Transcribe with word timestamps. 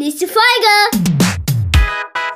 Nächste 0.00 0.28
Folge! 0.28 1.08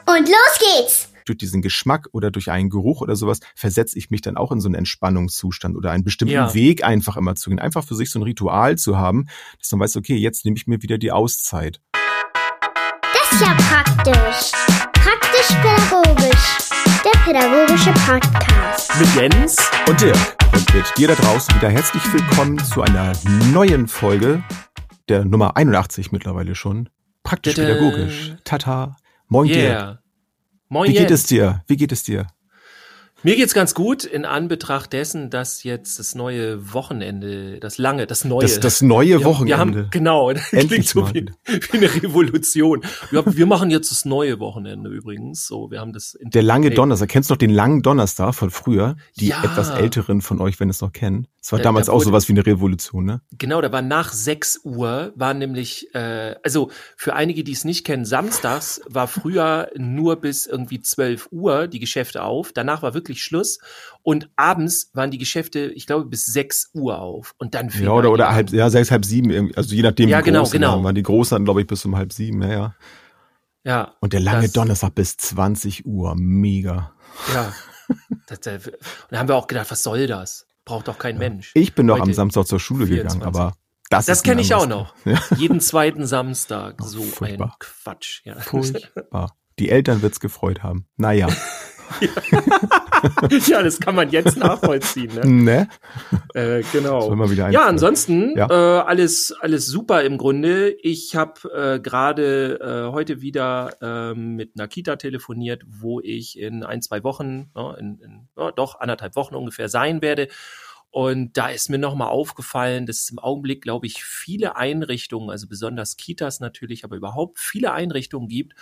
Und 0.06 0.28
los 0.28 0.58
geht's! 0.58 1.08
durch 1.24 1.38
diesen 1.38 1.62
Geschmack 1.62 2.08
oder 2.10 2.32
durch 2.32 2.50
einen 2.50 2.70
Geruch 2.70 3.02
oder 3.02 3.14
sowas 3.14 3.38
versetze 3.54 3.96
ich 3.96 4.10
mich 4.10 4.20
dann 4.20 4.36
auch 4.36 4.50
in 4.50 4.60
so 4.60 4.66
einen 4.66 4.74
Entspannungszustand 4.74 5.76
oder 5.76 5.92
einen 5.92 6.02
bestimmten 6.02 6.34
Ja. 6.34 6.52
Weg 6.54 6.82
einfach 6.82 7.16
immer 7.16 7.36
zu 7.36 7.50
gehen. 7.50 7.60
Einfach 7.60 7.84
für 7.84 7.94
sich 7.94 8.10
so 8.10 8.18
ein 8.18 8.24
Ritual 8.24 8.76
zu 8.78 8.98
haben, 8.98 9.28
dass 9.60 9.70
man 9.70 9.78
weiß, 9.82 9.96
okay, 9.96 10.16
jetzt 10.16 10.44
nehme 10.44 10.56
ich 10.56 10.66
mir 10.66 10.82
wieder 10.82 10.98
die 10.98 11.12
Auszeit. 11.12 11.80
Das 11.92 13.32
ist 13.32 13.40
ja 13.40 13.54
praktisch. 13.54 14.50
Praktisch-pädagogisch. 14.94 16.58
Der 17.04 17.20
pädagogische 17.20 17.92
Podcast. 17.92 18.90
Mit 18.98 19.14
Jens. 19.14 19.56
Und 19.88 20.00
Dirk. 20.00 20.36
Und 20.52 20.74
mit 20.74 20.86
dir 20.98 21.06
da 21.06 21.14
draußen 21.14 21.54
wieder 21.54 21.70
herzlich 21.70 22.02
willkommen 22.12 22.58
zu 22.64 22.82
einer 22.82 23.12
neuen 23.52 23.86
Folge, 23.86 24.42
der 25.08 25.24
Nummer 25.24 25.56
81 25.56 26.10
mittlerweile 26.10 26.56
schon. 26.56 26.88
Praktisch 27.22 27.54
Tada. 27.54 27.68
pädagogisch. 27.74 28.34
Tata. 28.44 28.96
Moin. 29.28 29.48
Yeah. 29.48 29.98
Moin 30.68 30.88
Wie 30.88 30.92
geht 30.94 31.10
Jens. 31.10 31.22
es 31.22 31.26
dir? 31.26 31.62
Wie 31.66 31.76
geht 31.76 31.92
es 31.92 32.02
dir? 32.02 32.26
Mir 33.24 33.36
geht's 33.36 33.54
ganz 33.54 33.74
gut 33.74 34.04
in 34.04 34.24
Anbetracht 34.24 34.92
dessen, 34.92 35.30
dass 35.30 35.62
jetzt 35.62 35.98
das 36.00 36.14
neue 36.16 36.72
Wochenende, 36.72 37.60
das 37.60 37.78
lange, 37.78 38.06
das 38.08 38.24
neue. 38.24 38.40
Das, 38.42 38.58
das 38.58 38.82
neue 38.82 39.20
wir, 39.20 39.24
Wochenende. 39.24 39.46
Wir 39.48 39.58
haben, 39.58 39.88
genau, 39.90 40.32
das 40.32 40.52
Endlich 40.52 40.68
klingt 40.68 40.88
so 40.88 41.14
wie, 41.14 41.26
wie 41.46 41.76
eine 41.76 41.94
Revolution. 42.02 42.82
Wir, 43.10 43.24
wir 43.26 43.46
machen 43.46 43.70
jetzt 43.70 43.92
das 43.92 44.04
neue 44.04 44.40
Wochenende 44.40 44.90
übrigens. 44.90 45.46
So, 45.46 45.70
wir 45.70 45.80
haben 45.80 45.92
das. 45.92 46.18
Der 46.20 46.42
lange 46.42 46.68
Hey, 46.68 46.74
Donnerstag. 46.74 47.08
Kennst 47.10 47.30
du 47.30 47.34
noch 47.34 47.38
den 47.38 47.50
langen 47.50 47.82
Donnerstag 47.82 48.34
von 48.34 48.50
früher? 48.50 48.96
Die 49.16 49.28
Ja. 49.28 49.44
etwas 49.44 49.70
älteren 49.70 50.20
von 50.20 50.40
euch, 50.40 50.58
wenn 50.58 50.68
es 50.68 50.80
noch 50.80 50.92
kennen. 50.92 51.28
Es 51.40 51.52
war 51.52 51.58
Da- 51.58 51.64
damals 51.64 51.86
da 51.86 51.92
auch 51.92 51.96
wurde- 51.96 52.06
sowas 52.06 52.28
wie 52.28 52.32
eine 52.32 52.44
Revolution, 52.46 53.04
ne? 53.04 53.20
Genau, 53.38 53.60
da 53.60 53.70
war 53.72 53.82
nach 53.82 54.12
6 54.12 54.60
Uhr, 54.64 55.12
war 55.16 55.34
nämlich, 55.34 55.94
äh, 55.94 56.34
also 56.42 56.70
für 56.96 57.14
einige, 57.14 57.44
die 57.44 57.52
es 57.52 57.64
nicht 57.64 57.84
kennen, 57.84 58.04
samstags 58.04 58.80
war 58.88 59.06
früher 59.06 59.68
nur 59.76 60.16
bis 60.16 60.46
irgendwie 60.46 60.80
12 60.80 61.28
Uhr 61.30 61.68
die 61.68 61.78
Geschäfte 61.80 62.22
auf. 62.24 62.52
Danach 62.52 62.82
war 62.82 62.94
wirklich 62.94 63.11
Schluss. 63.20 63.58
Und 64.02 64.30
abends 64.36 64.90
waren 64.94 65.10
die 65.10 65.18
Geschäfte, 65.18 65.66
ich 65.74 65.86
glaube, 65.86 66.06
bis 66.06 66.24
6 66.26 66.70
Uhr 66.74 66.98
auf. 67.00 67.34
Und 67.38 67.54
dann 67.54 67.68
Ja, 67.70 67.90
oder, 67.90 68.10
oder 68.12 68.32
halb, 68.32 68.50
ja, 68.50 68.70
sechs, 68.70 68.90
halb 68.90 69.04
sieben 69.04 69.30
irgendwie. 69.30 69.56
Also 69.56 69.74
je 69.74 69.82
nachdem, 69.82 70.08
Ja, 70.08 70.20
wie 70.20 70.24
genau, 70.24 70.40
groß 70.40 70.50
sie 70.50 70.58
genau. 70.58 70.72
waren. 70.72 70.84
Waren 70.84 70.94
Die 70.94 71.02
Großen 71.02 71.34
hatten, 71.34 71.44
glaube 71.44 71.60
ich, 71.60 71.66
bis 71.66 71.84
um 71.84 71.96
halb 71.96 72.12
sieben, 72.12 72.42
ja, 72.42 72.48
ja. 72.50 72.74
Ja. 73.64 73.94
Und 74.00 74.12
der 74.12 74.20
lange 74.20 74.42
das- 74.42 74.52
Donnerstag 74.52 74.94
bis 74.94 75.16
20 75.16 75.86
Uhr. 75.86 76.14
Mega. 76.16 76.92
Ja. 77.32 77.52
Das, 78.26 78.38
äh, 78.46 78.54
und 78.64 78.72
da 79.10 79.18
haben 79.18 79.28
wir 79.28 79.36
auch 79.36 79.46
gedacht, 79.46 79.70
was 79.70 79.82
soll 79.82 80.06
das? 80.06 80.46
Braucht 80.64 80.88
doch 80.88 80.98
kein 80.98 81.18
Mensch. 81.18 81.50
Ich 81.54 81.74
bin 81.74 81.86
noch 81.86 82.00
am 82.00 82.12
Samstag 82.12 82.46
zur 82.46 82.58
Schule 82.60 82.86
24. 82.86 83.20
gegangen, 83.20 83.36
aber 83.36 83.56
das, 83.90 84.06
Das 84.06 84.18
ist 84.18 84.24
ein 84.24 84.30
kenne 84.30 84.40
ich 84.40 84.54
auch 84.54 84.66
noch. 84.66 84.94
Ja. 85.04 85.20
Jeden 85.36 85.60
zweiten 85.60 86.06
Samstag. 86.06 86.76
Oh, 86.80 86.86
So 86.86 87.02
ein 87.02 87.08
furchtbar. 87.08 87.56
Quatsch. 87.58 88.22
Ja. 88.24 88.36
Furchtbar. 88.40 89.36
Die 89.58 89.68
Eltern 89.68 90.00
wird's 90.02 90.18
gefreut 90.20 90.62
haben. 90.62 90.86
Naja. 90.96 91.28
ja, 93.46 93.62
das 93.62 93.80
kann 93.80 93.94
man 93.94 94.10
jetzt 94.10 94.36
nachvollziehen. 94.36 95.14
Ne? 95.14 95.26
ne? 95.26 95.68
Äh, 96.34 96.62
genau. 96.72 97.08
Ja, 97.50 97.66
ansonsten 97.66 98.36
Ja. 98.36 98.48
Äh, 98.48 98.82
alles 98.82 99.34
alles 99.40 99.66
super 99.66 100.02
im 100.02 100.18
Grunde. 100.18 100.70
Ich 100.82 101.16
habe 101.16 101.50
äh, 101.52 101.80
gerade 101.80 102.58
äh, 102.60 102.92
heute 102.92 103.20
wieder 103.20 103.70
ähm, 103.80 104.36
mit 104.36 104.52
einer 104.56 104.68
Kita 104.68 104.96
telefoniert, 104.96 105.64
wo 105.66 106.00
ich 106.00 106.38
in 106.38 106.62
ein 106.62 106.82
zwei 106.82 107.02
Wochen, 107.04 107.50
ja, 107.56 107.74
in, 107.74 107.98
in 107.98 108.28
ja, 108.36 108.52
doch 108.52 108.80
anderthalb 108.80 109.16
Wochen 109.16 109.34
ungefähr 109.34 109.68
sein 109.68 110.02
werde. 110.02 110.28
Und 110.92 111.38
da 111.38 111.48
ist 111.48 111.70
mir 111.70 111.78
nochmal 111.78 112.08
aufgefallen, 112.08 112.84
dass 112.84 112.98
es 112.98 113.10
im 113.10 113.18
Augenblick, 113.18 113.62
glaube 113.62 113.86
ich, 113.86 114.04
viele 114.04 114.56
Einrichtungen, 114.56 115.30
also 115.30 115.48
besonders 115.48 115.96
Kitas 115.96 116.38
natürlich, 116.38 116.84
aber 116.84 116.96
überhaupt 116.96 117.38
viele 117.38 117.72
Einrichtungen 117.72 118.28
gibt, 118.28 118.52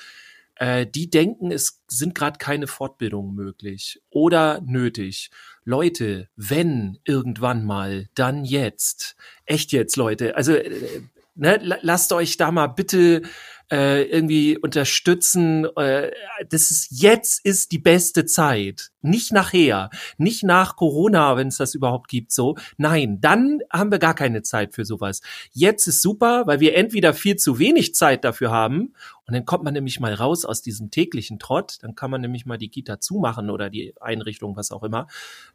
äh, 0.60 0.86
die 0.86 1.08
denken, 1.08 1.50
es 1.50 1.80
sind 1.88 2.14
gerade 2.14 2.38
keine 2.38 2.66
Fortbildungen 2.66 3.34
möglich 3.34 4.00
oder 4.10 4.60
nötig. 4.60 5.30
Leute, 5.64 6.28
wenn 6.36 6.98
irgendwann 7.04 7.64
mal, 7.64 8.08
dann 8.14 8.44
jetzt. 8.44 9.16
Echt 9.46 9.72
jetzt, 9.72 9.96
Leute. 9.96 10.36
Also 10.36 10.52
äh, 10.52 11.00
ne, 11.34 11.58
la- 11.62 11.78
lasst 11.80 12.12
euch 12.12 12.36
da 12.36 12.52
mal 12.52 12.66
bitte 12.66 13.22
äh, 13.70 14.02
irgendwie 14.04 14.58
unterstützen. 14.58 15.66
Äh, 15.76 16.10
das 16.48 16.70
ist 16.70 16.88
jetzt 16.90 17.44
ist 17.44 17.72
die 17.72 17.78
beste 17.78 18.24
Zeit, 18.24 18.90
nicht 19.02 19.32
nachher, 19.32 19.90
nicht 20.18 20.42
nach 20.42 20.76
Corona, 20.76 21.36
wenn 21.36 21.48
es 21.48 21.58
das 21.58 21.74
überhaupt 21.74 22.08
gibt. 22.08 22.32
So, 22.32 22.56
nein, 22.76 23.20
dann 23.20 23.60
haben 23.72 23.90
wir 23.90 23.98
gar 23.98 24.14
keine 24.14 24.42
Zeit 24.42 24.74
für 24.74 24.84
sowas. 24.84 25.20
Jetzt 25.52 25.86
ist 25.86 26.02
super, 26.02 26.46
weil 26.46 26.60
wir 26.60 26.74
entweder 26.74 27.14
viel 27.14 27.36
zu 27.36 27.58
wenig 27.58 27.94
Zeit 27.94 28.24
dafür 28.24 28.50
haben 28.50 28.94
und 29.26 29.34
dann 29.34 29.44
kommt 29.44 29.64
man 29.64 29.74
nämlich 29.74 30.00
mal 30.00 30.14
raus 30.14 30.44
aus 30.44 30.62
diesem 30.62 30.90
täglichen 30.90 31.38
Trott. 31.38 31.78
Dann 31.82 31.94
kann 31.94 32.10
man 32.10 32.20
nämlich 32.20 32.46
mal 32.46 32.58
die 32.58 32.68
Kita 32.68 33.00
zumachen 33.00 33.50
oder 33.50 33.70
die 33.70 33.94
Einrichtung, 34.00 34.56
was 34.56 34.72
auch 34.72 34.82
immer. 34.82 35.06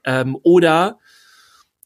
Ähm, 0.06 0.38
oder 0.44 1.00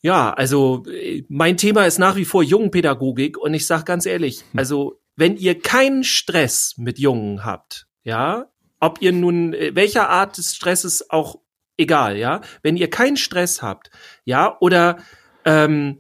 ja, 0.02 0.32
also 0.32 0.86
äh, 0.86 1.24
mein 1.28 1.58
Thema 1.58 1.86
ist 1.86 2.00
nach 2.00 2.16
wie 2.16 2.26
vor 2.26 2.44
Jungenpädagogik 2.44 3.38
und 3.38 3.54
ich 3.54 3.66
sage 3.68 3.84
ganz 3.84 4.06
ehrlich, 4.06 4.44
also 4.56 5.00
wenn 5.20 5.36
ihr 5.36 5.60
keinen 5.60 6.04
Stress 6.06 6.76
mit 6.78 6.98
Jungen 6.98 7.44
habt, 7.44 7.88
ja, 8.04 8.48
ob 8.80 9.02
ihr 9.02 9.12
nun 9.12 9.54
äh, 9.54 9.76
welcher 9.76 10.10
Art 10.10 10.38
des 10.38 10.56
Stresses 10.56 11.10
auch 11.10 11.40
egal, 11.78 12.18
ja, 12.18 12.40
wenn 12.64 12.78
ihr 12.78 12.90
keinen 12.90 13.18
Stress 13.18 13.62
habt, 13.62 13.90
ja, 14.24 14.58
oder 14.62 14.98
ähm, 15.44 16.00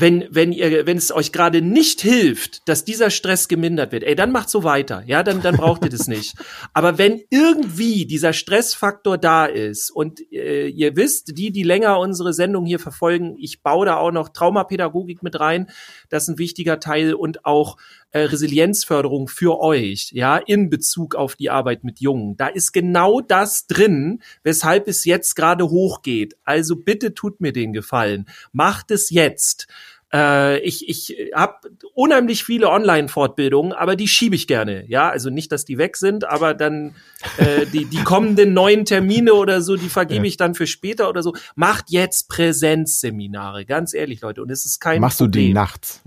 wenn, 0.00 0.28
wenn 0.30 0.52
ihr, 0.52 0.86
wenn 0.86 0.96
es 0.96 1.10
euch 1.10 1.32
gerade 1.32 1.60
nicht 1.60 2.00
hilft, 2.00 2.68
dass 2.68 2.84
dieser 2.84 3.10
Stress 3.10 3.48
gemindert 3.48 3.90
wird, 3.90 4.04
ey, 4.04 4.14
dann 4.14 4.30
macht 4.30 4.48
so 4.48 4.62
weiter, 4.62 5.02
ja, 5.06 5.24
dann, 5.24 5.42
dann 5.42 5.56
braucht 5.56 5.82
ihr 5.84 5.90
das 5.90 6.06
nicht. 6.06 6.36
Aber 6.72 6.98
wenn 6.98 7.20
irgendwie 7.30 8.06
dieser 8.06 8.32
Stressfaktor 8.32 9.18
da 9.18 9.46
ist 9.46 9.90
und 9.90 10.20
äh, 10.32 10.68
ihr 10.68 10.94
wisst, 10.94 11.36
die, 11.36 11.50
die 11.50 11.64
länger 11.64 11.98
unsere 11.98 12.32
Sendung 12.32 12.64
hier 12.64 12.78
verfolgen, 12.78 13.34
ich 13.40 13.62
baue 13.62 13.86
da 13.86 13.96
auch 13.96 14.12
noch 14.12 14.28
Traumapädagogik 14.28 15.24
mit 15.24 15.40
rein, 15.40 15.68
das 16.10 16.24
ist 16.24 16.28
ein 16.28 16.38
wichtiger 16.38 16.78
Teil 16.78 17.14
und 17.14 17.44
auch 17.44 17.76
äh, 18.10 18.20
Resilienzförderung 18.20 19.28
für 19.28 19.60
euch, 19.60 20.10
ja, 20.12 20.38
in 20.38 20.70
Bezug 20.70 21.14
auf 21.14 21.36
die 21.36 21.50
Arbeit 21.50 21.84
mit 21.84 22.00
Jungen. 22.00 22.36
Da 22.36 22.46
ist 22.46 22.72
genau 22.72 23.20
das 23.20 23.66
drin, 23.66 24.22
weshalb 24.42 24.88
es 24.88 25.04
jetzt 25.04 25.34
gerade 25.36 25.68
hochgeht. 25.68 26.36
Also 26.44 26.76
bitte 26.76 27.14
tut 27.14 27.40
mir 27.40 27.52
den 27.52 27.72
Gefallen. 27.72 28.26
Macht 28.52 28.90
es 28.90 29.10
jetzt. 29.10 29.66
Äh, 30.12 30.60
ich 30.60 30.88
ich 30.88 31.32
habe 31.34 31.68
unheimlich 31.92 32.44
viele 32.44 32.70
Online-Fortbildungen, 32.70 33.72
aber 33.72 33.94
die 33.94 34.08
schiebe 34.08 34.34
ich 34.34 34.46
gerne. 34.46 34.86
Ja, 34.88 35.10
also 35.10 35.28
nicht, 35.28 35.52
dass 35.52 35.66
die 35.66 35.76
weg 35.76 35.96
sind, 35.96 36.24
aber 36.24 36.54
dann 36.54 36.94
äh, 37.36 37.66
die, 37.66 37.84
die 37.84 38.02
kommenden 38.04 38.54
neuen 38.54 38.86
Termine 38.86 39.34
oder 39.34 39.60
so, 39.60 39.76
die 39.76 39.90
vergebe 39.90 40.26
ich 40.26 40.38
dann 40.38 40.54
für 40.54 40.66
später 40.66 41.10
oder 41.10 41.22
so. 41.22 41.34
Macht 41.56 41.90
jetzt 41.90 42.28
Präsenzseminare, 42.28 43.66
ganz 43.66 43.92
ehrlich, 43.92 44.22
Leute. 44.22 44.42
Und 44.42 44.50
es 44.50 44.64
ist 44.64 44.80
kein 44.80 45.00
Machst 45.00 45.20
du 45.20 45.24
Problem 45.24 45.48
die 45.48 45.52
nachts? 45.52 46.02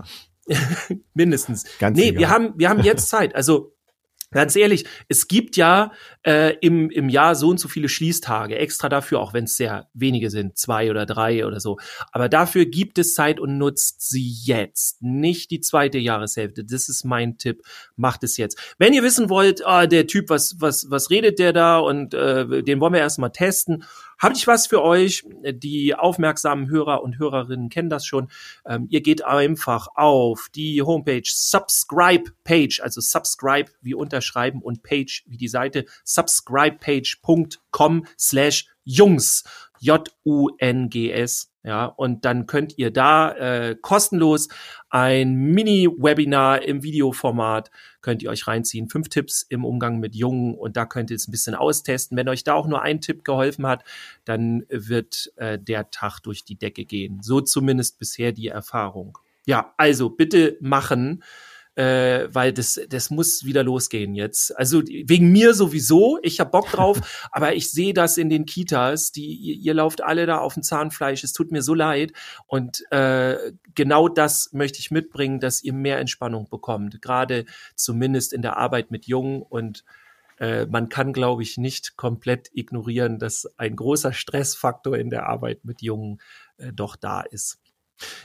mindestens. 1.14 1.64
Ganz 1.78 1.96
nee, 1.96 2.08
egal. 2.08 2.18
wir 2.18 2.28
haben, 2.30 2.54
wir 2.56 2.68
haben 2.68 2.82
jetzt 2.82 3.08
Zeit. 3.08 3.34
Also 3.34 3.72
ganz 4.32 4.56
ehrlich, 4.56 4.84
es 5.08 5.28
gibt 5.28 5.56
ja 5.56 5.92
äh, 6.26 6.56
im, 6.60 6.90
im 6.90 7.08
Jahr 7.08 7.34
so 7.34 7.48
und 7.50 7.60
so 7.60 7.68
viele 7.68 7.88
Schließtage, 7.88 8.56
extra 8.56 8.88
dafür, 8.88 9.20
auch 9.20 9.34
wenn 9.34 9.44
es 9.44 9.56
sehr 9.56 9.88
wenige 9.94 10.30
sind, 10.30 10.56
zwei 10.58 10.90
oder 10.90 11.06
drei 11.06 11.46
oder 11.46 11.60
so. 11.60 11.78
Aber 12.10 12.28
dafür 12.28 12.64
gibt 12.64 12.98
es 12.98 13.14
Zeit 13.14 13.38
und 13.38 13.58
nutzt 13.58 14.08
sie 14.08 14.34
jetzt, 14.44 15.02
nicht 15.02 15.50
die 15.50 15.60
zweite 15.60 15.98
Jahreshälfte. 15.98 16.64
Das 16.64 16.88
ist 16.88 17.04
mein 17.04 17.38
Tipp. 17.38 17.62
Macht 17.96 18.24
es 18.24 18.36
jetzt. 18.36 18.58
Wenn 18.78 18.94
ihr 18.94 19.02
wissen 19.02 19.28
wollt, 19.28 19.64
ah, 19.66 19.86
der 19.86 20.06
Typ, 20.06 20.30
was, 20.30 20.56
was, 20.58 20.90
was 20.90 21.10
redet 21.10 21.38
der 21.38 21.52
da 21.52 21.78
und 21.78 22.14
äh, 22.14 22.62
den 22.62 22.80
wollen 22.80 22.94
wir 22.94 23.00
erstmal 23.00 23.32
testen, 23.32 23.84
habe 24.22 24.34
ich 24.34 24.46
was 24.46 24.68
für 24.68 24.82
euch. 24.82 25.24
Die 25.42 25.94
aufmerksamen 25.94 26.70
Hörer 26.70 27.02
und 27.02 27.18
Hörerinnen 27.18 27.68
kennen 27.68 27.90
das 27.90 28.06
schon. 28.06 28.28
Ähm, 28.64 28.86
ihr 28.88 29.02
geht 29.02 29.24
einfach 29.24 29.88
auf 29.96 30.48
die 30.54 30.80
Homepage 30.80 31.24
Subscribe 31.24 32.30
Page, 32.44 32.80
also 32.80 33.00
Subscribe 33.00 33.72
wie 33.82 33.94
unterschreiben 33.94 34.62
und 34.62 34.84
Page 34.84 35.24
wie 35.26 35.36
die 35.36 35.48
Seite 35.48 35.86
subscribepage.com 36.04 38.06
slash 38.16 38.68
Jungs 38.84 39.42
J-U-N-G-S. 39.80 41.51
Ja, 41.64 41.84
und 41.84 42.24
dann 42.24 42.46
könnt 42.46 42.76
ihr 42.76 42.90
da 42.90 43.32
äh, 43.32 43.76
kostenlos 43.80 44.48
ein 44.90 45.34
Mini-Webinar 45.34 46.62
im 46.62 46.82
Videoformat 46.82 47.70
könnt 48.00 48.22
ihr 48.22 48.30
euch 48.30 48.46
reinziehen. 48.48 48.88
Fünf 48.88 49.08
Tipps 49.08 49.42
im 49.48 49.64
Umgang 49.64 50.00
mit 50.00 50.14
Jungen 50.14 50.54
und 50.54 50.76
da 50.76 50.84
könnt 50.84 51.10
ihr 51.10 51.16
es 51.16 51.28
ein 51.28 51.30
bisschen 51.30 51.54
austesten. 51.54 52.16
Wenn 52.16 52.28
euch 52.28 52.44
da 52.44 52.54
auch 52.54 52.66
nur 52.66 52.82
ein 52.82 53.00
Tipp 53.00 53.24
geholfen 53.24 53.66
hat, 53.66 53.84
dann 54.24 54.64
wird 54.68 55.32
äh, 55.36 55.58
der 55.58 55.90
Tag 55.90 56.20
durch 56.20 56.44
die 56.44 56.56
Decke 56.56 56.84
gehen. 56.84 57.20
So 57.22 57.40
zumindest 57.40 57.98
bisher 57.98 58.32
die 58.32 58.48
Erfahrung. 58.48 59.18
Ja, 59.46 59.72
also 59.76 60.10
bitte 60.10 60.56
machen. 60.60 61.22
Äh, 61.74 62.28
weil 62.30 62.52
das, 62.52 62.80
das 62.88 63.10
muss 63.10 63.44
wieder 63.44 63.62
losgehen 63.62 64.14
jetzt. 64.14 64.56
Also 64.58 64.82
wegen 64.82 65.32
mir 65.32 65.54
sowieso, 65.54 66.18
ich 66.22 66.40
hab 66.40 66.52
Bock 66.52 66.70
drauf, 66.70 67.00
aber 67.32 67.54
ich 67.54 67.70
sehe 67.70 67.94
das 67.94 68.18
in 68.18 68.28
den 68.28 68.44
Kitas, 68.44 69.12
die 69.12 69.34
ihr, 69.34 69.54
ihr 69.54 69.74
lauft 69.74 70.02
alle 70.02 70.26
da 70.26 70.38
auf 70.38 70.54
dem 70.54 70.62
Zahnfleisch, 70.62 71.24
es 71.24 71.32
tut 71.32 71.50
mir 71.50 71.62
so 71.62 71.74
leid 71.74 72.12
und 72.46 72.84
äh, 72.90 73.52
genau 73.74 74.08
das 74.08 74.50
möchte 74.52 74.80
ich 74.80 74.90
mitbringen, 74.90 75.40
dass 75.40 75.62
ihr 75.62 75.72
mehr 75.72 75.98
Entspannung 75.98 76.48
bekommt, 76.50 77.00
gerade 77.00 77.46
zumindest 77.74 78.32
in 78.32 78.42
der 78.42 78.58
Arbeit 78.58 78.90
mit 78.90 79.06
Jungen 79.06 79.42
und 79.42 79.84
äh, 80.38 80.66
man 80.66 80.88
kann, 80.88 81.12
glaube 81.12 81.42
ich, 81.42 81.56
nicht 81.56 81.96
komplett 81.96 82.50
ignorieren, 82.52 83.18
dass 83.18 83.48
ein 83.56 83.76
großer 83.76 84.12
Stressfaktor 84.12 84.98
in 84.98 85.08
der 85.08 85.28
Arbeit 85.28 85.64
mit 85.64 85.82
Jungen 85.82 86.20
äh, 86.58 86.72
doch 86.72 86.96
da 86.96 87.20
ist. 87.20 87.61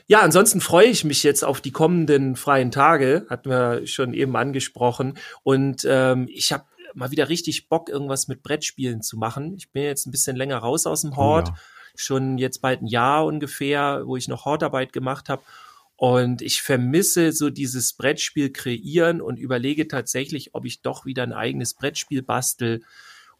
Ja, 0.07 0.21
ansonsten 0.21 0.61
freue 0.61 0.87
ich 0.87 1.03
mich 1.03 1.23
jetzt 1.23 1.43
auf 1.43 1.61
die 1.61 1.71
kommenden 1.71 2.35
freien 2.35 2.71
Tage, 2.71 3.25
hatten 3.29 3.49
wir 3.49 3.85
schon 3.87 4.13
eben 4.13 4.35
angesprochen. 4.35 5.17
Und 5.43 5.85
ähm, 5.89 6.27
ich 6.31 6.51
habe 6.51 6.65
mal 6.93 7.11
wieder 7.11 7.29
richtig 7.29 7.69
Bock, 7.69 7.89
irgendwas 7.89 8.27
mit 8.27 8.41
Brettspielen 8.41 9.01
zu 9.01 9.17
machen. 9.17 9.55
Ich 9.57 9.71
bin 9.71 9.83
jetzt 9.83 10.07
ein 10.07 10.11
bisschen 10.11 10.35
länger 10.35 10.57
raus 10.57 10.87
aus 10.87 11.01
dem 11.01 11.15
Hort, 11.15 11.49
oh 11.49 11.51
ja. 11.51 11.59
schon 11.95 12.37
jetzt 12.37 12.61
bald 12.61 12.81
ein 12.81 12.87
Jahr 12.87 13.25
ungefähr, 13.25 14.03
wo 14.05 14.17
ich 14.17 14.27
noch 14.27 14.45
Hortarbeit 14.45 14.93
gemacht 14.93 15.29
habe. 15.29 15.43
Und 15.95 16.43
ich 16.43 16.61
vermisse 16.61 17.31
so 17.31 17.49
dieses 17.49 17.93
Brettspiel 17.93 18.51
kreieren 18.51 19.19
und 19.19 19.37
überlege 19.37 19.87
tatsächlich, 19.87 20.53
ob 20.53 20.65
ich 20.65 20.81
doch 20.81 21.05
wieder 21.05 21.23
ein 21.23 21.33
eigenes 21.33 21.73
Brettspiel 21.73 22.21
bastel 22.21 22.83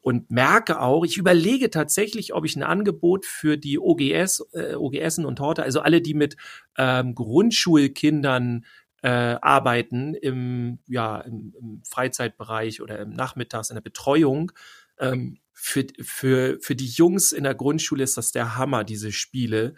und 0.08 0.32
merke 0.32 0.80
auch, 0.80 1.04
ich 1.04 1.18
überlege 1.18 1.70
tatsächlich, 1.70 2.34
ob 2.34 2.46
ich 2.46 2.56
ein 2.56 2.64
Angebot 2.64 3.26
für 3.26 3.58
die 3.58 3.78
OGS, 3.78 4.42
äh, 4.54 4.76
OGSen 4.76 5.26
und 5.26 5.42
Horte, 5.42 5.64
also 5.64 5.82
alle, 5.82 6.02
die 6.02 6.14
mit 6.14 6.38
ähm, 6.78 7.14
Grundschulkindern 7.14 8.64
äh, 9.02 9.10
arbeiten 9.10 10.14
im, 10.14 10.80
ja, 10.88 11.20
im, 11.20 11.54
im 11.60 11.82
Freizeitbereich 11.84 12.82
oder 12.82 13.00
im 13.00 13.10
Nachmittags 13.10 13.70
in 13.70 13.76
der 13.76 13.82
Betreuung, 13.82 14.54
ähm, 14.98 15.40
für, 15.52 15.86
für, 16.02 16.58
für 16.62 16.78
die 16.78 16.88
Jungs 16.88 17.34
in 17.34 17.44
der 17.44 17.56
Grundschule 17.56 18.06
ist 18.06 18.16
das 18.16 18.32
der 18.32 18.56
Hammer, 18.56 18.86
diese 18.86 19.12
Spiele. 19.12 19.74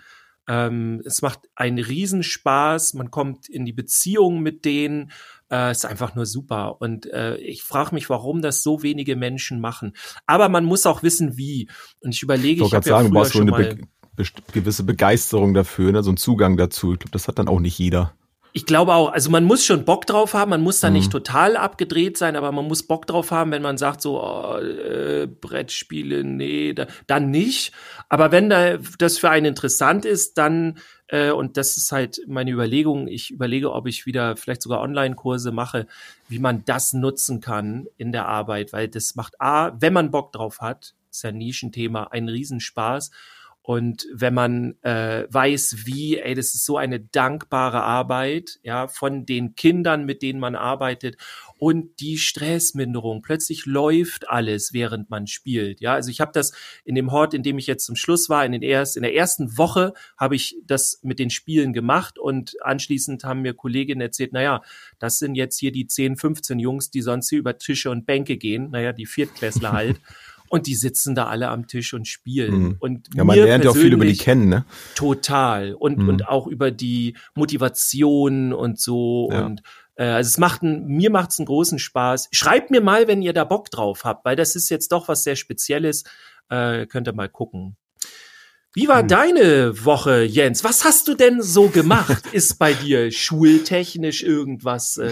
Ähm, 0.48 1.02
es 1.06 1.24
macht 1.24 1.50
einen 1.56 1.80
Riesenspaß, 1.80 2.94
man 2.94 3.10
kommt 3.10 3.50
in 3.50 3.66
die 3.66 3.74
Beziehung 3.74 4.42
mit 4.42 4.64
denen, 4.64 5.12
äh, 5.52 5.72
ist 5.72 5.86
einfach 5.86 6.16
nur 6.16 6.26
super. 6.26 6.82
Und 6.82 7.06
äh, 7.12 7.38
ich 7.38 7.64
frage 7.64 7.94
mich, 7.94 8.10
warum 8.10 8.42
das 8.42 8.64
so 8.64 8.84
wenige 8.84 9.16
Menschen 9.16 9.60
machen. 9.60 9.94
Aber 10.26 10.50
man 10.50 10.66
muss 10.66 10.86
auch 10.86 11.04
wissen, 11.04 11.38
wie. 11.38 11.70
Und 12.02 12.14
ich 12.14 12.24
überlege, 12.24 12.62
ich, 12.62 12.68
ich 12.68 12.74
habe 12.74 12.90
ja 12.90 12.98
sagen, 12.98 13.14
früher 13.14 13.26
schon 13.26 13.48
mal 13.48 13.78
gewisse 14.52 14.84
Begeisterung 14.84 15.54
dafür, 15.54 15.94
ne? 15.94 16.04
so 16.04 16.12
ein 16.12 16.18
Zugang 16.18 16.58
dazu. 16.58 16.94
Ich 16.94 17.00
glaube, 17.00 17.12
das 17.12 17.28
hat 17.28 17.40
dann 17.40 17.48
auch 17.48 17.60
nicht 17.60 17.78
jeder. 17.80 18.14
Ich 18.52 18.66
glaube 18.66 18.94
auch, 18.94 19.12
also 19.12 19.30
man 19.30 19.44
muss 19.44 19.64
schon 19.64 19.86
Bock 19.86 20.08
drauf 20.08 20.34
haben, 20.34 20.50
man 20.50 20.62
muss 20.62 20.80
da 20.80 20.88
mhm. 20.88 20.96
nicht 20.96 21.12
total 21.12 21.56
abgedreht 21.56 22.18
sein, 22.18 22.36
aber 22.36 22.52
man 22.52 22.66
muss 22.66 22.84
Bock 22.84 23.06
drauf 23.06 23.30
haben, 23.32 23.52
wenn 23.52 23.62
man 23.62 23.78
sagt 23.78 24.02
so, 24.02 24.24
oh, 24.24 24.58
äh, 24.58 25.28
Brettspiele, 25.28 26.24
nee, 26.24 26.74
da, 26.74 26.88
dann 27.06 27.30
nicht. 27.30 27.74
Aber 28.10 28.32
wenn 28.32 28.50
da 28.50 28.78
das 28.98 29.20
für 29.20 29.30
einen 29.30 29.46
interessant 29.46 30.04
ist, 30.04 30.38
dann, 30.40 30.80
äh, 31.08 31.30
und 31.30 31.58
das 31.58 31.78
ist 31.78 31.92
halt 31.92 32.22
meine 32.28 32.50
Überlegung, 32.52 33.08
ich 33.08 33.30
überlege, 33.30 33.72
ob 33.72 33.86
ich 33.86 34.08
wieder 34.08 34.36
vielleicht 34.36 34.64
sogar 34.64 34.82
Online-Kurse 34.82 35.52
mache, 35.52 35.86
wie 36.28 36.40
man 36.40 36.66
das 36.66 36.94
nutzen 36.94 37.42
kann 37.42 37.88
in 37.98 38.12
der 38.12 38.28
Arbeit, 38.28 38.74
weil 38.74 38.88
das 38.88 39.16
macht 39.16 39.40
A, 39.40 39.74
wenn 39.80 39.94
man 39.94 40.10
Bock 40.10 40.32
drauf 40.32 40.60
hat, 40.60 40.96
ist 41.12 41.24
ja 41.24 41.30
ein 41.30 41.38
Nischenthema, 41.38 42.06
einen 42.06 42.30
Riesenspaß. 42.30 43.12
Und 43.62 44.08
wenn 44.14 44.34
man 44.34 44.82
äh, 44.82 45.28
weiß, 45.30 45.86
wie, 45.86 46.18
ey, 46.18 46.34
das 46.34 46.56
ist 46.56 46.66
so 46.66 46.78
eine 46.78 47.00
dankbare 47.00 47.84
Arbeit, 47.84 48.60
ja, 48.64 48.88
von 48.88 49.26
den 49.26 49.54
Kindern, 49.56 50.06
mit 50.06 50.22
denen 50.22 50.40
man 50.40 50.56
arbeitet 50.56 51.18
und 51.60 52.00
die 52.00 52.18
Stressminderung. 52.18 53.22
Plötzlich 53.22 53.66
läuft 53.66 54.30
alles, 54.30 54.74
während 54.74 55.10
man 55.10 55.28
spielt. 55.28 55.82
Ja, 55.82 55.94
also 55.94 56.10
ich 56.10 56.22
habe 56.22 56.32
das 56.34 56.54
in 56.84 56.96
dem 56.96 57.12
Hort, 57.12 57.34
in 57.34 57.44
dem 57.44 57.58
ich 57.60 57.68
jetzt 57.68 57.86
zum 57.86 57.96
Schluss 57.96 58.30
war, 58.30 58.46
in 58.46 58.54
den 58.54 58.62
erst, 58.62 58.96
in 58.96 59.04
der 59.04 59.14
ersten 59.14 59.58
Woche 59.58 59.94
habe 60.18 60.36
ich 60.36 60.58
das 60.66 61.00
mit 61.04 61.20
den 61.20 61.30
Spielen 61.30 61.74
gemacht 61.74 62.18
und 62.18 62.56
anschließend 62.64 63.24
haben 63.24 63.42
mir 63.42 63.54
Kolleginnen 63.54 64.02
erzählt, 64.02 64.34
naja, 64.34 64.62
das 65.00 65.20
sind 65.20 65.36
jetzt 65.36 65.60
hier 65.60 65.72
die 65.72 65.86
10, 65.86 66.16
15 66.16 66.60
Jungs, 66.60 66.92
die 66.92 67.02
sonst 67.02 67.30
hier 67.30 67.40
über 67.40 67.58
Tische 67.58 67.92
und 67.92 68.06
Bänke 68.06 68.38
gehen, 68.38 68.72
naja, 68.72 68.94
die 68.94 69.06
Viertklässler 69.06 69.72
halt. 69.74 70.00
Und 70.50 70.68
die 70.68 70.76
sitzen 70.76 71.16
da 71.16 71.28
alle 71.28 71.50
am 71.50 71.68
Tisch 71.68 71.94
und 71.94 72.08
spielen. 72.08 72.60
Mhm. 72.60 72.76
Und 72.80 73.10
ja, 73.14 73.24
man 73.24 73.38
lernt 73.38 73.64
ja 73.64 73.72
auch 73.72 73.76
viel 73.76 73.94
über 73.94 74.06
die 74.06 74.18
kennen, 74.18 74.50
ne? 74.50 74.66
Total. 74.96 75.74
Und, 75.74 76.00
mhm. 76.00 76.10
und 76.10 76.28
auch 76.28 76.48
über 76.48 76.72
die 76.72 77.16
Motivation 77.36 78.52
und 78.52 78.80
so. 78.80 79.30
Ja. 79.32 79.46
Und 79.46 79.62
äh, 79.96 80.06
also 80.06 80.28
es 80.28 80.38
macht 80.38 80.64
ein, 80.64 80.88
mir 80.88 81.12
macht 81.12 81.32
es 81.32 81.40
einen 81.40 81.46
großen 81.46 81.78
Spaß. 81.78 82.30
Schreibt 82.32 82.72
mir 82.72 82.82
mal, 82.82 83.08
wenn 83.08 83.22
ihr 83.22 83.34
da 83.34 83.44
Bock 83.44 83.70
drauf 83.70 84.06
habt, 84.06 84.26
weil 84.26 84.36
das 84.36 84.56
ist 84.56 84.70
jetzt 84.70 84.92
doch 84.92 85.08
was 85.08 85.24
sehr 85.24 85.36
Spezielles. 85.36 86.04
Äh, 86.50 86.88
könnt 86.88 87.08
ihr 87.08 87.14
mal 87.14 87.30
gucken. 87.30 87.78
Wie 88.74 88.88
war 88.88 89.02
hm. 89.02 89.08
deine 89.08 89.86
Woche, 89.86 90.24
Jens? 90.24 90.64
Was 90.64 90.84
hast 90.84 91.08
du 91.08 91.16
denn 91.16 91.42
so 91.42 91.70
gemacht? 91.70 92.24
Ist 92.32 92.60
bei 92.60 92.74
dir 92.74 93.12
schultechnisch 93.12 94.24
irgendwas 94.24 94.98
äh, 94.98 95.12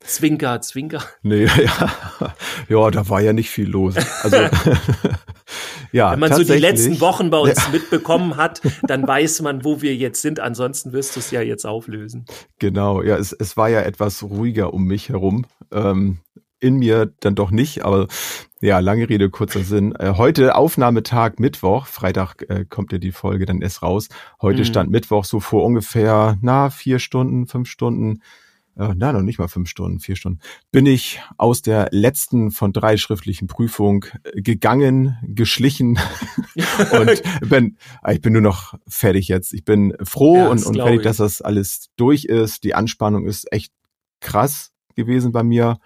Zwinker, 0.00 0.60
Zwinker. 0.60 1.02
Nee, 1.22 1.44
ja, 1.46 2.34
ja, 2.68 2.90
da 2.90 3.08
war 3.08 3.20
ja 3.20 3.32
nicht 3.32 3.50
viel 3.50 3.68
los. 3.68 3.94
Also, 4.22 4.36
ja, 5.92 6.12
Wenn 6.12 6.20
man 6.20 6.32
so 6.32 6.44
die 6.44 6.58
letzten 6.58 7.00
Wochen 7.00 7.30
bei 7.30 7.38
uns 7.38 7.56
ja. 7.56 7.70
mitbekommen 7.72 8.36
hat, 8.36 8.60
dann 8.82 9.06
weiß 9.06 9.42
man, 9.42 9.64
wo 9.64 9.82
wir 9.82 9.94
jetzt 9.94 10.22
sind. 10.22 10.40
Ansonsten 10.40 10.92
wirst 10.92 11.16
du 11.16 11.20
es 11.20 11.30
ja 11.30 11.42
jetzt 11.42 11.66
auflösen. 11.66 12.26
Genau, 12.58 13.02
ja, 13.02 13.16
es, 13.16 13.32
es 13.32 13.56
war 13.56 13.68
ja 13.68 13.80
etwas 13.80 14.22
ruhiger 14.22 14.72
um 14.72 14.84
mich 14.84 15.08
herum. 15.08 15.46
Ähm, 15.72 16.20
in 16.60 16.76
mir 16.78 17.12
dann 17.20 17.36
doch 17.36 17.50
nicht, 17.52 17.84
aber 17.84 18.08
ja, 18.60 18.80
lange 18.80 19.08
Rede, 19.08 19.30
kurzer 19.30 19.62
Sinn. 19.62 19.94
Äh, 19.94 20.14
heute 20.16 20.56
Aufnahmetag 20.56 21.38
Mittwoch, 21.38 21.86
Freitag 21.86 22.44
äh, 22.48 22.64
kommt 22.64 22.90
ja 22.92 22.98
die 22.98 23.12
Folge 23.12 23.46
dann 23.46 23.62
erst 23.62 23.82
raus. 23.82 24.08
Heute 24.42 24.60
mhm. 24.60 24.64
stand 24.64 24.90
Mittwoch 24.90 25.24
so 25.24 25.38
vor 25.38 25.64
ungefähr, 25.64 26.36
na, 26.40 26.70
vier 26.70 26.98
Stunden, 26.98 27.46
fünf 27.46 27.68
Stunden 27.68 28.22
äh, 28.78 28.94
na, 28.96 29.12
noch 29.12 29.22
nicht 29.22 29.38
mal 29.38 29.48
fünf 29.48 29.68
Stunden, 29.68 29.98
vier 29.98 30.16
Stunden, 30.16 30.38
bin 30.70 30.86
ich 30.86 31.20
aus 31.36 31.62
der 31.62 31.88
letzten 31.90 32.50
von 32.52 32.72
drei 32.72 32.96
schriftlichen 32.96 33.48
Prüfung 33.48 34.06
äh, 34.22 34.40
gegangen, 34.40 35.18
geschlichen 35.22 35.98
und 36.92 37.50
bin, 37.50 37.76
ah, 38.02 38.12
ich 38.12 38.20
bin 38.20 38.32
nur 38.32 38.42
noch 38.42 38.74
fertig 38.86 39.28
jetzt. 39.28 39.52
Ich 39.52 39.64
bin 39.64 39.94
froh 40.02 40.36
ja, 40.36 40.48
und, 40.48 40.64
und 40.64 40.76
fertig, 40.76 41.02
dass 41.02 41.16
das 41.16 41.42
alles 41.42 41.88
durch 41.96 42.24
ist. 42.24 42.64
Die 42.64 42.74
Anspannung 42.74 43.26
ist 43.26 43.52
echt 43.52 43.72
krass 44.20 44.70
gewesen 44.94 45.32
bei 45.32 45.42
mir. 45.42 45.78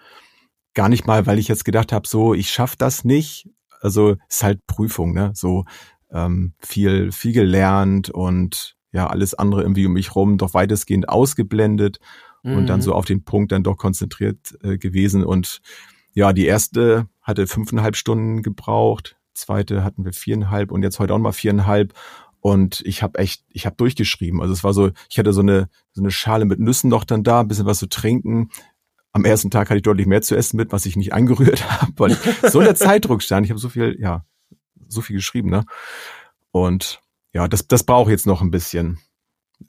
Gar 0.75 0.89
nicht 0.89 1.07
mal, 1.07 1.25
weil 1.25 1.39
ich 1.39 1.47
jetzt 1.47 1.65
gedacht 1.65 1.91
habe, 1.91 2.07
so, 2.07 2.33
ich 2.33 2.51
schaff 2.51 2.75
das 2.75 3.03
nicht. 3.03 3.49
Also 3.81 4.15
ist 4.29 4.43
halt 4.43 4.65
Prüfung, 4.67 5.13
ne? 5.13 5.31
So 5.35 5.65
ähm, 6.11 6.53
viel, 6.59 7.11
viel 7.11 7.33
gelernt 7.33 8.09
und 8.09 8.75
ja, 8.91 9.07
alles 9.07 9.33
andere 9.33 9.63
irgendwie 9.63 9.87
um 9.87 9.93
mich 9.93 10.15
rum 10.15 10.37
doch 10.37 10.53
weitestgehend 10.53 11.09
ausgeblendet 11.09 11.99
und 12.43 12.67
dann 12.67 12.79
mhm. 12.79 12.83
so 12.83 12.93
auf 12.93 13.05
den 13.05 13.23
Punkt 13.23 13.51
dann 13.51 13.63
doch 13.63 13.77
konzentriert 13.77 14.57
äh, 14.63 14.77
gewesen. 14.77 15.23
Und 15.23 15.61
ja, 16.13 16.33
die 16.33 16.45
erste 16.45 17.07
hatte 17.21 17.47
fünfeinhalb 17.47 17.95
Stunden 17.95 18.43
gebraucht, 18.43 19.15
zweite 19.33 19.83
hatten 19.83 20.05
wir 20.05 20.13
viereinhalb 20.13 20.71
und 20.71 20.83
jetzt 20.83 20.99
heute 20.99 21.13
auch 21.13 21.19
mal 21.19 21.31
viereinhalb. 21.31 21.93
Und 22.39 22.81
ich 22.85 23.01
habe 23.01 23.19
echt, 23.19 23.45
ich 23.49 23.65
habe 23.65 23.77
durchgeschrieben. 23.77 24.41
Also 24.41 24.53
es 24.53 24.63
war 24.65 24.73
so, 24.73 24.91
ich 25.09 25.17
hatte 25.17 25.31
so 25.31 25.39
eine, 25.39 25.69
so 25.93 26.01
eine 26.01 26.11
Schale 26.11 26.43
mit 26.43 26.59
Nüssen 26.59 26.89
noch 26.89 27.05
dann 27.05 27.23
da, 27.23 27.39
ein 27.39 27.47
bisschen 27.47 27.65
was 27.65 27.79
zu 27.79 27.87
trinken. 27.87 28.49
Am 29.13 29.23
ersten 29.23 29.49
Tag 29.49 29.69
hatte 29.69 29.77
ich 29.77 29.83
deutlich 29.83 30.07
mehr 30.07 30.21
zu 30.21 30.35
essen 30.35 30.57
mit, 30.57 30.73
was 30.73 30.85
ich 30.85 30.97
nicht 30.97 31.13
angerührt 31.13 31.69
habe, 31.81 31.93
weil 31.95 32.17
so 32.49 32.59
der 32.59 32.75
Zeitdruck 32.75 33.23
stand. 33.23 33.45
Ich 33.45 33.51
habe 33.51 33.59
so 33.59 33.69
viel, 33.69 33.95
ja, 33.99 34.25
so 34.89 34.99
viel 35.01 35.15
geschrieben, 35.15 35.49
ne? 35.49 35.63
Und 36.51 37.01
ja, 37.31 37.47
das, 37.47 37.67
das 37.67 37.83
brauche 37.83 38.11
jetzt 38.11 38.27
noch 38.27 38.41
ein 38.41 38.51
bisschen. 38.51 38.99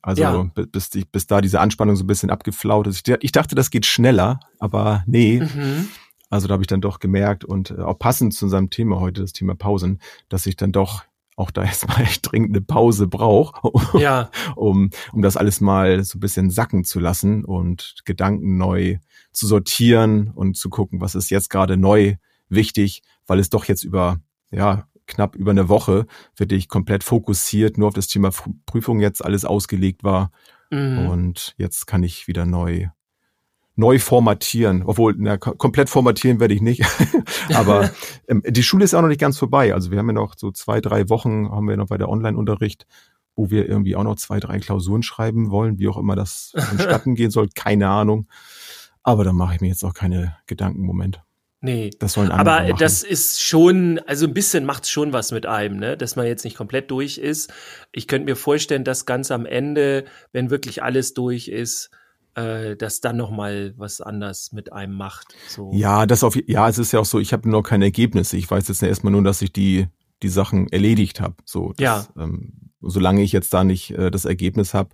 Also 0.03 0.23
ja. 0.23 0.51
bis, 0.67 0.91
die, 0.91 1.05
bis 1.05 1.27
da 1.27 1.41
diese 1.41 1.61
Anspannung 1.61 1.97
so 1.97 2.05
ein 2.05 2.07
bisschen 2.07 2.31
abgeflaut 2.31 2.87
ist. 2.87 3.09
Ich 3.21 3.33
dachte, 3.33 3.55
das 3.55 3.71
geht 3.71 3.87
schneller, 3.87 4.41
aber 4.59 5.05
nee. 5.07 5.41
Mhm. 5.41 5.89
Also 6.31 6.49
da 6.49 6.55
habe 6.55 6.63
ich 6.63 6.69
dann 6.69 6.81
doch 6.81 6.99
gemerkt 6.99 7.45
und 7.45 7.71
äh, 7.71 7.81
auch 7.81 7.99
passend 7.99 8.35
zu 8.35 8.47
unserem 8.47 8.71
Thema 8.71 9.01
heute, 9.01 9.21
das 9.21 9.33
Thema 9.33 9.55
Pausen, 9.55 10.01
dass 10.29 10.47
ich 10.47 10.57
dann 10.57 10.73
doch 10.73 11.05
auch 11.37 11.51
da 11.51 11.63
erstmal 11.65 12.03
echt 12.03 12.31
dringend 12.31 12.51
eine 12.51 12.61
Pause 12.61 13.07
brauche, 13.07 13.99
ja. 14.01 14.31
um, 14.57 14.91
um 15.13 15.23
das 15.23 15.37
alles 15.37 15.61
mal 15.61 16.03
so 16.03 16.19
ein 16.19 16.21
bisschen 16.21 16.51
sacken 16.51 16.85
zu 16.85 17.01
lassen 17.01 17.45
und 17.45 17.97
Gedanken 18.05 18.57
neu 18.57 18.99
zu 19.33 19.47
sortieren 19.47 20.31
und 20.35 20.57
zu 20.57 20.71
gucken, 20.71 21.01
was 21.01 21.15
ist 21.15 21.31
jetzt 21.31 21.51
gerade 21.51 21.77
neu 21.77 22.17
wichtig, 22.49 23.03
weil 23.27 23.39
es 23.39 23.51
doch 23.51 23.65
jetzt 23.67 23.85
über 23.85 24.21
ja 24.51 24.87
knapp 25.07 25.37
über 25.37 25.51
eine 25.51 25.69
Woche 25.69 26.07
wirklich 26.37 26.69
komplett 26.69 27.05
fokussiert 27.05 27.79
nur 27.79 27.89
auf 27.89 27.95
das 27.95 28.07
Thema 28.07 28.31
Prüfung 28.67 29.01
jetzt 29.01 29.25
alles 29.25 29.45
ausgelegt 29.45 30.05
war. 30.05 30.31
Mhm. 30.71 31.09
Und 31.09 31.55
jetzt 31.59 31.87
kann 31.87 32.03
ich 32.03 32.27
wieder 32.29 32.47
neu 32.47 32.89
neu 33.77 33.99
formatieren, 33.99 34.85
obwohl 34.85 35.15
na, 35.19 35.37
komplett 35.37 35.89
formatieren 35.89 36.41
werde 36.41 36.55
ich 36.55 36.63
nicht. 36.63 36.85
Aber 37.55 37.91
ähm, 38.29 38.43
die 38.47 38.63
Schule 38.63 38.85
ist 38.85 38.95
auch 38.95 39.03
noch 39.03 39.09
nicht 39.09 39.21
ganz 39.21 39.39
vorbei. 39.39 39.75
Also 39.75 39.91
wir 39.91 39.99
haben 39.99 40.07
ja 40.07 40.13
noch 40.13 40.35
so 40.37 40.51
zwei, 40.53 40.81
drei 40.81 41.09
Wochen 41.09 41.51
haben 41.51 41.69
wir 41.69 41.77
noch 41.77 41.89
bei 41.89 41.99
der 41.99 42.09
Online-Unterricht, 42.09 42.87
wo 43.35 43.51
wir 43.51 43.69
irgendwie 43.69 43.97
auch 43.97 44.05
noch 44.05 44.17
zwei, 44.17 44.39
drei 44.39 44.61
Klausuren 44.61 45.03
schreiben 45.03 45.51
wollen, 45.51 45.79
wie 45.79 45.89
auch 45.89 45.97
immer 45.97 46.15
das 46.15 46.53
vonstatten 46.57 47.15
gehen 47.15 47.31
soll, 47.31 47.49
keine 47.55 47.89
Ahnung. 47.89 48.29
Aber 49.03 49.25
da 49.25 49.33
mache 49.33 49.57
ich 49.57 49.61
mir 49.61 49.69
jetzt 49.69 49.85
auch 49.85 49.95
keine 49.95 50.37
Gedanken 50.47 50.81
im 50.81 50.87
Moment. 50.87 51.24
Nee. 51.65 51.89
Das 51.99 52.13
sollen 52.13 52.31
andere 52.31 52.57
Aber 52.57 52.69
machen. 52.69 52.79
das 52.79 53.03
ist 53.03 53.43
schon, 53.43 53.99
also 54.01 54.27
ein 54.27 54.35
bisschen 54.35 54.67
macht's 54.67 54.91
schon 54.91 55.15
was 55.15 55.33
mit 55.33 55.47
einem, 55.47 55.79
ne? 55.79 55.97
Dass 55.97 56.15
man 56.15 56.27
jetzt 56.27 56.45
nicht 56.45 56.59
komplett 56.59 56.91
durch 56.91 57.17
ist. 57.17 57.51
Ich 57.91 58.07
könnte 58.07 58.27
mir 58.27 58.37
vorstellen, 58.37 58.85
dass 58.85 59.07
ganz 59.07 59.31
am 59.31 59.47
Ende, 59.47 60.05
wenn 60.33 60.51
wirklich 60.51 60.83
alles 60.83 61.15
durch 61.15 61.49
ist, 61.49 61.89
äh, 62.35 62.77
dass 62.77 63.01
dann 63.01 63.17
noch 63.17 63.31
mal 63.31 63.73
was 63.79 64.03
anders 64.03 64.53
mit 64.53 64.75
einem 64.75 64.93
macht. 64.95 65.35
So. 65.49 65.71
Ja, 65.73 66.05
das 66.05 66.23
auf, 66.23 66.37
ja, 66.47 66.69
es 66.69 66.77
ist 66.77 66.93
ja 66.93 67.01
auch 67.01 67.07
so, 67.07 67.19
ich 67.19 67.33
habe 67.33 67.49
noch 67.49 67.63
keine 67.63 67.87
Ergebnisse. 67.87 68.37
Ich 68.37 68.51
weiß 68.51 68.69
jetzt 68.69 68.83
erstmal 68.83 69.13
nur, 69.13 69.23
dass 69.25 69.41
ich 69.41 69.51
die, 69.53 69.87
die 70.23 70.29
Sachen 70.29 70.69
erledigt 70.69 71.23
habe. 71.23 71.37
So, 71.47 71.73
das, 71.79 71.81
Ja. 72.15 72.23
ähm, 72.23 72.73
solange 72.83 73.23
ich 73.23 73.33
jetzt 73.33 73.55
da 73.55 73.65
nicht 73.65 73.91
äh, 73.93 74.11
das 74.11 74.27
Ergebnis 74.27 74.75
habe, 74.75 74.91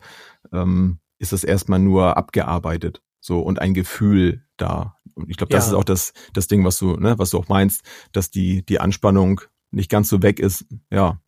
ähm, 0.53 1.00
ist 1.19 1.33
das 1.33 1.43
erstmal 1.43 1.81
nur 1.81 2.17
abgearbeitet. 2.17 3.03
So, 3.19 3.41
und 3.41 3.61
ein 3.61 3.75
Gefühl 3.75 4.45
da. 4.57 4.99
Und 5.14 5.31
ich 5.31 5.37
glaube, 5.37 5.52
das 5.52 5.67
Ja. 5.67 5.73
ist 5.73 5.76
auch 5.79 5.85
das, 5.85 6.12
das 6.33 6.47
Ding, 6.49 6.64
was 6.64 6.79
du, 6.79 6.97
ne, 6.97 7.19
was 7.19 7.31
du 7.31 7.38
auch 7.38 7.49
meinst, 7.49 7.83
dass 8.12 8.31
die, 8.31 8.64
die 8.64 8.81
Anspannung 8.81 9.40
nicht 9.71 9.90
ganz 9.90 10.09
so 10.09 10.23
weg 10.23 10.40
ist. 10.40 10.64
Ja. 10.90 11.21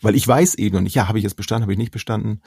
Weil 0.00 0.14
ich 0.14 0.28
weiß 0.28 0.54
eben 0.56 0.76
noch 0.76 0.82
nicht, 0.82 0.94
ja, 0.94 1.08
habe 1.08 1.18
ich 1.18 1.24
jetzt 1.24 1.34
bestanden, 1.34 1.62
habe 1.62 1.72
ich 1.72 1.78
nicht 1.78 1.90
bestanden. 1.90 2.40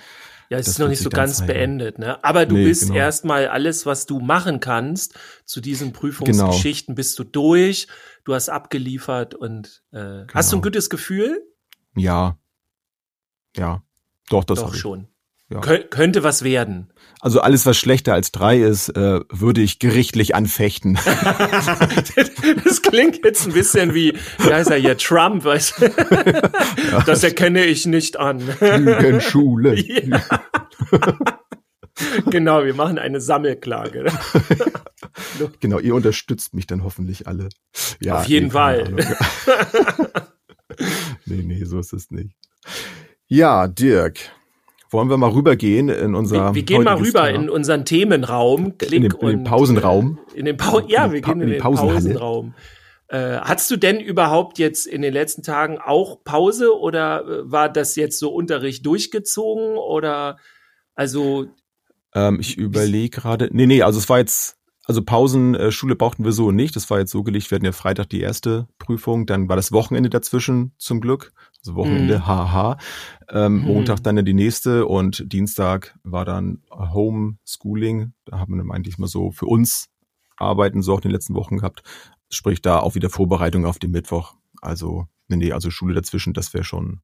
Ja, 0.50 0.58
es 0.58 0.68
Das 0.68 0.76
ist 0.76 0.80
noch 0.80 0.88
nicht 0.88 1.02
so 1.02 1.10
ganz 1.10 1.38
zeigen. 1.40 1.48
beendet, 1.48 2.00
ne? 2.00 2.24
Aber 2.24 2.46
du 2.46 2.56
Nee, 2.56 2.64
bist 2.64 2.84
genau. 2.84 2.96
erstmal 2.96 3.48
alles, 3.48 3.86
was 3.86 4.06
du 4.06 4.20
machen 4.22 4.62
kannst 4.62 5.18
zu 5.46 5.60
diesen 5.60 5.92
Prüfungsgeschichten, 5.92 6.96
bist 6.96 7.20
du 7.20 7.26
durch, 7.26 7.88
du 8.24 8.34
hast 8.36 8.48
abgeliefert 8.50 9.36
und 9.36 9.84
äh, 9.92 10.26
hast 10.34 10.52
du 10.54 10.58
ein 10.58 10.62
Genau. 10.62 10.72
gutes 10.72 10.90
Gefühl? 10.90 11.42
Ja. 11.96 12.38
Ja. 13.58 13.84
Doch, 14.30 14.46
das 14.46 14.60
Doch 14.60 14.74
ich. 14.74 14.80
schon. 14.80 15.08
Ja. 15.52 15.60
Kö 15.60 15.80
könnte 15.90 16.24
was 16.24 16.44
werden. 16.44 16.92
Also 17.20 17.42
alles, 17.42 17.66
was 17.66 17.78
schlechter 17.78 18.14
als 18.14 18.32
drei 18.32 18.62
ist, 18.62 18.90
äh, 18.90 19.20
würde 19.30 19.62
ich 19.62 19.80
gerichtlich 19.80 20.34
anfechten. 20.34 20.98
das 22.64 22.82
klingt 22.82 23.24
jetzt 23.26 23.46
ein 23.46 23.54
bisschen 23.54 23.94
wie, 23.94 24.18
wie 24.40 24.54
heißt 24.54 24.72
er 24.72 24.78
hier, 24.78 24.98
Trump, 24.98 25.44
weißt 25.44 25.82
du? 25.82 25.90
Das 27.06 27.24
erkenne 27.24 27.66
ich 27.66 27.86
nicht 27.86 28.18
an. 28.18 28.42
Lügenschule. 28.60 29.76
Ja. 30.92 31.18
genau, 32.32 32.66
wir 32.66 32.74
machen 32.74 32.98
eine 32.98 33.22
Sammelklage. 33.22 34.12
Genau, 35.60 35.78
ihr 35.78 35.94
unterstützt 35.94 36.54
mich 36.54 36.66
dann 36.66 36.84
hoffentlich 36.84 37.28
alle. 37.28 37.50
Ja, 38.00 38.20
Auf 38.20 38.26
jeden 38.26 38.48
nee, 38.48 38.52
Fall. 38.52 38.96
Nee, 41.26 41.44
nee, 41.44 41.64
so 41.64 41.80
ist 41.80 41.94
es 41.94 42.10
nicht. 42.10 42.36
Ja, 43.28 43.68
Dirk, 43.68 44.18
wollen 44.92 45.10
wir 45.10 45.18
mal 45.18 45.32
rübergehen 45.32 45.90
in 45.90 46.14
unser 46.16 46.48
Wir, 46.50 46.56
wir 46.56 46.64
gehen 46.64 46.84
mal 46.84 46.98
rüber 46.98 47.26
Thema? 47.28 47.42
in 47.44 47.50
unseren 47.50 47.86
Themenraum. 47.86 48.78
Klick 48.78 48.94
In 48.94 49.04
den- 49.10 49.12
in 49.22 49.28
den 49.28 49.44
Pausenraum. 49.44 50.20
äh, 50.36 50.40
In 50.40 50.46
den 50.46 50.58
Pau 50.58 50.80
ja, 50.88 51.06
In 51.06 51.12
wir 51.14 51.22
Pa- 51.22 51.34
gehen 51.34 51.42
in 51.42 51.50
den. 51.50 51.60
Pausenraum. 51.62 52.54
Äh, 53.08 53.38
hattest 53.42 53.70
du 53.72 53.76
denn 53.78 54.00
überhaupt 54.00 54.58
jetzt 54.58 54.88
in 54.88 55.02
den 55.02 55.12
letzten 55.14 55.44
Tagen 55.44 55.80
auch 55.80 56.24
Pause 56.24 56.78
oder 56.80 57.26
äh, 57.26 57.52
war 57.52 57.68
das 57.70 57.96
jetzt 57.98 58.20
so 58.20 58.32
Unterricht 58.34 58.86
durchgezogen 58.86 59.78
oder 59.78 60.38
also 60.96 61.48
Ähm, 62.14 62.38
ich 62.40 62.58
überlege 62.58 63.10
gerade. 63.10 63.50
Nee, 63.52 63.66
nee, 63.68 63.82
also 63.82 63.98
es 64.00 64.08
war 64.10 64.20
jetzt, 64.20 64.58
also 64.86 65.02
Pausen, 65.02 65.56
äh, 65.56 65.72
Schule 65.72 65.96
brauchten 65.96 66.24
wir 66.26 66.32
so 66.34 66.52
nicht. 66.52 66.76
Das 66.76 66.90
war 66.90 67.00
jetzt 67.00 67.12
so 67.12 67.24
gelegt. 67.24 67.50
Wir 67.52 67.56
hatten 67.58 67.66
ja 67.66 67.72
Freitag 67.74 68.10
die 68.10 68.22
erste 68.22 68.68
Prüfung, 68.80 69.26
dann 69.26 69.48
war 69.50 69.56
das 69.56 69.72
Wochenende 69.72 70.10
dazwischen 70.10 70.74
zum 70.78 71.00
Glück. 71.02 71.32
Also 71.64 71.76
Wochenende, 71.76 72.20
Mhm. 72.20 72.26
haha. 72.28 72.78
Ähm, 73.30 73.60
Mhm. 73.60 73.66
Montag 73.66 74.04
dann 74.04 74.24
die 74.26 74.34
nächste 74.34 74.86
und 74.88 75.32
Dienstag 75.32 75.96
war 76.04 76.26
dann 76.26 76.64
Homeschooling. 76.72 78.14
Da 78.26 78.40
haben 78.40 78.54
wir 78.54 78.58
dann 78.64 78.72
eigentlich 78.72 78.98
mal 78.98 79.08
so 79.08 79.32
für 79.32 79.46
uns 79.46 79.88
arbeiten 80.38 80.82
so 80.82 80.94
auch 80.94 80.98
in 80.98 81.04
den 81.04 81.12
letzten 81.12 81.36
Wochen 81.36 81.58
gehabt. 81.58 81.84
Sprich 82.32 82.62
da 82.64 82.80
auch 82.80 82.96
wieder 82.96 83.10
Vorbereitung 83.12 83.66
auf 83.66 83.78
den 83.78 83.92
Mittwoch. 83.92 84.34
Also, 84.62 85.06
nee, 85.28 85.36
nee, 85.38 85.52
also 85.52 85.70
Schule 85.70 85.94
dazwischen, 85.94 86.34
das 86.34 86.52
wäre 86.56 86.64
schon, 86.64 87.02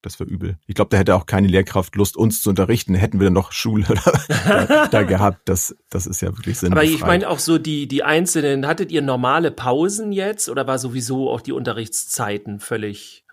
das 0.00 0.18
wäre 0.18 0.30
übel. 0.30 0.56
Ich 0.66 0.74
glaube, 0.76 0.88
da 0.88 0.96
hätte 0.96 1.14
auch 1.14 1.26
keine 1.26 1.48
Lehrkraft 1.48 1.94
Lust, 1.96 2.16
uns 2.16 2.40
zu 2.40 2.48
unterrichten. 2.48 2.94
Hätten 2.94 3.20
wir 3.20 3.26
dann 3.26 3.34
noch 3.34 3.52
Schule 3.52 3.84
da, 4.46 4.86
da 4.86 5.02
gehabt. 5.02 5.46
Das, 5.46 5.76
das 5.90 6.06
ist 6.06 6.22
ja 6.22 6.34
wirklich 6.38 6.58
Sinn. 6.58 6.72
Aber 6.72 6.84
ich 6.84 7.00
meine 7.00 7.28
auch 7.28 7.38
so 7.38 7.58
die, 7.58 7.86
die 7.86 8.02
einzelnen, 8.02 8.66
hattet 8.66 8.90
ihr 8.92 9.02
normale 9.02 9.50
Pausen 9.50 10.10
jetzt 10.12 10.48
oder 10.48 10.66
war 10.66 10.78
sowieso 10.78 11.30
auch 11.30 11.42
die 11.42 11.52
Unterrichtszeiten 11.52 12.60
völlig 12.60 13.24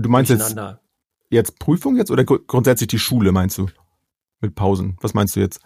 du 0.00 0.08
meinst 0.08 0.30
jetzt, 0.30 0.56
jetzt 1.30 1.58
Prüfung 1.58 1.96
jetzt 1.96 2.10
oder 2.10 2.24
gru- 2.24 2.40
grundsätzlich 2.46 2.88
die 2.88 2.98
Schule, 2.98 3.32
meinst 3.32 3.58
du? 3.58 3.68
Mit 4.40 4.54
Pausen. 4.54 4.96
Was 5.00 5.14
meinst 5.14 5.36
du 5.36 5.40
jetzt? 5.40 5.60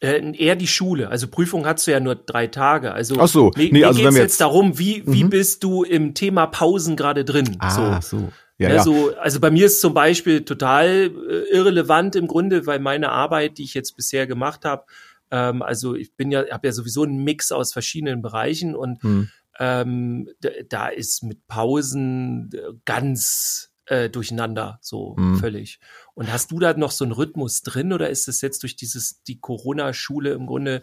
Äh, 0.00 0.32
eher 0.36 0.54
die 0.56 0.66
Schule. 0.68 1.08
Also 1.08 1.26
Prüfung 1.26 1.66
hast 1.66 1.86
du 1.86 1.90
ja 1.90 2.00
nur 2.00 2.14
drei 2.14 2.46
Tage. 2.46 2.92
Also 2.92 3.16
Ach 3.18 3.28
so, 3.28 3.50
nee, 3.56 3.70
mir 3.72 3.88
also 3.88 3.98
wenn 3.98 4.14
wir 4.14 4.22
jetzt 4.22 4.32
jetzt- 4.32 4.40
darum, 4.40 4.78
wie, 4.78 5.02
wie 5.06 5.24
Mhm. 5.24 5.30
bist 5.30 5.64
du 5.64 5.82
im 5.82 6.14
Thema 6.14 6.46
Pausen 6.46 6.96
gerade 6.96 7.24
drin? 7.24 7.56
Ah, 7.58 8.00
so. 8.00 8.18
so. 8.18 8.32
Ja, 8.58 8.68
Ja, 8.70 8.74
ja. 8.76 8.82
So, 8.82 9.14
also 9.16 9.40
bei 9.40 9.50
mir 9.50 9.66
ist 9.66 9.80
zum 9.80 9.94
Beispiel 9.94 10.44
total 10.44 10.86
äh, 11.28 11.54
irrelevant 11.54 12.16
im 12.16 12.26
Grunde, 12.28 12.66
weil 12.66 12.78
meine 12.80 13.10
Arbeit, 13.10 13.58
die 13.58 13.64
ich 13.64 13.74
jetzt 13.74 13.96
bisher 13.96 14.26
gemacht 14.26 14.64
habe, 14.64 14.84
ähm, 15.30 15.62
also 15.62 15.94
ich 15.94 16.14
bin 16.14 16.30
ja, 16.30 16.44
habe 16.50 16.66
ja 16.68 16.72
sowieso 16.72 17.02
einen 17.02 17.22
Mix 17.24 17.52
aus 17.52 17.72
verschiedenen 17.72 18.22
Bereichen 18.22 18.74
und 18.76 19.02
Hm. 19.02 19.28
Ähm, 19.58 20.28
da, 20.68 20.88
ist 20.88 21.22
mit 21.22 21.46
Pausen 21.46 22.50
äh, 22.52 22.72
ganz 22.84 23.70
äh, 23.86 24.08
durcheinander, 24.10 24.78
so 24.82 25.16
Mhm. 25.16 25.36
völlig. 25.36 25.80
Und 26.14 26.32
hast 26.32 26.50
du 26.50 26.58
da 26.58 26.74
noch 26.74 26.90
so 26.90 27.04
einen 27.04 27.12
Rhythmus 27.12 27.62
drin 27.62 27.92
oder 27.92 28.10
ist 28.10 28.28
es 28.28 28.40
jetzt 28.40 28.62
durch 28.62 28.76
dieses 28.76 29.22
die 29.22 29.40
Corona-Schule 29.40 30.30
im 30.30 30.46
Grunde 30.46 30.82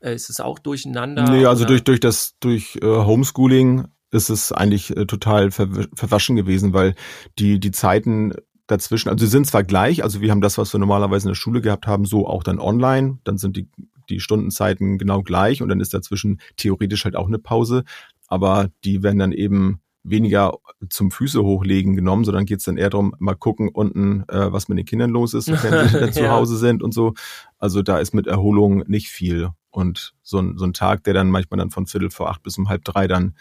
äh, 0.00 0.14
ist 0.14 0.30
es 0.30 0.40
auch 0.40 0.58
durcheinander? 0.58 1.30
Nee, 1.30 1.46
also 1.46 1.62
oder? 1.62 1.68
durch, 1.68 1.84
durch 1.84 2.00
das, 2.00 2.34
durch 2.40 2.76
äh, 2.82 2.86
Homeschooling 2.86 3.88
ist 4.10 4.30
es 4.30 4.52
eigentlich 4.52 4.96
äh, 4.96 5.06
total 5.06 5.50
ver 5.50 5.68
verwaschen 5.94 6.36
gewesen, 6.36 6.72
weil 6.72 6.94
die, 7.38 7.58
die 7.60 7.70
Zeiten 7.70 8.34
dazwischen, 8.66 9.08
also 9.08 9.24
sie 9.24 9.30
sind 9.30 9.46
zwar 9.46 9.64
gleich, 9.64 10.02
also 10.02 10.20
wir 10.20 10.30
haben 10.30 10.40
das, 10.40 10.58
was 10.58 10.72
wir 10.72 10.78
normalerweise 10.80 11.26
in 11.26 11.30
der 11.30 11.36
Schule 11.36 11.60
gehabt 11.60 11.86
haben, 11.86 12.04
so 12.04 12.26
auch 12.26 12.42
dann 12.42 12.58
online, 12.58 13.18
dann 13.24 13.38
sind 13.38 13.56
die, 13.56 13.68
die 14.08 14.20
Stundenzeiten 14.20 14.98
genau 14.98 15.22
gleich 15.22 15.62
und 15.62 15.68
dann 15.68 15.80
ist 15.80 15.94
dazwischen 15.94 16.40
theoretisch 16.56 17.04
halt 17.04 17.16
auch 17.16 17.28
eine 17.28 17.38
Pause, 17.38 17.84
aber 18.28 18.68
die 18.84 19.02
werden 19.02 19.18
dann 19.18 19.32
eben 19.32 19.80
weniger 20.02 20.58
zum 20.88 21.10
Füße 21.10 21.42
hochlegen 21.42 21.96
genommen, 21.96 22.24
sondern 22.24 22.44
geht's 22.44 22.64
dann 22.64 22.76
eher 22.76 22.90
darum, 22.90 23.14
mal 23.18 23.34
gucken 23.34 23.68
unten, 23.68 24.24
äh, 24.28 24.52
was 24.52 24.68
mit 24.68 24.78
den 24.78 24.86
Kindern 24.86 25.10
los 25.10 25.34
ist, 25.34 25.48
wenn 25.48 25.88
sie 25.88 25.98
dann 26.00 26.12
zu 26.12 26.22
Ja. 26.22 26.32
Hause 26.32 26.56
sind 26.56 26.82
und 26.82 26.94
so. 26.94 27.14
Also 27.58 27.82
da 27.82 27.98
ist 27.98 28.14
mit 28.14 28.26
Erholung 28.26 28.84
nicht 28.86 29.08
viel. 29.08 29.50
Und 29.70 30.14
so 30.22 30.38
ein, 30.38 30.56
so 30.56 30.64
ein 30.64 30.72
Tag, 30.72 31.04
der 31.04 31.12
dann 31.12 31.30
manchmal 31.30 31.58
dann 31.58 31.70
von 31.70 31.86
Viertel 31.86 32.10
vor 32.10 32.30
acht 32.30 32.42
bis 32.42 32.56
um 32.56 32.68
halb 32.68 32.84
drei 32.84 33.08
dann 33.08 33.34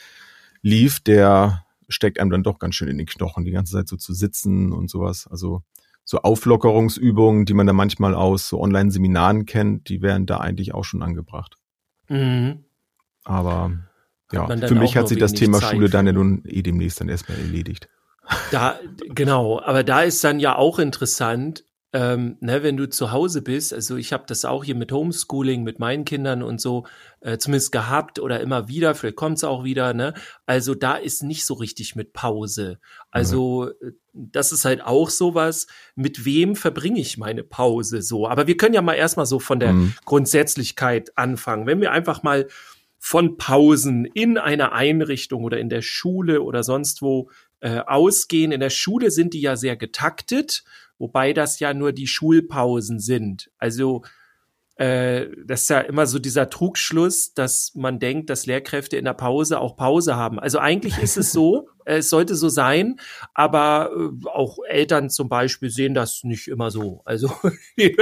lief, 0.62 1.00
der 1.00 1.64
steckt 1.88 2.20
einem 2.20 2.32
dann 2.32 2.44
doch 2.44 2.60
ganz 2.60 2.76
schön 2.76 2.88
in 2.88 2.98
die 2.98 3.06
Knochen, 3.06 3.46
die 3.46 3.52
ganze 3.52 3.74
Zeit 3.74 3.88
so 3.88 3.96
zu 3.96 4.14
sitzen 4.14 4.74
und 4.74 4.90
sowas. 4.90 5.28
Also 5.30 5.62
so 6.04 6.20
Auflockerungsübungen, 6.20 7.46
die 7.46 7.54
man 7.54 7.68
dann 7.68 7.76
manchmal 7.76 8.16
aus 8.16 8.50
so 8.50 8.60
Online-Seminaren 8.60 9.46
kennt, 9.46 9.90
die 9.90 10.02
wären 10.02 10.26
da 10.26 10.38
eigentlich 10.38 10.74
auch 10.74 10.84
schon 10.84 11.04
angebracht. 11.04 11.58
Mhm. 12.10 12.66
Aber 13.24 13.72
ja, 14.32 14.48
für 14.68 14.76
mich 14.76 14.98
hat 14.98 15.08
sich 15.08 15.18
das 15.18 15.34
Thema 15.34 15.60
Zeit 15.60 15.72
Schule 15.72 15.90
dann 15.90 16.08
ja 16.08 16.14
nun 16.14 16.44
eh 16.46 16.62
demnächst 16.62 17.00
dann 17.00 17.10
erstmal 17.10 17.38
erledigt. 17.38 17.90
Da, 18.52 18.80
genau, 19.10 19.62
aber 19.62 19.84
da 19.84 20.02
ist 20.02 20.24
dann 20.24 20.40
ja 20.40 20.56
auch 20.56 20.80
interessant, 20.80 21.64
ähm, 21.94 22.36
ne, 22.42 22.62
wenn 22.62 22.76
du 22.76 22.90
zu 22.90 23.14
Hause 23.14 23.42
bist, 23.42 23.74
also 23.74 23.96
ich 23.96 24.12
habe 24.12 24.26
das 24.28 24.44
auch 24.44 24.66
hier 24.66 24.76
mit 24.76 24.92
Homeschooling, 24.92 25.64
mit 25.64 25.80
meinen 25.80 26.04
Kindern 26.04 26.44
und 26.44 26.60
so, 26.60 26.86
äh, 27.22 27.38
zumindest 27.38 27.72
gehabt 27.72 28.20
oder 28.20 28.42
immer 28.42 28.68
wieder, 28.68 28.96
vielleicht 28.96 29.16
kommt's 29.16 29.46
auch 29.46 29.64
wieder, 29.64 29.94
ne? 29.94 30.14
Also 30.46 30.76
da 30.76 30.96
ist 30.96 31.24
nicht 31.24 31.46
so 31.46 31.54
richtig 31.54 31.96
mit 31.96 32.12
Pause. 32.12 32.80
Also 33.12 33.70
äh, 33.70 33.92
das 34.12 34.52
ist 34.52 34.66
halt 34.66 34.82
auch 34.82 35.10
sowas, 35.10 35.68
mit 35.96 36.26
wem 36.26 36.58
verbringe 36.58 37.00
ich 37.00 37.18
meine 37.18 37.44
Pause 37.44 38.02
so. 38.02 38.28
Aber 38.28 38.46
wir 38.46 38.58
können 38.58 38.74
ja 38.74 38.82
mal 38.82 38.96
erstmal 38.96 39.26
so 39.26 39.40
von 39.40 39.62
der 39.62 39.72
Mhm. 39.72 39.94
Grundsätzlichkeit 40.04 41.18
anfangen. 41.18 41.66
Wenn 41.66 41.80
wir 41.80 41.94
einfach 41.94 42.24
mal 42.24 42.48
von 43.08 43.38
Pausen 43.38 44.04
in 44.04 44.40
einer 44.40 44.72
Einrichtung 44.72 45.44
oder 45.44 45.60
in 45.60 45.70
der 45.70 45.84
Schule 45.84 46.42
oder 46.42 46.64
sonst 46.64 47.04
wo 47.04 47.30
äh, 47.60 47.78
ausgehen. 47.78 48.52
In 48.52 48.60
der 48.60 48.72
Schule 48.72 49.12
sind 49.12 49.36
die 49.36 49.42
ja 49.42 49.56
sehr 49.58 49.76
getaktet, 49.78 50.64
wobei 50.98 51.32
das 51.32 51.60
ja 51.60 51.76
nur 51.76 51.92
die 51.92 52.08
Schulpausen 52.08 53.00
sind. 53.00 53.52
Also 53.60 54.04
äh, 54.78 55.28
das 55.46 55.62
ist 55.62 55.70
ja 55.70 55.82
immer 55.82 56.08
so 56.08 56.18
dieser 56.18 56.50
Trugschluss, 56.50 57.36
dass 57.36 57.76
man 57.76 58.00
denkt, 58.00 58.32
dass 58.32 58.48
Lehrkräfte 58.48 58.98
in 58.98 59.06
der 59.06 59.14
Pause 59.14 59.60
auch 59.60 59.78
Pause 59.78 60.16
haben. 60.16 60.40
Also 60.40 60.58
eigentlich 60.58 60.98
ist 60.98 61.16
es 61.16 61.32
so, 61.32 61.70
es 61.86 62.10
sollte 62.10 62.36
so 62.36 62.50
sein, 62.50 63.00
aber 63.34 63.92
äh, 63.96 64.28
auch 64.28 64.58
Eltern 64.68 65.10
zum 65.10 65.30
Beispiel 65.30 65.70
sehen 65.70 65.94
das 65.94 66.24
nicht 66.24 66.48
immer 66.48 66.72
so. 66.72 67.02
Also 67.06 67.32
die, 67.80 67.96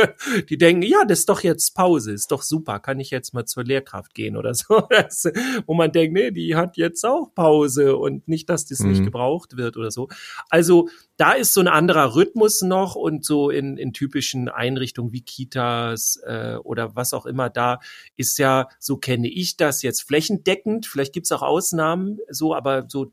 die 0.50 0.58
denken, 0.58 0.82
ja, 0.82 1.06
das 1.06 1.20
ist 1.20 1.30
doch 1.30 1.42
jetzt 1.42 1.75
Pause, 1.75 2.13
ist 2.13 2.32
doch 2.32 2.42
super, 2.42 2.80
kann 2.80 3.00
ich 3.00 3.12
jetzt 3.12 3.34
mal 3.34 3.46
zur 3.46 3.63
Lehrkraft 3.63 4.13
gehen 4.13 4.38
oder 4.38 4.54
so. 4.54 4.88
Das, 4.90 5.30
wo 5.66 5.74
man 5.74 5.92
denkt, 5.92 6.13
nee, 6.13 6.32
die 6.32 6.56
hat 6.56 6.78
jetzt 6.78 7.06
auch 7.06 7.34
Pause 7.36 7.98
und 7.98 8.28
nicht, 8.28 8.50
dass 8.50 8.66
das 8.66 8.80
mhm. 8.80 8.92
nicht 8.92 9.04
gebraucht 9.04 9.58
wird 9.58 9.78
oder 9.78 9.92
so. 9.92 10.08
Also 10.50 10.88
da 11.18 11.34
ist 11.34 11.54
so 11.54 11.62
ein 11.62 11.68
anderer 11.68 12.16
Rhythmus 12.16 12.62
noch 12.62 12.96
und 12.96 13.24
so 13.24 13.50
in, 13.50 13.78
in 13.78 13.94
typischen 13.94 14.50
Einrichtungen 14.50 15.12
wie 15.12 15.22
Kitas 15.22 16.20
äh, 16.25 16.56
oder 16.63 16.96
was 16.96 17.13
auch 17.13 17.25
immer, 17.25 17.50
da 17.50 17.80
ist 18.16 18.40
ja, 18.40 18.68
so 18.80 18.98
kenne 18.98 19.30
ich 19.30 19.58
das 19.58 19.84
jetzt 19.84 20.02
flächendeckend, 20.02 20.88
vielleicht 20.88 21.13
gibt's 21.13 21.32
auch 21.32 21.44
Ausnahmen, 21.44 22.20
so, 22.30 22.56
aber 22.56 22.86
so 22.88 23.06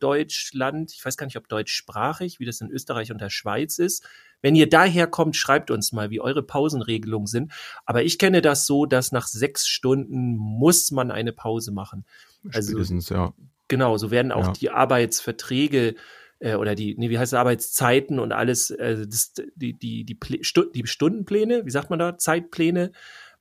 Deutschland, 0.60 0.92
ich 0.92 1.04
weiß 1.04 1.16
gar 1.16 1.26
nicht, 1.26 1.36
ob 1.36 1.48
deutschsprachig, 1.48 2.38
wie 2.38 2.44
das 2.44 2.60
in 2.60 2.70
Österreich 2.70 3.10
und 3.10 3.20
der 3.20 3.30
Schweiz 3.30 3.78
ist. 3.78 4.06
Wenn 4.42 4.54
ihr 4.54 4.68
daher 4.68 5.06
kommt, 5.06 5.36
schreibt 5.36 5.70
uns 5.70 5.92
mal, 5.92 6.10
wie 6.10 6.20
eure 6.20 6.42
Pausenregelungen 6.42 7.26
sind. 7.26 7.52
Aber 7.86 8.02
ich 8.02 8.18
kenne 8.18 8.42
das 8.42 8.66
so, 8.66 8.86
dass 8.86 9.12
nach 9.12 9.26
sechs 9.26 9.66
Stunden 9.66 10.36
muss 10.36 10.90
man 10.90 11.10
eine 11.10 11.32
Pause 11.32 11.72
machen. 11.72 12.04
Also, 12.52 12.72
Spätestens, 12.72 13.08
ja. 13.08 13.32
Genau, 13.68 13.96
so 13.96 14.10
werden 14.10 14.32
auch 14.32 14.48
ja. 14.48 14.52
die 14.52 14.70
Arbeitsverträge 14.70 15.94
äh, 16.40 16.54
oder 16.54 16.74
die, 16.74 16.96
nee, 16.96 17.10
wie 17.10 17.18
heißt 17.18 17.32
es, 17.32 17.38
Arbeitszeiten 17.38 18.18
und 18.18 18.32
alles, 18.32 18.70
äh, 18.70 19.06
das, 19.06 19.32
die, 19.54 19.74
die, 19.74 20.04
die, 20.04 20.18
die 20.18 20.86
Stundenpläne, 20.86 21.64
wie 21.64 21.70
sagt 21.70 21.90
man 21.90 21.98
da, 21.98 22.18
Zeitpläne, 22.18 22.92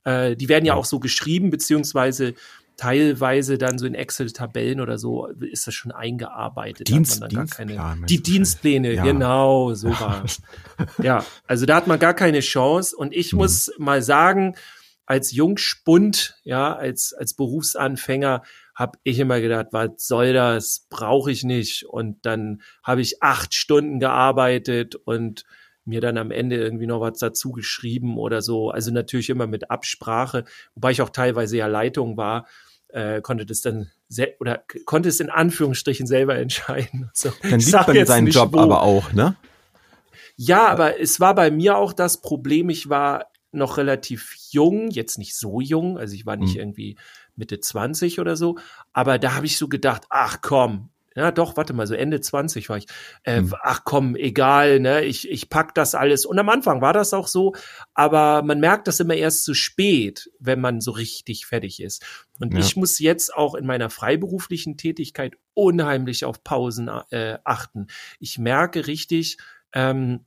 äh, 0.04 0.36
die 0.36 0.48
werden 0.48 0.64
ja, 0.64 0.74
ja 0.74 0.78
auch 0.78 0.84
so 0.84 1.00
geschrieben, 1.00 1.50
beziehungsweise 1.50 2.34
teilweise 2.80 3.58
dann 3.58 3.76
so 3.76 3.84
in 3.84 3.94
Excel-Tabellen 3.94 4.80
oder 4.80 4.96
so 4.96 5.26
ist 5.26 5.66
das 5.66 5.74
schon 5.74 5.92
eingearbeitet. 5.92 6.88
Dienst, 6.88 7.22
keine, 7.50 8.06
die 8.08 8.22
Dienstpläne, 8.22 8.94
ja. 8.94 9.02
genau, 9.02 9.74
so 9.74 9.90
war. 9.90 10.24
ja, 11.02 11.22
also 11.46 11.66
da 11.66 11.76
hat 11.76 11.86
man 11.86 11.98
gar 11.98 12.14
keine 12.14 12.40
Chance. 12.40 12.96
Und 12.96 13.14
ich 13.14 13.32
hm. 13.32 13.38
muss 13.38 13.70
mal 13.76 14.00
sagen, 14.00 14.56
als 15.04 15.30
Jungspund, 15.30 16.38
ja, 16.42 16.74
als, 16.74 17.12
als 17.12 17.34
Berufsanfänger, 17.34 18.44
habe 18.74 18.98
ich 19.02 19.18
immer 19.18 19.42
gedacht, 19.42 19.66
was 19.72 19.90
soll 19.98 20.32
das? 20.32 20.86
Brauche 20.88 21.30
ich 21.30 21.44
nicht. 21.44 21.84
Und 21.84 22.24
dann 22.24 22.62
habe 22.82 23.02
ich 23.02 23.22
acht 23.22 23.52
Stunden 23.52 24.00
gearbeitet 24.00 24.94
und 24.94 25.44
mir 25.84 26.00
dann 26.00 26.16
am 26.16 26.30
Ende 26.30 26.56
irgendwie 26.56 26.86
noch 26.86 27.02
was 27.02 27.18
dazu 27.18 27.52
geschrieben 27.52 28.16
oder 28.16 28.40
so. 28.40 28.70
Also 28.70 28.90
natürlich 28.90 29.28
immer 29.28 29.46
mit 29.46 29.70
Absprache, 29.70 30.46
wobei 30.74 30.92
ich 30.92 31.02
auch 31.02 31.10
teilweise 31.10 31.58
ja 31.58 31.66
Leitung 31.66 32.16
war, 32.16 32.46
äh, 32.92 33.20
konnte 33.20 33.46
das 33.46 33.60
dann 33.60 33.90
oder 34.38 34.64
konnte 34.84 35.08
es 35.08 35.20
in 35.20 35.30
Anführungsstrichen 35.30 36.06
selber 36.06 36.36
entscheiden. 36.36 37.10
So. 37.14 37.30
Dann 37.42 37.60
liebt 37.60 37.86
man 37.86 38.06
seinen 38.06 38.26
Job 38.28 38.52
wo. 38.52 38.58
aber 38.58 38.82
auch, 38.82 39.12
ne? 39.12 39.36
Ja, 40.36 40.68
aber 40.68 40.98
es 40.98 41.20
war 41.20 41.34
bei 41.34 41.50
mir 41.50 41.76
auch 41.76 41.92
das 41.92 42.20
Problem, 42.22 42.70
ich 42.70 42.88
war 42.88 43.26
noch 43.52 43.76
relativ 43.76 44.34
jung, 44.50 44.90
jetzt 44.90 45.18
nicht 45.18 45.36
so 45.36 45.60
jung, 45.60 45.98
also 45.98 46.14
ich 46.14 46.24
war 46.24 46.36
nicht 46.36 46.54
mhm. 46.54 46.60
irgendwie 46.60 46.96
Mitte 47.36 47.60
20 47.60 48.20
oder 48.20 48.36
so. 48.36 48.56
Aber 48.92 49.18
da 49.18 49.34
habe 49.34 49.46
ich 49.46 49.58
so 49.58 49.68
gedacht, 49.68 50.04
ach 50.08 50.38
komm, 50.40 50.90
ja, 51.20 51.30
doch, 51.32 51.58
warte 51.58 51.74
mal, 51.74 51.86
so 51.86 51.94
Ende 51.94 52.20
20 52.20 52.70
war 52.70 52.78
ich. 52.78 52.86
Äh, 53.24 53.38
hm. 53.38 53.54
Ach 53.62 53.82
komm, 53.84 54.16
egal, 54.16 54.80
ne? 54.80 55.04
Ich, 55.04 55.30
ich 55.30 55.50
pack 55.50 55.74
das 55.74 55.94
alles. 55.94 56.24
Und 56.24 56.38
am 56.38 56.48
Anfang 56.48 56.80
war 56.80 56.94
das 56.94 57.12
auch 57.12 57.28
so, 57.28 57.54
aber 57.92 58.42
man 58.42 58.58
merkt 58.58 58.88
das 58.88 59.00
immer 59.00 59.14
erst 59.14 59.44
zu 59.44 59.52
spät, 59.52 60.30
wenn 60.38 60.62
man 60.62 60.80
so 60.80 60.92
richtig 60.92 61.44
fertig 61.44 61.82
ist. 61.82 62.04
Und 62.38 62.54
ja. 62.54 62.60
ich 62.60 62.74
muss 62.74 62.98
jetzt 62.98 63.34
auch 63.34 63.54
in 63.54 63.66
meiner 63.66 63.90
freiberuflichen 63.90 64.78
Tätigkeit 64.78 65.36
unheimlich 65.52 66.24
auf 66.24 66.42
Pausen 66.42 66.88
äh, 67.10 67.38
achten. 67.44 67.88
Ich 68.18 68.38
merke 68.38 68.86
richtig, 68.86 69.36
ähm, 69.74 70.24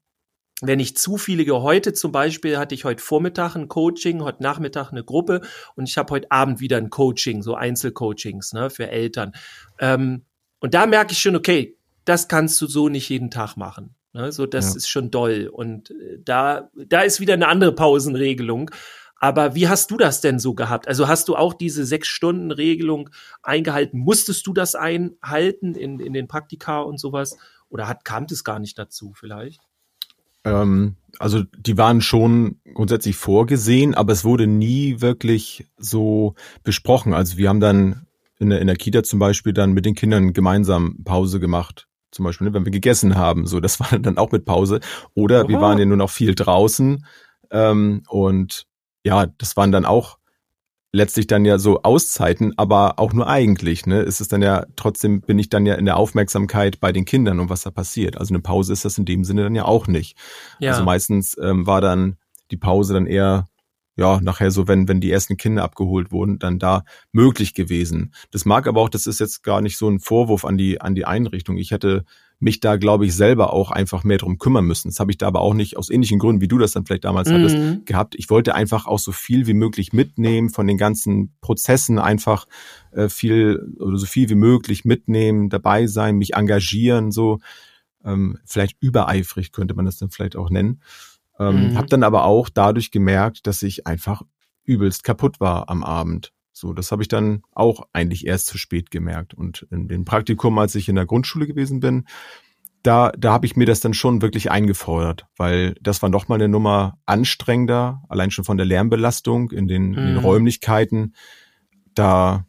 wenn 0.61 0.79
ich 0.79 0.95
zu 0.95 1.17
viele 1.17 1.43
heute 1.61 1.93
zum 1.93 2.11
Beispiel 2.11 2.57
hatte 2.57 2.75
ich 2.75 2.85
heute 2.85 3.03
Vormittag 3.03 3.55
ein 3.55 3.67
Coaching, 3.67 4.21
heute 4.21 4.43
Nachmittag 4.43 4.91
eine 4.91 5.03
Gruppe 5.03 5.41
und 5.75 5.89
ich 5.89 5.97
habe 5.97 6.13
heute 6.13 6.31
Abend 6.31 6.59
wieder 6.59 6.77
ein 6.77 6.91
Coaching, 6.91 7.41
so 7.41 7.55
Einzelcoachings 7.55 8.53
ne, 8.53 8.69
für 8.69 8.89
Eltern. 8.89 9.33
Ähm, 9.79 10.25
und 10.63 10.73
da 10.73 10.85
merke 10.85 11.11
ich 11.11 11.19
schon, 11.19 11.35
okay, 11.35 11.75
das 12.05 12.29
kannst 12.29 12.61
du 12.61 12.67
so 12.67 12.87
nicht 12.87 13.09
jeden 13.09 13.29
Tag 13.29 13.57
machen. 13.57 13.95
Ne, 14.13 14.31
so, 14.31 14.45
das 14.45 14.69
ja. 14.69 14.77
ist 14.77 14.87
schon 14.87 15.11
doll. 15.11 15.49
Und 15.51 15.91
äh, 15.91 16.19
da, 16.23 16.69
da 16.73 17.01
ist 17.01 17.19
wieder 17.19 17.33
eine 17.33 17.49
andere 17.49 17.75
Pausenregelung. 17.75 18.71
Aber 19.17 19.55
wie 19.55 19.67
hast 19.67 19.91
du 19.91 19.97
das 19.97 20.21
denn 20.21 20.39
so 20.39 20.53
gehabt? 20.53 20.87
Also 20.87 21.09
hast 21.09 21.27
du 21.27 21.35
auch 21.35 21.53
diese 21.53 21.83
Sechs-Stunden-Regelung 21.83 23.09
eingehalten? 23.41 23.99
Musstest 23.99 24.47
du 24.47 24.53
das 24.53 24.73
einhalten 24.75 25.75
in, 25.75 25.99
in 25.99 26.13
den 26.13 26.29
Praktika 26.29 26.79
und 26.79 26.97
sowas? 26.97 27.37
Oder 27.67 27.89
hat, 27.89 28.05
kam 28.05 28.25
es 28.31 28.45
gar 28.45 28.59
nicht 28.59 28.79
dazu 28.79 29.11
vielleicht? 29.13 29.59
Ähm, 30.45 30.95
also 31.19 31.43
die 31.57 31.77
waren 31.77 31.99
schon 31.99 32.61
grundsätzlich 32.73 33.17
vorgesehen, 33.17 33.95
aber 33.95 34.13
es 34.13 34.23
wurde 34.23 34.47
nie 34.47 35.01
wirklich 35.01 35.67
so 35.77 36.35
besprochen. 36.63 37.13
Also 37.13 37.37
wir 37.37 37.49
haben 37.49 37.59
dann 37.59 38.07
in 38.43 38.49
der, 38.51 38.61
in 38.61 38.67
der 38.67 38.75
Kita 38.75 39.03
zum 39.03 39.19
Beispiel 39.19 39.53
dann 39.53 39.73
mit 39.73 39.85
den 39.85 39.95
Kindern 39.95 40.33
gemeinsam 40.33 41.03
Pause 41.03 41.39
gemacht. 41.39 41.87
Zum 42.11 42.25
Beispiel, 42.25 42.47
ne, 42.47 42.53
wenn 42.53 42.65
wir 42.65 42.71
gegessen 42.71 43.15
haben. 43.15 43.47
So, 43.47 43.59
das 43.59 43.79
war 43.79 43.97
dann 43.97 44.17
auch 44.17 44.31
mit 44.31 44.45
Pause. 44.45 44.79
Oder 45.15 45.41
Oha. 45.41 45.47
wir 45.49 45.61
waren 45.61 45.79
ja 45.79 45.85
nur 45.85 45.97
noch 45.97 46.11
viel 46.11 46.35
draußen. 46.35 47.05
Ähm, 47.51 48.03
und 48.07 48.65
ja, 49.03 49.25
das 49.37 49.57
waren 49.57 49.71
dann 49.71 49.85
auch 49.85 50.17
letztlich 50.93 51.25
dann 51.25 51.43
ja 51.43 51.57
so 51.57 51.81
Auszeiten, 51.81 52.53
aber 52.55 52.99
auch 52.99 53.13
nur 53.13 53.27
eigentlich. 53.27 53.87
Ne? 53.87 54.01
Ist 54.01 54.21
es 54.21 54.27
dann 54.27 54.43
ja 54.43 54.65
trotzdem 54.75 55.21
bin 55.21 55.39
ich 55.39 55.49
dann 55.49 55.65
ja 55.65 55.73
in 55.73 55.85
der 55.85 55.97
Aufmerksamkeit 55.97 56.79
bei 56.79 56.91
den 56.91 57.03
Kindern 57.03 57.39
und 57.39 57.49
was 57.49 57.63
da 57.63 57.71
passiert. 57.71 58.17
Also 58.17 58.33
eine 58.33 58.41
Pause 58.41 58.71
ist 58.73 58.85
das 58.85 58.97
in 58.97 59.05
dem 59.05 59.23
Sinne 59.23 59.43
dann 59.43 59.55
ja 59.55 59.65
auch 59.65 59.87
nicht. 59.87 60.17
Ja. 60.59 60.71
Also 60.71 60.83
meistens 60.83 61.35
ähm, 61.41 61.65
war 61.65 61.81
dann 61.81 62.17
die 62.51 62.57
Pause 62.57 62.93
dann 62.93 63.07
eher 63.07 63.47
ja, 63.95 64.19
nachher 64.21 64.49
so, 64.49 64.67
wenn, 64.67 64.87
wenn 64.87 65.01
die 65.01 65.11
ersten 65.11 65.37
Kinder 65.37 65.63
abgeholt 65.63 66.11
wurden, 66.11 66.39
dann 66.39 66.57
da 66.57 66.83
möglich 67.11 67.53
gewesen. 67.53 68.13
Das 68.31 68.45
mag 68.45 68.67
aber 68.67 68.81
auch, 68.81 68.89
das 68.89 69.05
ist 69.05 69.19
jetzt 69.19 69.43
gar 69.43 69.61
nicht 69.61 69.77
so 69.77 69.87
ein 69.87 69.99
Vorwurf 69.99 70.45
an 70.45 70.57
die, 70.57 70.81
an 70.81 70.95
die 70.95 71.05
Einrichtung. 71.05 71.57
Ich 71.57 71.71
hätte 71.71 72.03
mich 72.39 72.59
da, 72.59 72.75
glaube 72.75 73.05
ich, 73.05 73.15
selber 73.15 73.53
auch 73.53 73.71
einfach 73.71 74.03
mehr 74.03 74.17
drum 74.17 74.37
kümmern 74.37 74.65
müssen. 74.65 74.89
Das 74.89 74.99
habe 74.99 75.11
ich 75.11 75.17
da 75.17 75.27
aber 75.27 75.41
auch 75.41 75.53
nicht 75.53 75.77
aus 75.77 75.89
ähnlichen 75.89 76.19
Gründen, 76.19 76.41
wie 76.41 76.47
du 76.47 76.57
das 76.57 76.71
dann 76.71 76.85
vielleicht 76.85 77.05
damals 77.05 77.29
mhm. 77.29 77.33
hattest, 77.35 77.85
gehabt. 77.85 78.15
Ich 78.15 78.29
wollte 78.29 78.55
einfach 78.55 78.85
auch 78.85 78.99
so 78.99 79.11
viel 79.11 79.47
wie 79.47 79.53
möglich 79.53 79.93
mitnehmen 79.93 80.49
von 80.49 80.67
den 80.67 80.77
ganzen 80.77 81.33
Prozessen, 81.39 81.99
einfach 81.99 82.45
äh, 82.91 83.09
viel 83.09 83.75
oder 83.79 83.97
so 83.97 84.05
viel 84.05 84.29
wie 84.29 84.35
möglich 84.35 84.85
mitnehmen, 84.85 85.49
dabei 85.49 85.87
sein, 85.87 86.17
mich 86.17 86.33
engagieren, 86.33 87.11
so 87.11 87.39
ähm, 88.03 88.39
vielleicht 88.45 88.77
übereifrig 88.81 89.51
könnte 89.51 89.75
man 89.75 89.85
das 89.85 89.97
dann 89.97 90.09
vielleicht 90.09 90.35
auch 90.35 90.49
nennen. 90.49 90.81
Ähm, 91.49 91.69
mhm. 91.71 91.77
Hab 91.77 91.87
dann 91.87 92.03
aber 92.03 92.25
auch 92.25 92.49
dadurch 92.49 92.91
gemerkt, 92.91 93.47
dass 93.47 93.63
ich 93.63 93.87
einfach 93.87 94.21
übelst 94.63 95.03
kaputt 95.03 95.39
war 95.39 95.69
am 95.69 95.83
Abend. 95.83 96.31
So, 96.51 96.73
das 96.73 96.91
habe 96.91 97.01
ich 97.01 97.07
dann 97.07 97.41
auch 97.51 97.87
eigentlich 97.93 98.27
erst 98.27 98.47
zu 98.47 98.57
spät 98.57 98.91
gemerkt. 98.91 99.33
Und 99.33 99.67
in 99.71 99.87
dem 99.87 100.05
Praktikum, 100.05 100.57
als 100.59 100.75
ich 100.75 100.87
in 100.87 100.95
der 100.95 101.05
Grundschule 101.05 101.47
gewesen 101.47 101.79
bin, 101.79 102.05
da, 102.83 103.11
da 103.17 103.31
habe 103.31 103.45
ich 103.45 103.55
mir 103.55 103.65
das 103.65 103.79
dann 103.79 103.93
schon 103.93 104.21
wirklich 104.21 104.51
eingefordert, 104.51 105.25
weil 105.37 105.73
das 105.81 106.01
war 106.01 106.09
noch 106.09 106.27
mal 106.27 106.35
eine 106.35 106.49
Nummer 106.49 106.99
anstrengender, 107.05 108.03
allein 108.09 108.29
schon 108.29 108.43
von 108.43 108.57
der 108.57 108.65
Lärmbelastung 108.65 109.51
in 109.51 109.67
den, 109.67 109.91
mhm. 109.91 109.97
in 109.97 110.05
den 110.05 110.13
mhm. 110.15 110.19
Räumlichkeiten. 110.19 111.15
Da, 111.95 112.45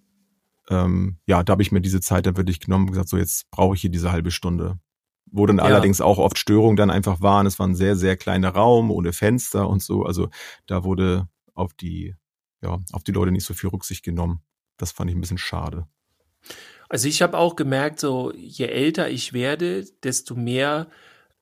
ähm, 0.69 1.19
ja, 1.27 1.43
da 1.43 1.53
habe 1.53 1.63
ich 1.63 1.73
mir 1.73 1.81
diese 1.81 2.01
Zeit 2.01 2.27
dann 2.27 2.37
wirklich 2.37 2.61
genommen 2.61 2.85
und 2.85 2.91
gesagt, 2.91 3.09
so 3.09 3.17
jetzt 3.17 3.49
brauche 3.51 3.77
ich 3.77 3.81
hier 3.81 3.91
diese 3.91 4.11
halbe 4.11 4.33
Stunde 4.33 4.79
wo 5.27 5.47
dann 5.47 5.59
ja. 5.59 5.65
allerdings 5.65 6.01
auch 6.01 6.19
oft 6.19 6.39
Störungen 6.39 6.77
dann 6.77 6.91
einfach 6.91 7.21
waren. 7.21 7.47
Es 7.47 7.59
war 7.59 7.67
ein 7.67 7.75
sehr, 7.75 7.97
sehr 7.97 8.17
kleiner 8.17 8.51
Raum 8.51 8.91
ohne 8.91 9.13
Fenster 9.13 9.69
und 9.69 9.83
so. 9.83 10.05
Also 10.05 10.29
da 10.67 10.85
wurde 10.85 11.29
auf 11.55 11.75
die, 11.75 12.15
ja, 12.63 12.79
auf 12.93 13.03
die 13.05 13.13
Leute 13.13 13.33
nicht 13.33 13.45
so 13.45 13.55
viel 13.55 13.71
Rücksicht 13.71 14.05
genommen. 14.05 14.41
Das 14.77 14.93
fand 14.93 15.11
ich 15.11 15.17
ein 15.17 15.21
bisschen 15.21 15.39
schade. 15.39 15.87
Also 16.89 17.09
ich 17.09 17.23
habe 17.23 17.39
auch 17.39 17.57
gemerkt, 17.57 18.01
so 18.01 18.33
je 18.37 18.67
älter 18.67 19.09
ich 19.09 19.33
werde, 19.33 19.85
desto 20.03 20.35
mehr 20.35 20.89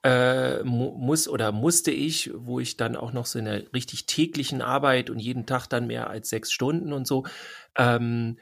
äh, 0.03 0.63
muss 0.63 1.27
oder 1.27 1.51
musste 1.51 1.91
ich, 1.91 2.31
wo 2.35 2.59
ich 2.59 2.77
dann 2.77 2.95
auch 2.95 3.13
noch 3.13 3.25
so 3.25 3.39
in 3.39 3.45
der 3.45 3.73
richtig 3.73 4.05
täglichen 4.05 4.61
Arbeit 4.61 5.09
und 5.09 5.19
jeden 5.19 5.45
Tag 5.45 5.67
dann 5.67 5.87
mehr 5.87 6.09
als 6.09 6.29
sechs 6.29 6.51
Stunden 6.51 6.93
und 6.93 7.07
so, 7.07 7.25
ähm, 7.77 8.37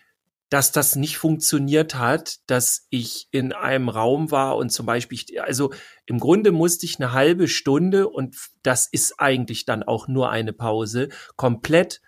dass 0.51 0.73
das 0.73 0.97
nicht 0.97 1.17
funktioniert 1.17 1.95
hat, 1.95 2.39
dass 2.47 2.85
ich 2.89 3.29
in 3.31 3.53
einem 3.53 3.87
Raum 3.87 4.31
war 4.31 4.57
und 4.57 4.69
zum 4.69 4.85
Beispiel, 4.85 5.17
also 5.39 5.71
im 6.05 6.19
Grunde 6.19 6.51
musste 6.51 6.85
ich 6.85 6.99
eine 6.99 7.13
halbe 7.13 7.47
Stunde 7.47 8.09
und 8.09 8.35
das 8.61 8.85
ist 8.91 9.15
eigentlich 9.17 9.63
dann 9.63 9.81
auch 9.81 10.09
nur 10.09 10.29
eine 10.29 10.51
Pause, 10.51 11.07
komplett 11.37 12.01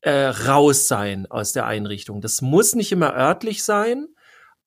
äh, 0.00 0.24
raus 0.24 0.88
sein 0.88 1.26
aus 1.30 1.52
der 1.52 1.66
Einrichtung. 1.66 2.22
Das 2.22 2.40
muss 2.40 2.74
nicht 2.74 2.92
immer 2.92 3.14
örtlich 3.14 3.62
sein, 3.62 4.06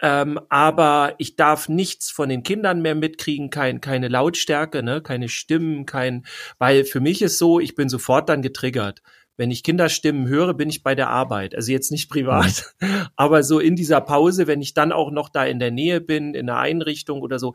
ähm, 0.03 0.39
aber 0.49 1.15
ich 1.17 1.35
darf 1.35 1.67
nichts 1.67 2.11
von 2.11 2.29
den 2.29 2.43
Kindern 2.43 2.83
mehr 2.83 2.93
mitkriegen, 2.93 3.49
kein, 3.49 3.81
keine 3.81 4.07
Lautstärke, 4.07 4.83
ne, 4.83 5.01
keine 5.01 5.29
Stimmen, 5.29 5.87
kein, 5.87 6.27
weil 6.59 6.85
für 6.85 6.99
mich 6.99 7.23
ist 7.23 7.39
so, 7.39 7.59
ich 7.59 7.73
bin 7.73 7.89
sofort 7.89 8.29
dann 8.29 8.43
getriggert 8.43 9.01
wenn 9.37 9.51
ich 9.51 9.63
Kinderstimmen 9.63 10.27
höre, 10.27 10.53
bin 10.53 10.69
ich 10.69 10.83
bei 10.83 10.95
der 10.95 11.09
Arbeit. 11.09 11.55
Also 11.55 11.71
jetzt 11.71 11.91
nicht 11.91 12.09
privat, 12.09 12.73
mhm. 12.79 13.07
aber 13.15 13.43
so 13.43 13.59
in 13.59 13.75
dieser 13.75 14.01
Pause, 14.01 14.47
wenn 14.47 14.61
ich 14.61 14.73
dann 14.73 14.91
auch 14.91 15.11
noch 15.11 15.29
da 15.29 15.45
in 15.45 15.59
der 15.59 15.71
Nähe 15.71 16.01
bin, 16.01 16.33
in 16.33 16.49
einer 16.49 16.59
Einrichtung 16.59 17.21
oder 17.21 17.39
so. 17.39 17.53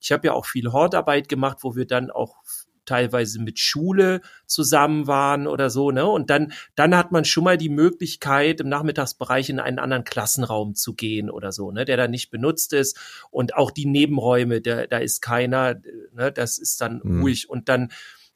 Ich 0.00 0.10
habe 0.10 0.26
ja 0.26 0.32
auch 0.32 0.46
viel 0.46 0.72
Hortarbeit 0.72 1.28
gemacht, 1.28 1.58
wo 1.60 1.76
wir 1.76 1.86
dann 1.86 2.10
auch 2.10 2.42
teilweise 2.84 3.40
mit 3.40 3.58
Schule 3.58 4.20
zusammen 4.46 5.06
waren 5.06 5.46
oder 5.46 5.70
so, 5.70 5.90
ne? 5.90 6.06
Und 6.06 6.30
dann, 6.30 6.52
dann 6.74 6.96
hat 6.96 7.12
man 7.12 7.24
schon 7.24 7.44
mal 7.44 7.56
die 7.56 7.68
Möglichkeit, 7.68 8.60
im 8.60 8.68
Nachmittagsbereich 8.68 9.50
in 9.50 9.60
einen 9.60 9.78
anderen 9.78 10.04
Klassenraum 10.04 10.74
zu 10.74 10.94
gehen 10.94 11.30
oder 11.30 11.52
so, 11.52 11.70
ne? 11.70 11.84
Der 11.84 11.96
dann 11.96 12.10
nicht 12.10 12.30
benutzt 12.30 12.72
ist. 12.72 12.98
Und 13.30 13.54
auch 13.54 13.70
die 13.70 13.86
Nebenräume, 13.86 14.60
da, 14.60 14.86
da 14.86 14.98
ist 14.98 15.22
keiner, 15.22 15.76
ne? 16.12 16.32
Das 16.32 16.58
ist 16.58 16.80
dann 16.80 17.00
mhm. 17.02 17.20
ruhig. 17.22 17.48
Und 17.48 17.68
dann, 17.68 17.92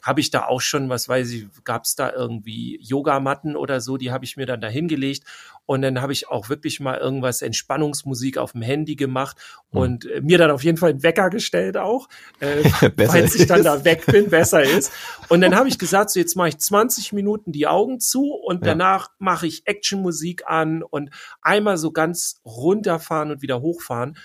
habe 0.06 0.20
ich 0.20 0.30
da 0.30 0.44
auch 0.44 0.60
schon, 0.60 0.88
was 0.88 1.08
weiß 1.08 1.32
ich, 1.32 1.46
gab 1.64 1.84
es 1.84 1.96
da 1.96 2.12
irgendwie 2.12 2.78
Yogamatten 2.80 3.56
oder 3.56 3.80
so, 3.80 3.96
die 3.96 4.12
habe 4.12 4.24
ich 4.24 4.36
mir 4.36 4.46
dann 4.46 4.60
da 4.60 4.68
hingelegt 4.68 5.24
und 5.66 5.82
dann 5.82 6.00
habe 6.00 6.12
ich 6.12 6.28
auch 6.28 6.48
wirklich 6.48 6.78
mal 6.78 6.96
irgendwas 6.96 7.42
Entspannungsmusik 7.42 8.38
auf 8.38 8.52
dem 8.52 8.62
Handy 8.62 8.94
gemacht 8.94 9.36
mhm. 9.72 9.80
und 9.80 10.04
äh, 10.06 10.20
mir 10.20 10.38
dann 10.38 10.52
auf 10.52 10.62
jeden 10.62 10.78
Fall 10.78 10.90
einen 10.90 11.02
Wecker 11.02 11.28
gestellt 11.28 11.76
auch, 11.76 12.08
äh, 12.38 12.62
falls 13.06 13.34
ich 13.34 13.48
dann 13.48 13.64
da 13.64 13.84
weg 13.84 14.06
bin, 14.06 14.30
besser 14.30 14.62
ist. 14.78 14.92
Und 15.28 15.40
dann 15.40 15.56
habe 15.56 15.68
ich 15.68 15.76
gesagt, 15.76 16.10
so 16.10 16.20
jetzt 16.20 16.36
mache 16.36 16.50
ich 16.50 16.58
20 16.58 17.12
Minuten 17.12 17.50
die 17.50 17.66
Augen 17.66 17.98
zu 17.98 18.32
und 18.32 18.64
ja. 18.64 18.72
danach 18.72 19.10
mache 19.18 19.48
ich 19.48 19.66
Actionmusik 19.66 20.44
an 20.46 20.84
und 20.84 21.10
einmal 21.42 21.78
so 21.78 21.90
ganz 21.90 22.40
runterfahren 22.44 23.32
und 23.32 23.42
wieder 23.42 23.60
hochfahren. 23.60 24.16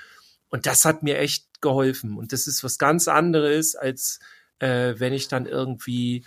Und 0.50 0.68
das 0.68 0.86
hat 0.86 1.02
mir 1.02 1.18
echt 1.18 1.48
geholfen. 1.62 2.18
Und 2.18 2.34
das 2.34 2.46
ist 2.46 2.64
was 2.64 2.78
ganz 2.78 3.08
anderes 3.08 3.76
als 3.76 4.20
äh, 4.62 5.00
wenn 5.00 5.14
ich 5.14 5.28
dann 5.28 5.46
irgendwie, 5.46 6.24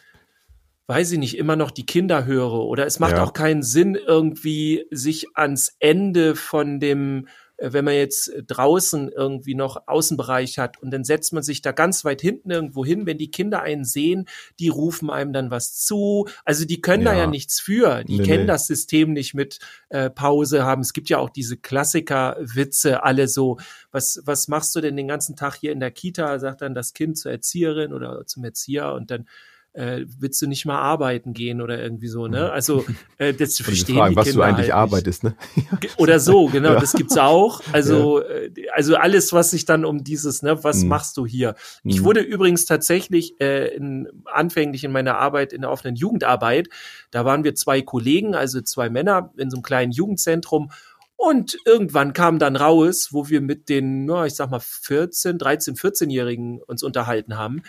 weiß 0.87 1.13
ich 1.13 1.19
nicht, 1.19 1.39
immer 1.39 1.57
noch 1.57 1.71
die 1.71 1.87
Kinder 1.87 2.27
höre. 2.27 2.67
Oder 2.67 2.87
es 2.87 3.01
macht 3.01 3.17
ja. 3.17 3.25
auch 3.25 3.33
keinen 3.33 3.63
Sinn, 3.63 3.95
irgendwie 3.95 4.87
sich 4.91 5.29
ans 5.35 5.77
Ende 5.79 6.37
von 6.37 6.81
dem 6.81 7.29
wenn 7.59 7.85
man 7.85 7.95
jetzt 7.95 8.33
draußen 8.47 9.11
irgendwie 9.11 9.55
noch 9.55 9.87
Außenbereich 9.87 10.59
hat 10.59 10.83
und 10.83 10.91
dann 10.91 11.05
setzt 11.05 11.33
man 11.33 11.43
sich 11.43 11.63
da 11.63 11.73
ganz 11.73 12.05
weit 12.05 12.21
hinten 12.21 12.51
irgendwo 12.51 12.85
hin, 12.85 13.07
wenn 13.07 13.19
die 13.19 13.31
Kinder 13.31 13.63
einen 13.63 13.85
sehen, 13.85 14.27
die 14.59 14.69
rufen 14.69 15.11
einem 15.11 15.33
dann 15.33 15.51
was 15.51 15.77
zu. 15.77 16.27
Also 16.45 16.65
die 16.65 16.81
können 16.81 17.05
ja. 17.05 17.13
da 17.13 17.19
ja 17.19 17.27
nichts 17.27 17.61
für. 17.61 18.05
Die 18.05 18.19
nee, 18.19 18.25
kennen 18.25 18.45
nee. 18.45 18.49
das 18.49 18.67
System 18.67 19.13
nicht 19.13 19.35
mit 19.35 19.61
äh, 19.89 20.11
Pause 20.11 20.65
haben. 20.65 20.83
Es 20.83 20.93
gibt 20.93 21.09
ja 21.09 21.19
auch 21.19 21.31
diese 21.31 21.57
Klassiker-Witze, 21.57 23.03
alle 23.05 23.29
so, 23.29 23.59
was, 23.91 24.21
was 24.25 24.49
machst 24.49 24.75
du 24.75 24.81
denn 24.81 24.97
den 24.97 25.09
ganzen 25.09 25.37
Tag 25.37 25.55
hier 25.55 25.73
in 25.73 25.81
der 25.81 25.91
Kita? 25.91 26.39
Sagt 26.39 26.63
dann 26.63 26.75
das 26.75 26.93
Kind 26.93 27.19
zur 27.19 27.31
Erzieherin 27.31 27.93
oder 27.93 28.27
zum 28.27 28.45
Erzieher 28.45 28.93
und 28.95 29.11
dann 29.11 29.27
äh, 29.75 30.07
willst 30.19 30.41
du 30.41 30.47
nicht 30.47 30.67
mal 30.67 30.79
arbeiten 30.79 31.35
gehen 31.35 31.61
oder 31.61 31.83
irgendwie 31.83 32.07
so, 32.07 32.29
ne? 32.29 32.51
Also 32.53 32.85
äh, 33.19 33.35
das 33.35 33.51
zu 33.55 33.65
verstehen 33.65 33.97
fragen, 33.97 34.11
die 34.11 34.17
was 34.17 34.29
Kinder 34.29 34.39
du 34.39 34.49
eigentlich 34.49 34.73
halt 34.73 34.83
arbeitest, 34.83 35.25
ne? 35.25 35.37
oder 35.97 36.21
so, 36.21 36.47
genau, 36.47 36.75
ja. 36.75 36.81
das 36.81 36.93
gibt's 36.93 37.19
auch. 37.19 37.61
Also 37.75 38.23
ja. 38.23 38.29
Äh, 38.29 38.51
also 38.73 38.95
alles, 38.95 39.33
was 39.33 39.51
sich 39.51 39.65
dann 39.65 39.85
um 39.85 40.05
dieses, 40.05 40.43
ne, 40.43 40.63
was 40.63 40.83
mhm. 40.83 40.89
machst 40.89 41.17
du 41.17 41.27
hier? 41.27 41.57
Ich 41.83 42.01
mhm. 42.01 42.05
wurde 42.05 42.21
übrigens 42.21 42.67
tatsächlich 42.67 43.41
äh, 43.41 43.75
in, 43.75 44.09
anfänglich 44.27 44.85
in 44.85 44.93
meiner 44.93 45.19
Arbeit 45.19 45.53
in 45.53 45.63
der 45.63 45.71
offenen 45.71 45.97
Jugendarbeit, 45.97 46.69
da 47.11 47.25
waren 47.25 47.43
wir 47.43 47.57
zwei 47.57 47.83
Kollegen, 47.83 48.37
also 48.37 48.61
zwei 48.61 48.91
Männer 48.91 49.33
in 49.37 49.51
so 49.51 49.57
einem 49.57 49.63
kleinen 49.63 49.91
Jugendzentrum 49.91 50.71
und 51.17 51.59
irgendwann 51.65 52.13
kam 52.13 52.39
dann 52.39 52.55
raus, 52.55 53.09
wo 53.11 53.29
wir 53.29 53.41
mit 53.41 53.69
den, 53.69 54.09
ja, 54.09 54.25
ich 54.25 54.35
sag 54.35 54.51
mal 54.51 54.61
14, 54.61 55.39
13, 55.39 55.75
14-Jährigen 55.75 56.63
uns 56.63 56.83
unterhalten 56.85 57.37
haben 57.37 57.63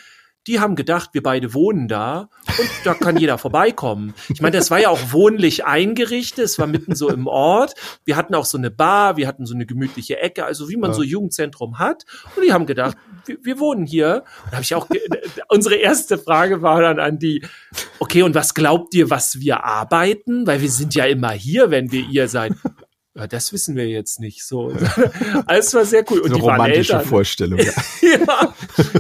die 0.48 0.60
haben 0.60 0.76
gedacht, 0.76 1.10
wir 1.14 1.24
beide 1.24 1.54
wohnen 1.54 1.88
da 1.88 2.30
und 2.58 2.70
da 2.84 2.94
kann 2.94 3.18
jeder 3.18 3.38
vorbeikommen. 3.38 4.14
Ich 4.30 4.42
meine, 4.42 4.58
das 4.58 4.70
war 4.70 4.80
ja 4.80 4.90
auch 4.90 5.12
wohnlich 5.12 5.66
eingerichtet, 5.66 6.46
es 6.46 6.60
war 6.60 6.68
mitten 6.68 6.96
so 6.96 7.10
im 7.10 7.28
Ort. 7.28 7.74
Wir 8.04 8.16
hatten 8.16 8.36
auch 8.36 8.46
so 8.46 8.58
eine 8.58 8.70
Bar, 8.70 9.18
wir 9.18 9.28
hatten 9.28 9.46
so 9.46 9.56
eine 9.56 9.66
gemütliche 9.66 10.20
Ecke, 10.20 10.46
also 10.46 10.70
wie 10.70 10.78
man 10.78 10.92
ja. 10.92 10.96
so 10.96 11.04
Jugendzentrum 11.04 11.80
hat. 11.80 12.06
Und 12.36 12.44
die 12.46 12.54
haben 12.54 12.66
gedacht, 12.66 12.96
wir, 13.26 13.38
wir 13.42 13.60
wohnen 13.60 13.86
hier. 13.86 14.24
Und 14.46 14.52
habe 14.52 14.62
ich 14.62 14.76
auch 14.76 14.88
unsere 15.50 15.76
erste 15.76 16.18
Frage 16.18 16.62
war 16.62 16.82
dann 16.82 17.00
an 17.00 17.18
die, 17.18 17.44
okay, 18.00 18.22
und 18.22 18.36
was 18.36 18.54
glaubt 18.54 18.94
ihr, 18.94 19.10
was 19.10 19.40
wir 19.40 19.64
arbeiten? 19.64 20.46
Weil 20.46 20.62
wir 20.62 20.70
sind 20.70 20.94
ja 20.94 21.06
immer 21.06 21.32
hier, 21.32 21.72
wenn 21.72 21.92
wir 21.92 22.08
ihr 22.08 22.28
seid. 22.28 22.54
Ja, 23.18 23.28
das 23.28 23.54
wissen 23.54 23.78
wir 23.78 23.88
jetzt 23.88 24.20
nicht 24.20 24.46
so. 24.46 24.74
Alles 25.46 25.74
war 25.74 25.86
sehr 25.86 26.04
cool. 26.12 26.20
Und 26.20 26.32
so 26.32 26.36
die 26.36 26.42
romantische 26.42 26.94
waren 26.94 27.06
Vorstellung. 27.06 27.60
ja. 27.60 27.72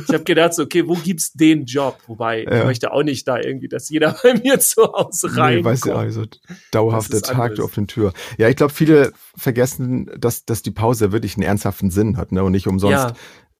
Ich 0.07 0.13
habe 0.13 0.23
gedacht, 0.23 0.53
so, 0.53 0.63
okay, 0.63 0.87
wo 0.87 0.93
gibt's 0.93 1.33
den 1.33 1.65
Job? 1.65 1.97
Wobei, 2.07 2.43
ja. 2.43 2.59
ich 2.59 2.65
möchte 2.65 2.93
auch 2.93 3.03
nicht 3.03 3.27
da 3.27 3.37
irgendwie, 3.37 3.67
dass 3.67 3.89
jeder 3.89 4.15
bei 4.23 4.35
mir 4.35 4.59
zu 4.59 4.83
Hause 4.83 5.35
rein. 5.35 5.57
Nee, 5.57 5.63
weiß 5.65 5.83
ja, 5.85 5.95
also 5.95 6.23
dauerhafter 6.71 7.21
Tag 7.21 7.59
auf 7.59 7.73
den 7.73 7.87
Tür. 7.87 8.13
Ja, 8.37 8.47
ich 8.47 8.55
glaube, 8.55 8.71
viele 8.71 9.11
vergessen, 9.35 10.09
dass, 10.17 10.45
dass 10.45 10.61
die 10.61 10.71
Pause 10.71 11.11
wirklich 11.11 11.35
einen 11.35 11.43
ernsthaften 11.43 11.91
Sinn 11.91 12.15
hat, 12.15 12.31
ne? 12.31 12.43
Und 12.43 12.53
nicht 12.53 12.67
umsonst 12.67 12.93
ja. 12.93 13.13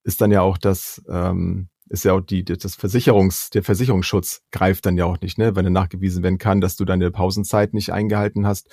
ist 0.03 0.21
dann 0.21 0.31
ja 0.31 0.41
auch 0.41 0.57
das, 0.57 1.01
ähm, 1.09 1.67
ist 1.87 2.03
ja 2.03 2.13
auch 2.13 2.21
die, 2.21 2.43
das 2.43 2.75
Versicherungs, 2.75 3.51
der 3.51 3.63
Versicherungsschutz 3.63 4.41
greift 4.51 4.85
dann 4.85 4.97
ja 4.97 5.05
auch 5.05 5.21
nicht, 5.21 5.37
ne? 5.37 5.55
Wenn 5.55 5.65
er 5.65 5.71
nachgewiesen 5.71 6.23
werden 6.23 6.39
kann, 6.39 6.59
dass 6.61 6.75
du 6.75 6.85
deine 6.85 7.11
Pausenzeit 7.11 7.73
nicht 7.73 7.93
eingehalten 7.93 8.47
hast. 8.47 8.69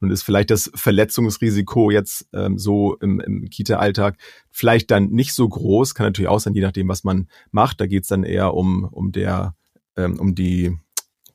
Und 0.00 0.10
ist 0.10 0.22
vielleicht 0.22 0.50
das 0.50 0.70
Verletzungsrisiko 0.74 1.90
jetzt 1.90 2.28
ähm, 2.34 2.58
so 2.58 2.96
im, 2.96 3.20
im 3.20 3.44
Kita-Alltag 3.48 4.18
vielleicht 4.50 4.90
dann 4.90 5.10
nicht 5.10 5.32
so 5.32 5.48
groß, 5.48 5.94
kann 5.94 6.06
natürlich 6.06 6.28
auch 6.28 6.40
sein, 6.40 6.54
je 6.54 6.60
nachdem, 6.60 6.88
was 6.88 7.04
man 7.04 7.28
macht. 7.50 7.80
Da 7.80 7.86
geht's 7.86 8.08
dann 8.08 8.24
eher 8.24 8.54
um, 8.54 8.84
um 8.84 9.12
der, 9.12 9.54
ähm, 9.96 10.18
um 10.18 10.34
die 10.34 10.76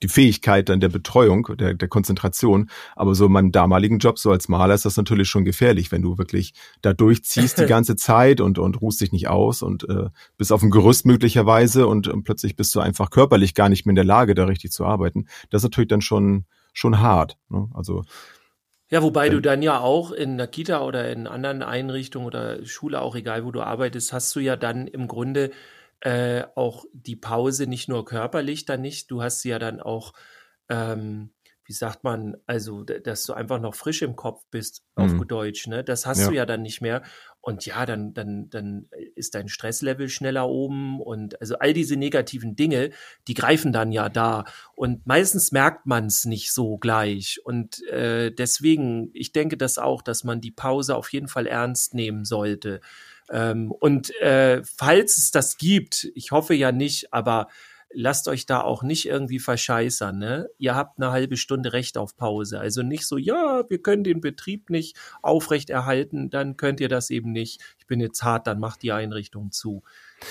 die 0.02 0.08
Fähigkeit 0.08 0.68
dann 0.68 0.80
der 0.80 0.88
Betreuung, 0.88 1.48
der, 1.58 1.74
der 1.74 1.88
Konzentration. 1.88 2.70
Aber 2.96 3.14
so 3.14 3.26
in 3.26 3.32
meinem 3.32 3.52
damaligen 3.52 3.98
Job, 3.98 4.18
so 4.18 4.30
als 4.30 4.48
Maler, 4.48 4.74
ist 4.74 4.84
das 4.84 4.96
natürlich 4.96 5.28
schon 5.28 5.44
gefährlich, 5.44 5.92
wenn 5.92 6.02
du 6.02 6.18
wirklich 6.18 6.54
da 6.82 6.92
durchziehst 6.92 7.58
die 7.58 7.66
ganze 7.66 7.96
Zeit 7.96 8.40
und, 8.40 8.58
und 8.58 8.80
ruhst 8.80 9.00
dich 9.00 9.12
nicht 9.12 9.28
aus 9.28 9.62
und 9.62 9.88
äh, 9.88 10.08
bist 10.36 10.52
auf 10.52 10.60
dem 10.60 10.70
Gerüst 10.70 11.06
möglicherweise 11.06 11.86
und, 11.86 12.08
und 12.08 12.24
plötzlich 12.24 12.56
bist 12.56 12.74
du 12.74 12.80
einfach 12.80 13.10
körperlich 13.10 13.54
gar 13.54 13.68
nicht 13.68 13.86
mehr 13.86 13.92
in 13.92 13.96
der 13.96 14.04
Lage, 14.04 14.34
da 14.34 14.44
richtig 14.44 14.72
zu 14.72 14.84
arbeiten. 14.84 15.26
Das 15.50 15.60
ist 15.60 15.64
natürlich 15.64 15.88
dann 15.88 16.02
schon, 16.02 16.44
schon 16.72 17.00
hart. 17.00 17.36
Ne? 17.48 17.68
Also 17.74 18.04
ja, 18.92 19.02
wobei 19.02 19.30
du 19.30 19.40
dann 19.40 19.62
ja 19.62 19.80
auch 19.80 20.12
in 20.12 20.36
der 20.36 20.46
Kita 20.48 20.82
oder 20.82 21.10
in 21.10 21.26
anderen 21.26 21.62
Einrichtungen 21.62 22.26
oder 22.26 22.62
Schule, 22.66 23.00
auch 23.00 23.16
egal 23.16 23.42
wo 23.42 23.50
du 23.50 23.62
arbeitest, 23.62 24.12
hast 24.12 24.36
du 24.36 24.40
ja 24.40 24.54
dann 24.54 24.86
im 24.86 25.08
Grunde 25.08 25.50
äh, 26.02 26.44
auch 26.56 26.84
die 26.92 27.14
Pause 27.14 27.68
nicht 27.68 27.88
nur 27.88 28.04
körperlich 28.04 28.64
dann 28.64 28.80
nicht, 28.80 29.10
du 29.10 29.22
hast 29.22 29.40
sie 29.40 29.50
ja 29.50 29.60
dann 29.60 29.80
auch, 29.80 30.12
ähm, 30.68 31.30
wie 31.64 31.72
sagt 31.72 32.02
man, 32.02 32.36
also 32.44 32.82
dass 32.82 33.24
du 33.24 33.34
einfach 33.34 33.60
noch 33.60 33.76
frisch 33.76 34.02
im 34.02 34.16
Kopf 34.16 34.44
bist, 34.50 34.82
auf 34.96 35.12
mhm. 35.12 35.28
Deutsch, 35.28 35.68
ne? 35.68 35.84
Das 35.84 36.04
hast 36.04 36.22
ja. 36.22 36.28
du 36.28 36.34
ja 36.34 36.44
dann 36.44 36.62
nicht 36.62 36.80
mehr. 36.80 37.02
Und 37.40 37.64
ja, 37.66 37.86
dann, 37.86 38.14
dann, 38.14 38.50
dann 38.50 38.88
ist 39.14 39.36
dein 39.36 39.48
Stresslevel 39.48 40.08
schneller 40.08 40.48
oben 40.48 41.00
und 41.00 41.40
also 41.40 41.56
all 41.58 41.72
diese 41.72 41.94
negativen 41.94 42.56
Dinge, 42.56 42.90
die 43.28 43.34
greifen 43.34 43.72
dann 43.72 43.92
ja 43.92 44.08
da. 44.08 44.44
Und 44.74 45.06
meistens 45.06 45.52
merkt 45.52 45.86
man 45.86 46.06
es 46.06 46.24
nicht 46.24 46.52
so 46.52 46.78
gleich. 46.78 47.40
Und 47.44 47.80
äh, 47.86 48.32
deswegen, 48.32 49.10
ich 49.14 49.30
denke 49.30 49.56
das 49.56 49.78
auch, 49.78 50.02
dass 50.02 50.24
man 50.24 50.40
die 50.40 50.50
Pause 50.50 50.96
auf 50.96 51.12
jeden 51.12 51.28
Fall 51.28 51.46
ernst 51.46 51.94
nehmen 51.94 52.24
sollte. 52.24 52.80
Ähm, 53.30 53.70
und 53.70 54.14
äh, 54.20 54.62
falls 54.64 55.18
es 55.18 55.30
das 55.30 55.56
gibt, 55.56 56.10
ich 56.14 56.30
hoffe 56.30 56.54
ja 56.54 56.72
nicht, 56.72 57.12
aber 57.12 57.48
lasst 57.94 58.28
euch 58.28 58.46
da 58.46 58.60
auch 58.60 58.82
nicht 58.82 59.06
irgendwie 59.06 59.38
verscheißern. 59.38 60.18
Ne? 60.18 60.48
Ihr 60.58 60.74
habt 60.74 60.98
eine 60.98 61.12
halbe 61.12 61.36
Stunde 61.36 61.72
Recht 61.72 61.98
auf 61.98 62.16
Pause. 62.16 62.58
Also 62.58 62.82
nicht 62.82 63.06
so, 63.06 63.18
ja, 63.18 63.64
wir 63.68 63.82
können 63.82 64.04
den 64.04 64.20
Betrieb 64.20 64.70
nicht 64.70 64.96
aufrechterhalten, 65.22 66.30
dann 66.30 66.56
könnt 66.56 66.80
ihr 66.80 66.88
das 66.88 67.10
eben 67.10 67.32
nicht. 67.32 67.60
Bin 67.92 68.00
jetzt 68.00 68.22
hart, 68.22 68.46
dann 68.46 68.58
macht 68.58 68.82
die 68.82 68.90
Einrichtung 68.90 69.50
zu. 69.50 69.82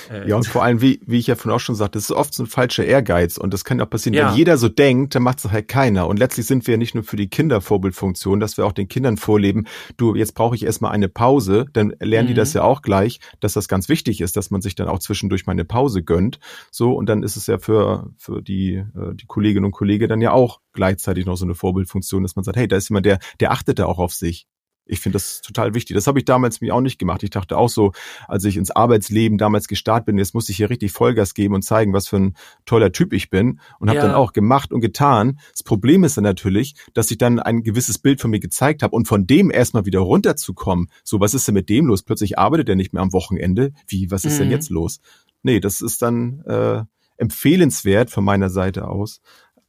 Äh, 0.09 0.27
ja, 0.27 0.35
und 0.35 0.47
vor 0.47 0.63
allem, 0.63 0.81
wie, 0.81 0.99
wie 1.05 1.19
ich 1.19 1.27
ja 1.27 1.35
von 1.35 1.51
auch 1.51 1.59
schon 1.59 1.75
sagte, 1.75 1.97
das 1.99 2.05
ist 2.05 2.15
oft 2.15 2.33
so 2.33 2.41
ein 2.41 2.47
falscher 2.47 2.83
Ehrgeiz 2.83 3.37
und 3.37 3.53
das 3.53 3.63
kann 3.63 3.79
auch 3.81 3.89
passieren, 3.89 4.15
ja. 4.15 4.29
wenn 4.29 4.35
jeder 4.35 4.57
so 4.57 4.67
denkt, 4.67 5.13
dann 5.13 5.21
macht 5.21 5.37
es 5.37 5.51
halt 5.51 5.67
keiner. 5.67 6.07
Und 6.07 6.17
letztlich 6.17 6.47
sind 6.47 6.65
wir 6.65 6.73
ja 6.73 6.77
nicht 6.79 6.95
nur 6.95 7.03
für 7.03 7.17
die 7.17 7.29
Kinder 7.29 7.61
Vorbildfunktion, 7.61 8.39
dass 8.39 8.57
wir 8.57 8.65
auch 8.65 8.71
den 8.71 8.87
Kindern 8.87 9.17
vorleben, 9.17 9.67
du, 9.97 10.15
jetzt 10.15 10.33
brauche 10.33 10.55
ich 10.55 10.65
erstmal 10.65 10.91
eine 10.91 11.07
Pause, 11.07 11.67
dann 11.73 11.93
lernen 11.99 12.29
mhm. 12.29 12.29
die 12.29 12.33
das 12.33 12.55
mhm. 12.55 12.59
ja 12.59 12.63
auch 12.63 12.81
gleich, 12.81 13.19
dass 13.41 13.53
das 13.53 13.67
ganz 13.67 13.89
wichtig 13.89 14.21
ist, 14.21 14.37
dass 14.37 14.49
man 14.49 14.61
sich 14.61 14.73
dann 14.73 14.87
auch 14.87 14.97
zwischendurch 14.97 15.45
mal 15.45 15.51
eine 15.51 15.65
Pause 15.65 16.01
gönnt. 16.01 16.39
So, 16.71 16.93
und 16.93 17.05
dann 17.07 17.21
ist 17.21 17.35
es 17.35 17.45
ja 17.45 17.59
für, 17.59 18.09
für 18.17 18.41
die, 18.41 18.75
äh, 18.75 19.13
die 19.13 19.27
Kolleginnen 19.27 19.65
und 19.65 19.71
Kollegen 19.71 20.09
dann 20.09 20.21
ja 20.21 20.31
auch 20.31 20.61
gleichzeitig 20.73 21.27
noch 21.27 21.35
so 21.35 21.45
eine 21.45 21.53
Vorbildfunktion, 21.53 22.23
dass 22.23 22.35
man 22.35 22.43
sagt, 22.43 22.57
hey, 22.57 22.67
da 22.67 22.77
ist 22.77 22.89
jemand, 22.89 23.05
der, 23.05 23.19
der 23.39 23.51
achtet 23.51 23.79
da 23.79 23.85
auch 23.85 23.99
auf 23.99 24.13
sich. 24.13 24.47
Ich 24.91 24.99
finde 24.99 25.15
das 25.15 25.41
total 25.41 25.73
wichtig. 25.73 25.95
Das 25.95 26.05
habe 26.05 26.19
ich 26.19 26.25
damals 26.25 26.59
mir 26.59 26.75
auch 26.75 26.81
nicht 26.81 26.99
gemacht. 26.99 27.23
Ich 27.23 27.29
dachte 27.29 27.57
auch 27.57 27.69
so, 27.69 27.93
als 28.27 28.43
ich 28.43 28.57
ins 28.57 28.71
Arbeitsleben 28.71 29.37
damals 29.37 29.69
gestartet 29.69 30.07
bin, 30.07 30.17
jetzt 30.17 30.33
muss 30.33 30.49
ich 30.49 30.57
hier 30.57 30.69
richtig 30.69 30.91
Vollgas 30.91 31.33
geben 31.33 31.55
und 31.55 31.61
zeigen, 31.61 31.93
was 31.93 32.09
für 32.09 32.17
ein 32.17 32.35
toller 32.65 32.91
Typ 32.91 33.13
ich 33.13 33.29
bin. 33.29 33.61
Und 33.79 33.89
habe 33.89 33.99
ja. 33.99 34.05
dann 34.05 34.15
auch 34.15 34.33
gemacht 34.33 34.73
und 34.73 34.81
getan. 34.81 35.39
Das 35.53 35.63
Problem 35.63 36.03
ist 36.03 36.17
dann 36.17 36.25
natürlich, 36.25 36.75
dass 36.93 37.09
ich 37.09 37.17
dann 37.17 37.39
ein 37.39 37.63
gewisses 37.63 37.99
Bild 37.99 38.19
von 38.19 38.31
mir 38.31 38.41
gezeigt 38.41 38.83
habe 38.83 38.93
und 38.93 39.07
von 39.07 39.25
dem 39.25 39.49
erstmal 39.49 39.85
wieder 39.85 39.99
runterzukommen. 39.99 40.89
So, 41.05 41.21
was 41.21 41.33
ist 41.33 41.47
denn 41.47 41.55
mit 41.55 41.69
dem 41.69 41.85
los? 41.85 42.03
Plötzlich 42.03 42.37
arbeitet 42.37 42.67
er 42.67 42.75
nicht 42.75 42.91
mehr 42.91 43.01
am 43.01 43.13
Wochenende. 43.13 43.71
Wie, 43.87 44.11
was 44.11 44.25
ist 44.25 44.35
mhm. 44.35 44.39
denn 44.39 44.51
jetzt 44.51 44.69
los? 44.69 44.99
Nee, 45.41 45.61
das 45.61 45.79
ist 45.79 46.01
dann 46.01 46.41
äh, 46.41 46.83
empfehlenswert 47.15 48.09
von 48.09 48.23
meiner 48.23 48.49
Seite 48.49 48.87
aus, 48.87 49.21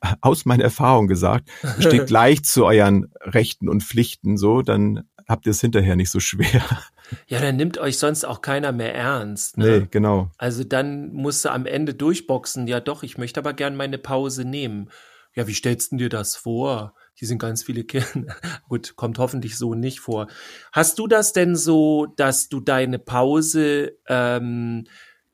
aus 0.21 0.45
meiner 0.45 0.65
Erfahrung 0.65 1.07
gesagt, 1.07 1.51
steht 1.79 2.07
gleich 2.07 2.45
zu 2.45 2.65
euren 2.65 3.13
Rechten 3.21 3.69
und 3.69 3.83
Pflichten 3.83 4.37
so, 4.37 4.63
dann 4.63 5.05
habt 5.29 5.47
ihr 5.47 5.51
es 5.51 5.61
hinterher 5.61 5.97
nicht 5.97 6.11
so 6.11 6.21
schwer. 6.21 6.63
Ja, 7.27 7.41
dann 7.41 7.57
nimmt 7.57 7.77
euch 7.77 7.99
sonst 7.99 8.25
auch 8.25 8.41
keiner 8.41 8.73
mehr 8.73 8.95
ernst. 8.95 9.59
Ne? 9.59 9.81
Nee, 9.81 9.89
genau. 9.91 10.31
Also 10.39 10.65
dann 10.65 11.13
musst 11.13 11.45
du 11.45 11.51
am 11.51 11.67
Ende 11.67 11.93
durchboxen. 11.93 12.67
Ja, 12.69 12.81
doch, 12.81 13.03
ich 13.03 13.19
möchte 13.19 13.39
aber 13.39 13.53
gern 13.53 13.77
meine 13.77 13.99
Pause 13.99 14.47
nehmen. 14.47 14.89
Ja, 15.35 15.47
wie 15.47 15.53
stellst 15.53 15.93
du 15.93 15.97
dir 15.97 16.09
das 16.09 16.37
vor? 16.37 16.95
Hier 17.13 17.29
sind 17.29 17.39
ganz 17.39 17.65
viele 17.65 17.85
Kinder. 17.85 18.35
Gut, 18.67 18.97
kommt 18.97 19.19
hoffentlich 19.19 19.59
so 19.59 19.75
nicht 19.75 20.01
vor. 20.01 20.29
Hast 20.73 20.99
du 20.99 21.07
das 21.07 21.35
denn 21.35 21.55
so, 21.55 22.07
dass 22.17 22.49
du 22.49 22.61
deine 22.61 22.99
Pause 22.99 23.99
ähm, 24.09 24.85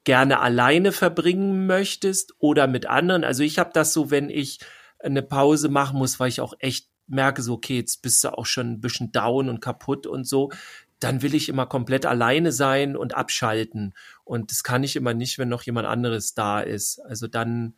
gerne 0.09 0.41
alleine 0.41 0.91
verbringen 0.91 1.67
möchtest 1.67 2.33
oder 2.39 2.67
mit 2.67 2.87
anderen? 2.87 3.25
Also 3.25 3.43
ich 3.43 3.59
habe 3.59 3.73
das 3.75 3.93
so, 3.93 4.11
wenn 4.11 4.31
ich 4.31 4.59
eine 4.99 5.21
Pause 5.21 5.69
machen 5.69 5.99
muss, 5.99 6.19
weil 6.19 6.31
ich 6.31 6.41
auch 6.41 6.55
echt 6.61 6.89
merke, 7.09 7.43
so, 7.43 7.53
okay, 7.53 7.77
jetzt 7.77 8.01
bist 8.01 8.25
du 8.25 8.31
auch 8.31 8.47
schon 8.47 8.73
ein 8.73 8.81
bisschen 8.81 9.13
down 9.13 9.51
und 9.51 9.61
kaputt 9.61 10.07
und 10.07 10.27
so, 10.27 10.51
dann 10.99 11.21
will 11.21 11.35
ich 11.35 11.51
immer 11.51 11.67
komplett 11.67 12.07
alleine 12.07 12.53
sein 12.53 12.97
und 12.97 13.15
abschalten. 13.15 13.93
Und 14.25 14.51
das 14.51 14.63
kann 14.63 14.83
ich 14.83 14.97
immer 14.97 15.13
nicht, 15.13 15.37
wenn 15.37 15.51
noch 15.51 15.65
jemand 15.65 15.87
anderes 15.87 16.33
da 16.33 16.61
ist. 16.61 17.01
Also 17.01 17.27
dann, 17.27 17.75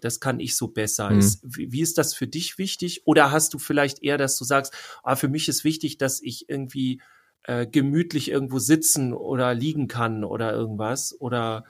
das 0.00 0.20
kann 0.20 0.38
ich 0.38 0.56
so 0.56 0.68
besser. 0.68 1.10
Mhm. 1.10 1.18
Ist, 1.18 1.40
wie, 1.42 1.72
wie, 1.72 1.80
ist 1.80 1.98
das 1.98 2.14
für 2.14 2.28
dich 2.28 2.56
wichtig? 2.56 3.02
Oder 3.04 3.32
hast 3.32 3.52
du 3.52 3.58
vielleicht 3.58 4.00
eher, 4.00 4.16
dass 4.16 4.38
du 4.38 4.44
sagst, 4.44 4.72
ah, 5.02 5.16
für 5.16 5.28
mich 5.28 5.48
ist 5.48 5.64
wichtig, 5.64 5.98
dass 5.98 6.22
ich 6.22 6.48
irgendwie 6.48 7.00
äh, 7.44 7.66
gemütlich 7.66 8.30
irgendwo 8.30 8.58
sitzen 8.58 9.12
oder 9.12 9.54
liegen 9.54 9.88
kann 9.88 10.24
oder 10.24 10.52
irgendwas? 10.52 11.14
Oder 11.18 11.64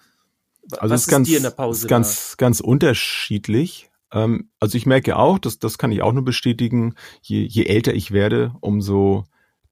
also 0.79 0.95
was 0.95 1.03
ist, 1.03 1.09
ganz, 1.09 1.29
dir 1.29 1.37
in 1.37 1.43
der 1.43 1.51
Pause? 1.51 1.83
Ist 1.83 1.89
ganz, 1.89 2.37
da? 2.37 2.45
ganz 2.47 2.61
unterschiedlich. 2.61 3.91
Ähm, 4.13 4.51
also 4.61 4.77
ich 4.77 4.87
merke 4.87 5.17
auch, 5.17 5.39
das, 5.39 5.59
das 5.59 5.79
kann 5.79 5.93
ich 5.93 6.03
auch 6.03 6.13
nur 6.13 6.25
bestätigen, 6.25 6.95
je, 7.23 7.43
je 7.43 7.65
älter 7.65 7.93
ich 7.95 8.13
werde, 8.13 8.55
umso 8.61 9.25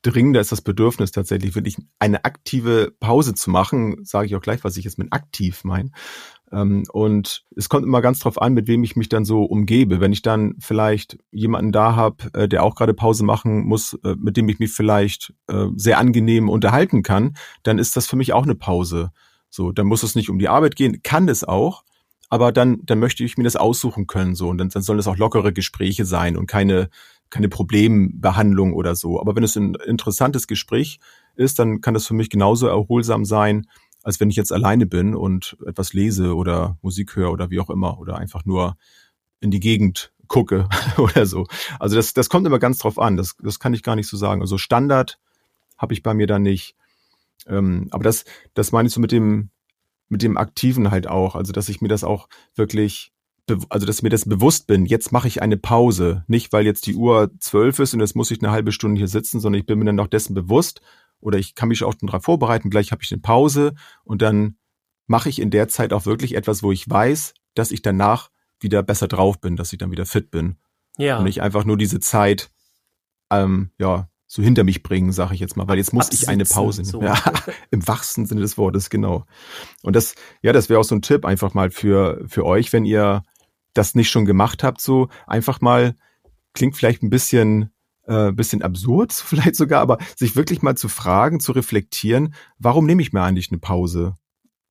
dringender 0.02 0.40
ist 0.40 0.52
das 0.52 0.60
Bedürfnis 0.60 1.12
tatsächlich, 1.12 1.54
wirklich 1.54 1.76
eine 1.98 2.24
aktive 2.24 2.92
Pause 2.98 3.34
zu 3.34 3.50
machen. 3.50 4.04
Sage 4.04 4.26
ich 4.26 4.34
auch 4.34 4.42
gleich, 4.42 4.64
was 4.64 4.76
ich 4.76 4.84
jetzt 4.84 4.98
mit 4.98 5.12
aktiv 5.12 5.64
meine. 5.64 5.90
Ähm, 6.52 6.84
und 6.92 7.44
es 7.56 7.68
kommt 7.68 7.84
immer 7.84 8.02
ganz 8.02 8.18
drauf 8.18 8.40
an, 8.40 8.52
mit 8.52 8.68
wem 8.68 8.84
ich 8.84 8.94
mich 8.94 9.08
dann 9.08 9.24
so 9.24 9.44
umgebe. 9.44 10.00
Wenn 10.00 10.12
ich 10.12 10.22
dann 10.22 10.54
vielleicht 10.58 11.18
jemanden 11.30 11.72
da 11.72 11.96
habe, 11.96 12.32
äh, 12.34 12.48
der 12.48 12.62
auch 12.62 12.74
gerade 12.74 12.94
Pause 12.94 13.24
machen 13.24 13.64
muss, 13.64 13.94
äh, 14.04 14.14
mit 14.18 14.36
dem 14.36 14.48
ich 14.48 14.58
mich 14.58 14.72
vielleicht 14.72 15.32
äh, 15.48 15.66
sehr 15.76 15.98
angenehm 15.98 16.48
unterhalten 16.48 17.02
kann, 17.02 17.34
dann 17.62 17.78
ist 17.78 17.96
das 17.96 18.06
für 18.06 18.16
mich 18.16 18.32
auch 18.32 18.44
eine 18.44 18.54
Pause. 18.54 19.10
So, 19.48 19.72
dann 19.72 19.86
muss 19.86 20.02
es 20.02 20.14
nicht 20.14 20.30
um 20.30 20.38
die 20.38 20.48
Arbeit 20.48 20.76
gehen, 20.76 21.02
kann 21.02 21.28
es 21.28 21.44
auch, 21.44 21.84
aber 22.28 22.52
dann, 22.52 22.80
dann 22.84 22.98
möchte 22.98 23.24
ich 23.24 23.36
mir 23.36 23.44
das 23.44 23.56
aussuchen 23.56 24.06
können, 24.06 24.34
so. 24.34 24.48
Und 24.48 24.58
dann, 24.58 24.70
dann 24.70 24.82
sollen 24.82 24.98
es 24.98 25.06
auch 25.06 25.18
lockere 25.18 25.52
Gespräche 25.52 26.06
sein 26.06 26.36
und 26.36 26.46
keine, 26.46 26.88
keine 27.28 27.48
Problembehandlung 27.48 28.72
oder 28.72 28.94
so. 28.94 29.20
Aber 29.20 29.36
wenn 29.36 29.42
es 29.42 29.56
ein 29.56 29.74
interessantes 29.86 30.46
Gespräch 30.46 30.98
ist, 31.34 31.58
dann 31.58 31.80
kann 31.80 31.94
das 31.94 32.06
für 32.06 32.14
mich 32.14 32.30
genauso 32.30 32.66
erholsam 32.66 33.24
sein, 33.24 33.66
als 34.02 34.20
wenn 34.20 34.30
ich 34.30 34.36
jetzt 34.36 34.52
alleine 34.52 34.86
bin 34.86 35.14
und 35.14 35.56
etwas 35.66 35.92
lese 35.92 36.34
oder 36.34 36.78
Musik 36.82 37.16
höre 37.16 37.32
oder 37.32 37.50
wie 37.50 37.60
auch 37.60 37.70
immer 37.70 37.98
oder 37.98 38.16
einfach 38.16 38.44
nur 38.44 38.76
in 39.40 39.50
die 39.50 39.60
Gegend 39.60 40.12
gucke 40.28 40.68
oder 40.96 41.26
so. 41.26 41.46
Also 41.78 41.96
das, 41.96 42.14
das 42.14 42.28
kommt 42.28 42.46
immer 42.46 42.58
ganz 42.58 42.78
drauf 42.78 42.98
an. 42.98 43.16
Das, 43.16 43.36
das 43.42 43.58
kann 43.58 43.74
ich 43.74 43.82
gar 43.82 43.96
nicht 43.96 44.08
so 44.08 44.16
sagen. 44.16 44.40
Also 44.40 44.58
Standard 44.58 45.18
habe 45.78 45.94
ich 45.94 46.02
bei 46.02 46.14
mir 46.14 46.26
da 46.26 46.38
nicht. 46.38 46.76
Ähm, 47.46 47.88
aber 47.90 48.04
das, 48.04 48.24
das 48.54 48.72
meine 48.72 48.88
ich 48.88 48.94
so 48.94 49.00
mit 49.00 49.12
dem, 49.12 49.50
mit 50.08 50.22
dem 50.22 50.36
Aktiven 50.36 50.90
halt 50.90 51.08
auch. 51.08 51.34
Also, 51.34 51.52
dass 51.52 51.68
ich 51.68 51.80
mir 51.80 51.88
das 51.88 52.04
auch 52.04 52.28
wirklich, 52.54 53.12
also, 53.68 53.86
dass 53.86 54.02
mir 54.02 54.10
das 54.10 54.24
bewusst 54.24 54.66
bin. 54.66 54.86
Jetzt 54.86 55.10
mache 55.10 55.26
ich 55.26 55.42
eine 55.42 55.56
Pause. 55.56 56.24
Nicht, 56.28 56.52
weil 56.52 56.64
jetzt 56.64 56.86
die 56.86 56.94
Uhr 56.94 57.30
zwölf 57.40 57.78
ist 57.78 57.94
und 57.94 58.00
jetzt 58.00 58.14
muss 58.14 58.30
ich 58.30 58.40
eine 58.40 58.52
halbe 58.52 58.72
Stunde 58.72 58.98
hier 58.98 59.08
sitzen, 59.08 59.40
sondern 59.40 59.60
ich 59.60 59.66
bin 59.66 59.78
mir 59.78 59.86
dann 59.86 60.00
auch 60.00 60.06
dessen 60.06 60.34
bewusst. 60.34 60.80
Oder 61.22 61.38
ich 61.38 61.54
kann 61.54 61.68
mich 61.68 61.82
auch 61.84 61.94
schon 61.98 62.08
darauf 62.08 62.24
vorbereiten. 62.24 62.68
Gleich 62.68 62.92
habe 62.92 63.02
ich 63.02 63.12
eine 63.12 63.20
Pause 63.20 63.74
und 64.04 64.20
dann 64.22 64.56
mache 65.06 65.28
ich 65.28 65.40
in 65.40 65.50
der 65.50 65.68
Zeit 65.68 65.92
auch 65.92 66.04
wirklich 66.06 66.34
etwas, 66.34 66.62
wo 66.62 66.72
ich 66.72 66.88
weiß, 66.88 67.34
dass 67.54 67.70
ich 67.70 67.82
danach 67.82 68.30
wieder 68.60 68.82
besser 68.82 69.08
drauf 69.08 69.40
bin, 69.40 69.56
dass 69.56 69.72
ich 69.72 69.78
dann 69.78 69.90
wieder 69.90 70.06
fit 70.06 70.30
bin. 70.30 70.56
Ja. 70.98 71.18
Und 71.18 71.24
nicht 71.24 71.42
einfach 71.42 71.64
nur 71.64 71.76
diese 71.76 72.00
Zeit, 72.00 72.50
ähm, 73.30 73.70
ja, 73.78 74.08
so 74.26 74.42
hinter 74.42 74.64
mich 74.64 74.82
bringen, 74.82 75.12
sage 75.12 75.34
ich 75.34 75.40
jetzt 75.40 75.58
mal, 75.58 75.68
weil 75.68 75.76
jetzt 75.76 75.92
muss 75.92 76.06
Absitzen, 76.06 76.24
ich 76.24 76.28
eine 76.30 76.44
Pause 76.44 76.80
nehmen. 76.80 76.90
So. 76.90 77.02
Ja, 77.02 77.22
Im 77.70 77.86
wachsten 77.86 78.24
Sinne 78.24 78.40
des 78.40 78.56
Wortes, 78.56 78.88
genau. 78.88 79.26
Und 79.82 79.94
das, 79.94 80.14
ja, 80.40 80.52
das 80.52 80.70
wäre 80.70 80.80
auch 80.80 80.84
so 80.84 80.94
ein 80.94 81.02
Tipp 81.02 81.26
einfach 81.26 81.52
mal 81.52 81.70
für, 81.70 82.24
für 82.26 82.46
euch, 82.46 82.72
wenn 82.72 82.86
ihr 82.86 83.22
das 83.74 83.94
nicht 83.94 84.10
schon 84.10 84.24
gemacht 84.24 84.62
habt, 84.62 84.80
so 84.80 85.08
einfach 85.26 85.60
mal, 85.60 85.96
klingt 86.54 86.76
vielleicht 86.76 87.02
ein 87.02 87.10
bisschen, 87.10 87.71
äh, 88.06 88.32
bisschen 88.32 88.62
absurd, 88.62 89.12
vielleicht 89.26 89.56
sogar, 89.56 89.80
aber 89.80 89.98
sich 90.16 90.36
wirklich 90.36 90.62
mal 90.62 90.76
zu 90.76 90.88
fragen, 90.88 91.40
zu 91.40 91.52
reflektieren, 91.52 92.34
warum 92.58 92.86
nehme 92.86 93.02
ich 93.02 93.12
mir 93.12 93.22
eigentlich 93.22 93.50
eine 93.50 93.58
Pause? 93.58 94.14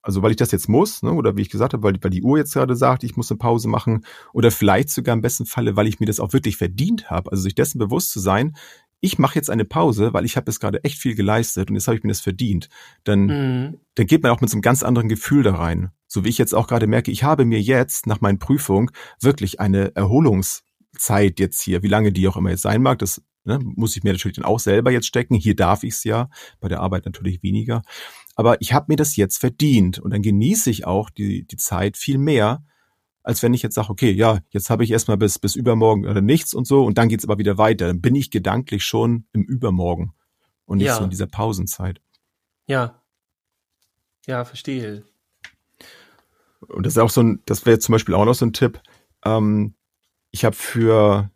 Also 0.03 0.23
weil 0.23 0.31
ich 0.31 0.37
das 0.37 0.51
jetzt 0.51 0.67
muss, 0.67 1.03
ne? 1.03 1.11
oder 1.11 1.37
wie 1.37 1.41
ich 1.41 1.49
gesagt 1.49 1.73
habe, 1.73 1.83
weil, 1.83 1.95
weil 2.01 2.09
die 2.09 2.23
Uhr 2.23 2.37
jetzt 2.37 2.53
gerade 2.53 2.75
sagt, 2.75 3.03
ich 3.03 3.17
muss 3.17 3.29
eine 3.29 3.37
Pause 3.37 3.67
machen, 3.67 4.03
oder 4.33 4.49
vielleicht 4.49 4.89
sogar 4.89 5.13
im 5.13 5.21
besten 5.21 5.45
Falle, 5.45 5.75
weil 5.75 5.87
ich 5.87 5.99
mir 5.99 6.07
das 6.07 6.19
auch 6.19 6.33
wirklich 6.33 6.57
verdient 6.57 7.09
habe. 7.09 7.31
Also 7.31 7.43
sich 7.43 7.53
dessen 7.53 7.77
bewusst 7.77 8.11
zu 8.11 8.19
sein, 8.19 8.55
ich 8.99 9.19
mache 9.19 9.35
jetzt 9.35 9.49
eine 9.49 9.65
Pause, 9.65 10.13
weil 10.13 10.25
ich 10.25 10.37
habe 10.37 10.49
jetzt 10.49 10.59
gerade 10.59 10.83
echt 10.83 10.97
viel 10.97 11.15
geleistet 11.15 11.69
und 11.69 11.75
jetzt 11.75 11.87
habe 11.87 11.97
ich 11.97 12.03
mir 12.03 12.09
das 12.09 12.21
verdient, 12.21 12.69
dann, 13.03 13.25
mhm. 13.25 13.77
dann 13.95 14.05
geht 14.05 14.23
man 14.23 14.31
auch 14.31 14.41
mit 14.41 14.49
so 14.49 14.55
einem 14.55 14.61
ganz 14.61 14.83
anderen 14.83 15.09
Gefühl 15.09 15.43
da 15.43 15.55
rein. 15.55 15.91
So 16.07 16.23
wie 16.23 16.29
ich 16.29 16.37
jetzt 16.37 16.53
auch 16.53 16.67
gerade 16.67 16.87
merke, 16.87 17.11
ich 17.11 17.23
habe 17.23 17.45
mir 17.45 17.61
jetzt 17.61 18.05
nach 18.05 18.21
meinen 18.21 18.39
Prüfungen 18.39 18.91
wirklich 19.19 19.59
eine 19.59 19.91
Erholungszeit 20.91 21.39
jetzt 21.39 21.61
hier, 21.61 21.83
wie 21.83 21.87
lange 21.87 22.11
die 22.11 22.27
auch 22.27 22.37
immer 22.37 22.49
jetzt 22.49 22.61
sein 22.61 22.81
mag, 22.81 22.99
das 22.99 23.21
ne, 23.43 23.59
muss 23.61 23.95
ich 23.95 24.03
mir 24.03 24.13
natürlich 24.13 24.37
dann 24.37 24.45
auch 24.45 24.59
selber 24.59 24.91
jetzt 24.91 25.07
stecken. 25.07 25.35
Hier 25.35 25.55
darf 25.55 25.83
ich 25.83 25.95
es 25.95 26.03
ja, 26.03 26.29
bei 26.59 26.67
der 26.67 26.81
Arbeit 26.81 27.05
natürlich 27.05 27.43
weniger. 27.43 27.81
Aber 28.35 28.61
ich 28.61 28.73
habe 28.73 28.85
mir 28.89 28.95
das 28.95 29.15
jetzt 29.15 29.37
verdient 29.37 29.99
und 29.99 30.11
dann 30.11 30.21
genieße 30.21 30.69
ich 30.69 30.85
auch 30.85 31.09
die, 31.09 31.45
die 31.45 31.57
Zeit 31.57 31.97
viel 31.97 32.17
mehr, 32.17 32.63
als 33.23 33.43
wenn 33.43 33.53
ich 33.53 33.61
jetzt 33.61 33.75
sage, 33.75 33.89
okay, 33.89 34.11
ja, 34.11 34.39
jetzt 34.49 34.69
habe 34.69 34.83
ich 34.83 34.91
erstmal 34.91 35.17
bis, 35.17 35.37
bis 35.37 35.55
übermorgen 35.55 36.07
oder 36.07 36.21
nichts 36.21 36.53
und 36.53 36.65
so 36.65 36.85
und 36.85 36.97
dann 36.97 37.09
geht's 37.09 37.25
aber 37.25 37.37
wieder 37.37 37.57
weiter. 37.57 37.87
Dann 37.87 38.01
bin 38.01 38.15
ich 38.15 38.31
gedanklich 38.31 38.83
schon 38.83 39.25
im 39.33 39.43
Übermorgen 39.43 40.13
und 40.65 40.77
nicht 40.77 40.87
ja. 40.87 40.97
so 40.97 41.03
in 41.03 41.09
dieser 41.09 41.27
Pausenzeit. 41.27 42.01
Ja. 42.67 43.01
Ja, 44.27 44.45
verstehe. 44.45 45.03
Und 46.67 46.85
das 46.85 46.93
ist 46.93 46.99
auch 46.99 47.09
so 47.09 47.21
ein, 47.21 47.41
das 47.45 47.65
wäre 47.65 47.79
zum 47.79 47.93
Beispiel 47.93 48.15
auch 48.15 48.25
noch 48.25 48.35
so 48.35 48.45
ein 48.45 48.53
Tipp. 48.53 48.79
Ähm, 49.25 49.75
ich 50.31 50.45
habe 50.45 50.55
für 50.55 51.29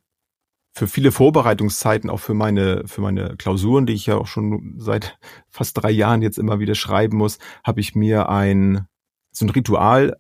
für 0.77 0.87
viele 0.89 1.13
Vorbereitungszeiten, 1.13 2.09
auch 2.09 2.19
für 2.19 2.33
meine, 2.33 2.83
für 2.85 2.99
meine 2.99 3.37
Klausuren, 3.37 3.85
die 3.85 3.93
ich 3.93 4.07
ja 4.07 4.17
auch 4.17 4.27
schon 4.27 4.75
seit 4.77 5.17
fast 5.49 5.81
drei 5.81 5.89
Jahren 5.89 6.21
jetzt 6.21 6.37
immer 6.37 6.59
wieder 6.59 6.75
schreiben 6.75 7.15
muss, 7.15 7.39
habe 7.63 7.79
ich 7.79 7.95
mir 7.95 8.27
ein, 8.27 8.85
so 9.31 9.45
ein 9.45 9.49
Ritual 9.51 10.17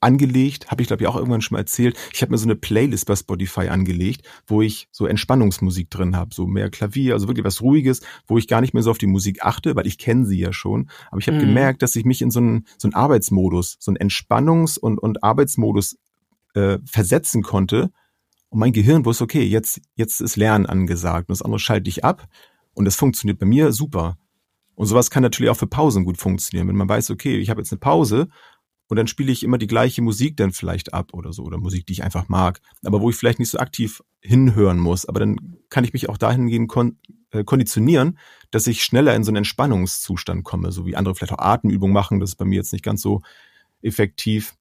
angelegt, 0.00 0.70
habe 0.70 0.82
ich 0.82 0.88
glaube 0.88 1.02
ich 1.02 1.08
auch 1.08 1.16
irgendwann 1.16 1.40
schon 1.40 1.56
mal 1.56 1.60
erzählt. 1.60 1.96
Ich 2.12 2.20
habe 2.20 2.30
mir 2.30 2.38
so 2.38 2.46
eine 2.46 2.54
Playlist 2.54 3.06
bei 3.06 3.16
Spotify 3.16 3.68
angelegt, 3.68 4.28
wo 4.46 4.60
ich 4.60 4.88
so 4.92 5.06
Entspannungsmusik 5.06 5.90
drin 5.90 6.14
habe, 6.16 6.34
so 6.34 6.46
mehr 6.46 6.68
Klavier, 6.68 7.14
also 7.14 7.26
wirklich 7.26 7.46
was 7.46 7.62
Ruhiges, 7.62 8.02
wo 8.26 8.36
ich 8.36 8.46
gar 8.46 8.60
nicht 8.60 8.74
mehr 8.74 8.82
so 8.82 8.90
auf 8.90 8.98
die 8.98 9.06
Musik 9.06 9.42
achte, 9.42 9.74
weil 9.74 9.86
ich 9.86 9.96
kenne 9.96 10.26
sie 10.26 10.38
ja 10.38 10.52
schon. 10.52 10.90
Aber 11.10 11.20
ich 11.20 11.26
habe 11.28 11.38
mhm. 11.38 11.46
gemerkt, 11.46 11.80
dass 11.80 11.96
ich 11.96 12.04
mich 12.04 12.20
in 12.20 12.30
so 12.30 12.40
einen, 12.40 12.66
so 12.76 12.86
einen 12.86 12.94
Arbeitsmodus, 12.94 13.78
so 13.80 13.90
einen 13.90 13.98
Entspannungs- 13.98 14.78
und, 14.78 14.98
und 14.98 15.24
Arbeitsmodus 15.24 15.96
äh, 16.54 16.78
versetzen 16.84 17.42
konnte. 17.42 17.90
Und 18.50 18.60
mein 18.60 18.72
Gehirn 18.72 19.04
wusste, 19.04 19.24
okay, 19.24 19.42
jetzt, 19.44 19.80
jetzt 19.94 20.20
ist 20.20 20.36
Lernen 20.36 20.66
angesagt 20.66 21.28
und 21.28 21.32
das 21.32 21.42
andere 21.42 21.58
schalte 21.58 21.88
ich 21.88 22.04
ab. 22.04 22.26
Und 22.72 22.84
das 22.84 22.96
funktioniert 22.96 23.38
bei 23.38 23.46
mir 23.46 23.72
super. 23.72 24.18
Und 24.74 24.86
sowas 24.86 25.10
kann 25.10 25.22
natürlich 25.22 25.50
auch 25.50 25.56
für 25.56 25.66
Pausen 25.66 26.04
gut 26.04 26.18
funktionieren. 26.18 26.68
Wenn 26.68 26.76
man 26.76 26.88
weiß, 26.88 27.10
okay, 27.10 27.36
ich 27.36 27.50
habe 27.50 27.60
jetzt 27.60 27.72
eine 27.72 27.80
Pause 27.80 28.28
und 28.88 28.96
dann 28.96 29.06
spiele 29.06 29.32
ich 29.32 29.42
immer 29.42 29.58
die 29.58 29.66
gleiche 29.66 30.00
Musik 30.02 30.36
dann 30.36 30.52
vielleicht 30.52 30.94
ab 30.94 31.12
oder 31.12 31.32
so 31.32 31.42
oder 31.42 31.58
Musik, 31.58 31.86
die 31.86 31.92
ich 31.94 32.04
einfach 32.04 32.28
mag, 32.28 32.60
aber 32.84 33.00
wo 33.00 33.10
ich 33.10 33.16
vielleicht 33.16 33.38
nicht 33.38 33.50
so 33.50 33.58
aktiv 33.58 34.02
hinhören 34.20 34.78
muss. 34.78 35.04
Aber 35.04 35.20
dann 35.20 35.56
kann 35.68 35.84
ich 35.84 35.92
mich 35.92 36.08
auch 36.08 36.16
dahingehend 36.16 36.68
kon 36.68 36.98
äh, 37.30 37.44
konditionieren, 37.44 38.18
dass 38.50 38.66
ich 38.66 38.82
schneller 38.82 39.14
in 39.14 39.24
so 39.24 39.30
einen 39.30 39.38
Entspannungszustand 39.38 40.44
komme, 40.44 40.72
so 40.72 40.86
wie 40.86 40.96
andere 40.96 41.14
vielleicht 41.14 41.34
auch 41.34 41.44
Atemübungen 41.44 41.92
machen. 41.92 42.20
Das 42.20 42.30
ist 42.30 42.36
bei 42.36 42.46
mir 42.46 42.56
jetzt 42.56 42.72
nicht 42.72 42.84
ganz 42.84 43.02
so 43.02 43.20
effektiv, 43.82 44.54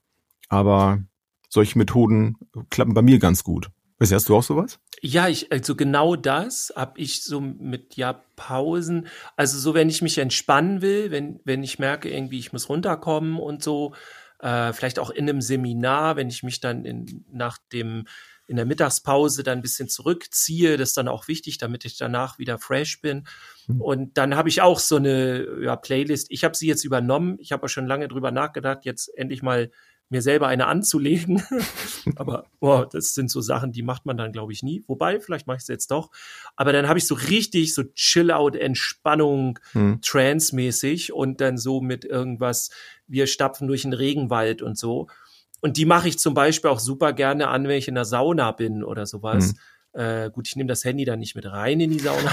aber 0.49 1.01
solche 1.47 1.77
Methoden 1.77 2.35
klappen 2.69 2.93
bei 2.93 3.01
mir 3.01 3.19
ganz 3.19 3.43
gut. 3.43 3.69
Weißt 3.99 4.11
du, 4.11 4.15
hast 4.15 4.29
du 4.29 4.35
auch 4.35 4.43
sowas? 4.43 4.79
Ja, 5.01 5.27
ich, 5.27 5.51
also 5.51 5.75
genau 5.75 6.15
das 6.15 6.71
habe 6.75 6.99
ich 6.99 7.23
so 7.23 7.41
mit 7.41 7.95
ja 7.95 8.21
Pausen. 8.35 9.07
Also 9.35 9.57
so, 9.57 9.73
wenn 9.73 9.89
ich 9.89 10.01
mich 10.01 10.17
entspannen 10.17 10.81
will, 10.81 11.11
wenn, 11.11 11.39
wenn 11.45 11.63
ich 11.63 11.79
merke, 11.79 12.09
irgendwie, 12.09 12.39
ich 12.39 12.53
muss 12.53 12.69
runterkommen 12.69 13.39
und 13.39 13.63
so, 13.63 13.93
äh, 14.39 14.71
vielleicht 14.73 14.99
auch 14.99 15.09
in 15.09 15.27
einem 15.27 15.41
Seminar, 15.41 16.15
wenn 16.15 16.29
ich 16.29 16.43
mich 16.43 16.59
dann 16.59 16.85
in, 16.85 17.25
nach 17.31 17.57
dem 17.73 18.05
in 18.47 18.55
der 18.55 18.65
Mittagspause 18.65 19.43
dann 19.43 19.59
ein 19.59 19.61
bisschen 19.61 19.89
zurückziehe, 19.89 20.77
das 20.77 20.89
ist 20.89 20.97
dann 20.97 21.09
auch 21.09 21.27
wichtig, 21.27 21.57
damit 21.57 21.83
ich 21.83 21.97
danach 21.97 22.39
wieder 22.39 22.57
fresh 22.57 23.01
bin. 23.01 23.27
Mhm. 23.67 23.81
Und 23.81 24.17
dann 24.17 24.35
habe 24.35 24.47
ich 24.47 24.61
auch 24.61 24.79
so 24.79 24.95
eine 24.95 25.61
ja, 25.61 25.75
Playlist. 25.75 26.27
Ich 26.29 26.45
habe 26.45 26.55
sie 26.55 26.67
jetzt 26.67 26.85
übernommen. 26.85 27.37
Ich 27.39 27.51
habe 27.51 27.65
auch 27.65 27.69
schon 27.69 27.87
lange 27.87 28.07
drüber 28.07 28.31
nachgedacht, 28.31 28.85
jetzt 28.85 29.09
endlich 29.17 29.43
mal 29.43 29.69
mir 30.09 30.21
selber 30.21 30.47
eine 30.47 30.67
anzulegen. 30.67 31.43
Aber 32.15 32.45
boah, 32.59 32.87
das 32.87 33.13
sind 33.13 33.29
so 33.29 33.41
Sachen, 33.41 33.71
die 33.71 33.83
macht 33.83 34.05
man 34.05 34.17
dann, 34.17 34.31
glaube 34.31 34.53
ich, 34.53 34.63
nie. 34.63 34.83
Wobei, 34.87 35.19
vielleicht 35.19 35.47
mache 35.47 35.57
ich 35.57 35.63
es 35.63 35.67
jetzt 35.67 35.91
doch. 35.91 36.11
Aber 36.55 36.71
dann 36.71 36.87
habe 36.87 36.99
ich 36.99 37.07
so 37.07 37.15
richtig 37.15 37.73
so 37.73 37.83
Chill-out, 37.83 38.55
Entspannung, 38.55 39.59
hm. 39.73 39.99
Trance-mäßig 40.01 41.13
und 41.13 41.41
dann 41.41 41.57
so 41.57 41.81
mit 41.81 42.05
irgendwas, 42.05 42.69
wir 43.07 43.27
stapfen 43.27 43.67
durch 43.67 43.81
den 43.81 43.93
Regenwald 43.93 44.61
und 44.61 44.77
so. 44.77 45.07
Und 45.59 45.77
die 45.77 45.85
mache 45.85 46.07
ich 46.07 46.19
zum 46.19 46.33
Beispiel 46.33 46.69
auch 46.69 46.79
super 46.79 47.13
gerne 47.13 47.47
an, 47.47 47.67
wenn 47.67 47.77
ich 47.77 47.87
in 47.87 47.95
der 47.95 48.05
Sauna 48.05 48.51
bin 48.51 48.83
oder 48.83 49.05
sowas. 49.05 49.49
Hm. 49.49 49.57
Äh, 49.93 50.29
gut, 50.29 50.47
ich 50.47 50.55
nehme 50.55 50.67
das 50.67 50.85
Handy 50.85 51.05
dann 51.05 51.19
nicht 51.19 51.35
mit 51.35 51.51
rein 51.51 51.79
in 51.79 51.89
die 51.89 51.99
Sauna. 51.99 52.31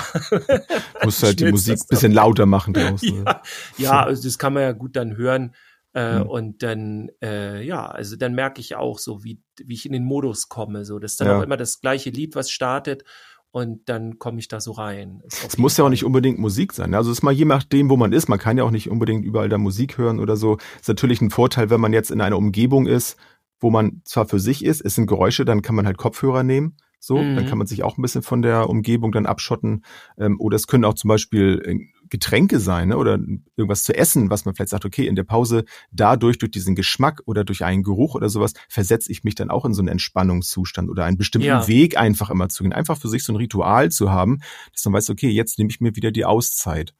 Musst 1.02 1.22
halt 1.22 1.40
die 1.40 1.50
Musik 1.50 1.80
ein 1.80 1.86
bisschen 1.88 2.12
lauter 2.12 2.44
machen 2.44 2.74
draußen. 2.74 3.24
ja, 3.24 3.42
ja 3.78 4.02
also 4.04 4.22
das 4.22 4.38
kann 4.38 4.52
man 4.52 4.62
ja 4.64 4.72
gut 4.72 4.96
dann 4.96 5.16
hören. 5.16 5.54
Äh, 5.94 6.18
mhm. 6.18 6.26
Und 6.26 6.62
dann, 6.62 7.08
äh, 7.22 7.64
ja, 7.64 7.86
also 7.86 8.16
dann 8.16 8.34
merke 8.34 8.60
ich 8.60 8.74
auch 8.74 8.98
so, 8.98 9.22
wie, 9.22 9.40
wie 9.64 9.74
ich 9.74 9.86
in 9.86 9.92
den 9.92 10.04
Modus 10.04 10.48
komme. 10.48 10.84
So, 10.84 10.98
das 10.98 11.12
ist 11.12 11.20
dann 11.20 11.28
ja. 11.28 11.38
auch 11.38 11.42
immer 11.42 11.56
das 11.56 11.80
gleiche 11.80 12.10
Lied, 12.10 12.34
was 12.34 12.50
startet. 12.50 13.04
Und 13.52 13.88
dann 13.88 14.18
komme 14.18 14.40
ich 14.40 14.48
da 14.48 14.60
so 14.60 14.72
rein. 14.72 15.22
Es 15.28 15.58
muss 15.58 15.76
ja 15.76 15.84
auch 15.84 15.88
nicht 15.88 16.04
unbedingt 16.04 16.40
Musik 16.40 16.72
sein. 16.72 16.90
Ne? 16.90 16.96
Also 16.96 17.12
es 17.12 17.18
ist 17.18 17.22
mal 17.22 17.32
je 17.32 17.44
nachdem, 17.44 17.88
wo 17.88 17.96
man 17.96 18.12
ist. 18.12 18.28
Man 18.28 18.40
kann 18.40 18.58
ja 18.58 18.64
auch 18.64 18.72
nicht 18.72 18.90
unbedingt 18.90 19.24
überall 19.24 19.48
da 19.48 19.58
Musik 19.58 19.96
hören 19.96 20.18
oder 20.18 20.36
so. 20.36 20.58
Ist 20.80 20.88
natürlich 20.88 21.20
ein 21.20 21.30
Vorteil, 21.30 21.70
wenn 21.70 21.80
man 21.80 21.92
jetzt 21.92 22.10
in 22.10 22.20
einer 22.20 22.36
Umgebung 22.36 22.88
ist, 22.88 23.16
wo 23.60 23.70
man 23.70 24.02
zwar 24.04 24.26
für 24.26 24.40
sich 24.40 24.64
ist, 24.64 24.80
es 24.80 24.96
sind 24.96 25.06
Geräusche, 25.06 25.44
dann 25.44 25.62
kann 25.62 25.76
man 25.76 25.86
halt 25.86 25.98
Kopfhörer 25.98 26.42
nehmen. 26.42 26.76
So, 26.98 27.18
mhm. 27.18 27.36
dann 27.36 27.46
kann 27.46 27.58
man 27.58 27.66
sich 27.66 27.84
auch 27.84 27.96
ein 27.96 28.02
bisschen 28.02 28.22
von 28.22 28.42
der 28.42 28.68
Umgebung 28.68 29.12
dann 29.12 29.26
abschotten. 29.26 29.84
Ähm, 30.18 30.40
oder 30.40 30.56
es 30.56 30.66
können 30.66 30.84
auch 30.84 30.94
zum 30.94 31.08
Beispiel 31.08 31.62
äh, 31.64 31.78
Getränke 32.14 32.60
sein 32.60 32.90
ne? 32.90 32.96
oder 32.96 33.18
irgendwas 33.56 33.82
zu 33.82 33.92
essen, 33.92 34.30
was 34.30 34.44
man 34.44 34.54
vielleicht 34.54 34.70
sagt, 34.70 34.84
okay, 34.84 35.08
in 35.08 35.16
der 35.16 35.24
Pause 35.24 35.64
dadurch, 35.90 36.38
durch 36.38 36.52
diesen 36.52 36.76
Geschmack 36.76 37.20
oder 37.26 37.42
durch 37.42 37.64
einen 37.64 37.82
Geruch 37.82 38.14
oder 38.14 38.28
sowas, 38.28 38.52
versetze 38.68 39.10
ich 39.10 39.24
mich 39.24 39.34
dann 39.34 39.50
auch 39.50 39.64
in 39.64 39.74
so 39.74 39.82
einen 39.82 39.88
Entspannungszustand 39.88 40.88
oder 40.88 41.04
einen 41.06 41.16
bestimmten 41.16 41.48
ja. 41.48 41.66
Weg 41.66 41.98
einfach 41.98 42.30
immer 42.30 42.48
zu 42.48 42.62
gehen. 42.62 42.72
Einfach 42.72 42.98
für 42.98 43.08
sich 43.08 43.24
so 43.24 43.32
ein 43.32 43.36
Ritual 43.36 43.90
zu 43.90 44.12
haben, 44.12 44.38
dass 44.72 44.84
man 44.84 44.94
weiß, 44.94 45.10
okay, 45.10 45.28
jetzt 45.28 45.58
nehme 45.58 45.70
ich 45.70 45.80
mir 45.80 45.96
wieder 45.96 46.12
die 46.12 46.24
Auszeit. 46.24 46.94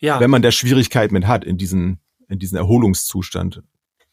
Ja. 0.00 0.20
Wenn 0.20 0.28
man 0.28 0.42
da 0.42 0.52
Schwierigkeit 0.52 1.12
mit 1.12 1.26
hat 1.26 1.46
in 1.46 1.56
diesen, 1.56 2.00
in 2.28 2.38
diesen 2.38 2.58
Erholungszustand 2.58 3.62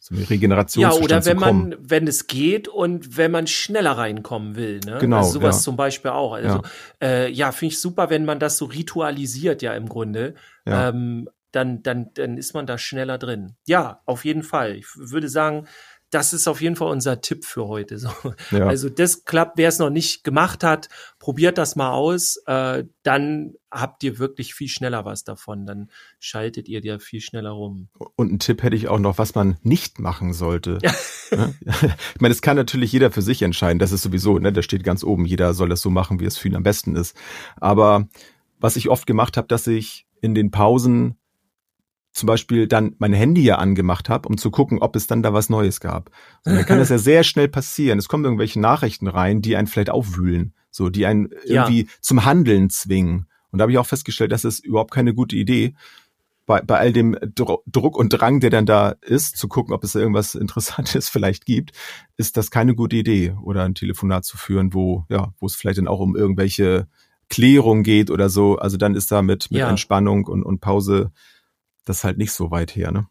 so 0.07 0.13
eine 0.13 0.29
Regeneration 0.29 0.83
Ja, 0.83 0.91
oder 0.91 1.25
wenn 1.25 1.37
man, 1.37 1.75
wenn 1.79 2.05
es 2.05 2.27
geht 2.27 2.67
und 2.67 3.17
wenn 3.17 3.31
man 3.31 3.47
schneller 3.47 3.93
reinkommen 3.93 4.55
will. 4.55 4.79
Ne? 4.85 4.99
Genau. 4.99 5.17
Also 5.17 5.39
sowas 5.39 5.55
ja. 5.55 5.61
zum 5.63 5.77
Beispiel 5.77 6.11
auch. 6.11 6.33
Also 6.33 6.61
ja, 7.01 7.07
äh, 7.07 7.31
ja 7.31 7.51
finde 7.51 7.73
ich 7.73 7.79
super, 7.79 8.11
wenn 8.11 8.23
man 8.23 8.37
das 8.37 8.59
so 8.59 8.65
ritualisiert, 8.65 9.63
ja 9.63 9.73
im 9.73 9.89
Grunde. 9.89 10.35
Ja. 10.63 10.89
Ähm, 10.89 11.27
dann, 11.51 11.81
dann, 11.81 12.11
dann 12.13 12.37
ist 12.37 12.53
man 12.53 12.67
da 12.67 12.77
schneller 12.77 13.17
drin. 13.17 13.55
Ja, 13.65 14.01
auf 14.05 14.25
jeden 14.25 14.43
Fall. 14.43 14.75
Ich 14.75 14.85
würde 14.95 15.27
sagen, 15.27 15.65
das 16.11 16.33
ist 16.33 16.47
auf 16.47 16.61
jeden 16.61 16.75
Fall 16.75 16.89
unser 16.89 17.21
Tipp 17.21 17.45
für 17.45 17.67
heute. 17.67 17.97
So. 17.97 18.09
Ja. 18.51 18.67
Also 18.67 18.89
das 18.89 19.25
klappt, 19.25 19.57
wer 19.57 19.69
es 19.69 19.79
noch 19.79 19.89
nicht 19.89 20.23
gemacht 20.23 20.63
hat, 20.63 20.89
probiert 21.19 21.57
das 21.57 21.75
mal 21.75 21.91
aus. 21.91 22.37
Äh, 22.45 22.85
dann 23.03 23.53
habt 23.71 24.03
ihr 24.03 24.19
wirklich 24.19 24.53
viel 24.53 24.67
schneller 24.67 25.05
was 25.05 25.23
davon. 25.23 25.65
Dann 25.65 25.89
schaltet 26.19 26.67
ihr 26.69 26.81
dir 26.81 26.99
viel 26.99 27.21
schneller 27.21 27.51
rum. 27.51 27.89
Und 28.15 28.29
einen 28.29 28.39
Tipp 28.39 28.63
hätte 28.63 28.75
ich 28.75 28.87
auch 28.87 28.99
noch, 28.99 29.17
was 29.17 29.35
man 29.35 29.57
nicht 29.63 29.99
machen 29.99 30.33
sollte. 30.33 30.79
Ne? 31.31 31.55
ich 32.13 32.21
meine, 32.21 32.33
es 32.33 32.41
kann 32.41 32.55
natürlich 32.55 32.91
jeder 32.91 33.11
für 33.11 33.21
sich 33.21 33.41
entscheiden. 33.41 33.79
Das 33.79 33.91
ist 33.91 34.03
sowieso, 34.03 34.37
ne, 34.37 34.53
da 34.53 34.61
steht 34.61 34.83
ganz 34.83 35.03
oben, 35.03 35.25
jeder 35.25 35.53
soll 35.53 35.69
das 35.69 35.81
so 35.81 35.89
machen, 35.89 36.19
wie 36.19 36.25
es 36.25 36.37
für 36.37 36.47
ihn 36.47 36.55
am 36.55 36.63
besten 36.63 36.95
ist. 36.95 37.17
Aber 37.57 38.07
was 38.59 38.75
ich 38.75 38.89
oft 38.89 39.07
gemacht 39.07 39.35
habe, 39.37 39.47
dass 39.47 39.67
ich 39.67 40.05
in 40.21 40.35
den 40.35 40.51
Pausen 40.51 41.17
zum 42.15 42.27
Beispiel 42.27 42.65
dann 42.65 42.95
mein 42.97 43.11
Handy 43.11 43.43
ja 43.43 43.57
angemacht 43.57 44.07
habe, 44.07 44.29
um 44.29 44.37
zu 44.37 44.49
gucken, 44.49 44.79
ob 44.79 44.95
es 44.95 45.05
dann 45.05 45.21
da 45.21 45.33
was 45.33 45.49
Neues 45.49 45.81
gab. 45.81 46.11
Und 46.45 46.55
dann 46.55 46.65
kann 46.65 46.79
das 46.79 46.87
ja 46.87 46.97
sehr 46.97 47.25
schnell 47.25 47.49
passieren. 47.49 47.99
Es 47.99 48.07
kommen 48.07 48.23
irgendwelche 48.23 48.59
Nachrichten 48.59 49.09
rein, 49.09 49.41
die 49.41 49.57
einen 49.57 49.67
vielleicht 49.67 49.89
aufwühlen, 49.89 50.53
so, 50.71 50.89
die 50.89 51.05
einen 51.05 51.29
ja. 51.45 51.63
irgendwie 51.63 51.89
zum 51.99 52.23
Handeln 52.23 52.69
zwingen. 52.69 53.27
Und 53.51 53.59
da 53.59 53.63
habe 53.63 53.73
ich 53.73 53.77
auch 53.77 53.85
festgestellt, 53.85 54.31
das 54.31 54.45
ist 54.45 54.63
überhaupt 54.65 54.91
keine 54.91 55.13
gute 55.13 55.35
Idee. 55.35 55.75
Bei, 56.45 56.61
bei 56.61 56.79
all 56.79 56.93
dem 56.93 57.17
Druck 57.35 57.97
und 57.97 58.09
Drang, 58.09 58.39
der 58.39 58.49
dann 58.49 58.65
da 58.65 58.95
ist, 59.01 59.35
zu 59.35 59.49
gucken, 59.49 59.73
ob 59.73 59.83
es 59.83 59.93
irgendwas 59.93 60.35
Interessantes 60.35 61.09
vielleicht 61.09 61.45
gibt, 61.45 61.71
ist 62.15 62.37
das 62.37 62.49
keine 62.49 62.75
gute 62.75 62.95
Idee. 62.95 63.35
Oder 63.43 63.63
ein 63.63 63.75
Telefonat 63.75 64.23
zu 64.23 64.37
führen, 64.37 64.73
wo, 64.73 65.03
ja, 65.09 65.33
wo 65.39 65.47
es 65.47 65.55
vielleicht 65.55 65.79
dann 65.79 65.89
auch 65.89 65.99
um 65.99 66.15
irgendwelche 66.15 66.87
Klärung 67.29 67.83
geht 67.83 68.09
oder 68.09 68.29
so. 68.29 68.57
Also 68.57 68.77
dann 68.77 68.95
ist 68.95 69.11
da 69.11 69.21
mit, 69.21 69.51
mit 69.51 69.59
ja. 69.59 69.69
Entspannung 69.69 70.27
und, 70.27 70.43
und 70.43 70.61
Pause 70.61 71.11
das 71.85 71.97
ist 71.97 72.03
halt 72.03 72.17
nicht 72.17 72.31
so 72.31 72.51
weit 72.51 72.75
her, 72.75 72.91
ne? 72.91 73.07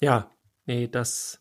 Ja, 0.00 0.30
nee, 0.66 0.88
das, 0.88 1.40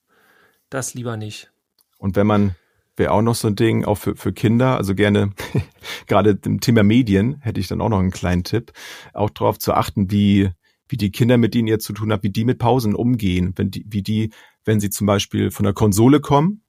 das 0.70 0.94
lieber 0.94 1.18
nicht. 1.18 1.52
Und 1.98 2.16
wenn 2.16 2.28
man, 2.28 2.56
wäre 2.96 3.12
auch 3.12 3.22
noch 3.22 3.36
so 3.36 3.48
ein 3.48 3.56
Ding, 3.56 3.86
auch 3.86 3.98
für, 3.98 4.16
für 4.16 4.34
Kinder, 4.34 4.78
also 4.78 4.96
gerne, 4.96 5.32
gerade 6.08 6.40
im 6.46 6.60
Thema 6.60 6.84
Medien, 6.84 7.40
hätte 7.42 7.60
ich 7.60 7.68
dann 7.68 7.82
auch 7.82 7.90
noch 7.90 8.00
einen 8.00 8.12
kleinen 8.12 8.44
Tipp, 8.44 8.72
auch 9.14 9.30
darauf 9.30 9.58
zu 9.60 9.74
achten, 9.74 10.12
wie, 10.12 10.52
wie 10.88 10.98
die 10.98 11.12
Kinder, 11.12 11.38
mit 11.38 11.54
denen 11.56 11.68
ihr 11.68 11.80
zu 11.80 11.94
tun 11.94 12.12
habt, 12.12 12.24
wie 12.24 12.30
die 12.30 12.46
mit 12.46 12.60
Pausen 12.60 12.94
umgehen, 12.96 13.54
wenn 13.56 13.72
die, 13.72 13.86
wie 13.88 14.04
die, 14.04 14.32
wenn 14.64 14.80
sie 14.80 14.90
zum 14.90 15.08
Beispiel 15.08 15.50
von 15.50 15.64
der 15.64 15.74
Konsole 15.74 16.20
kommen 16.20 16.62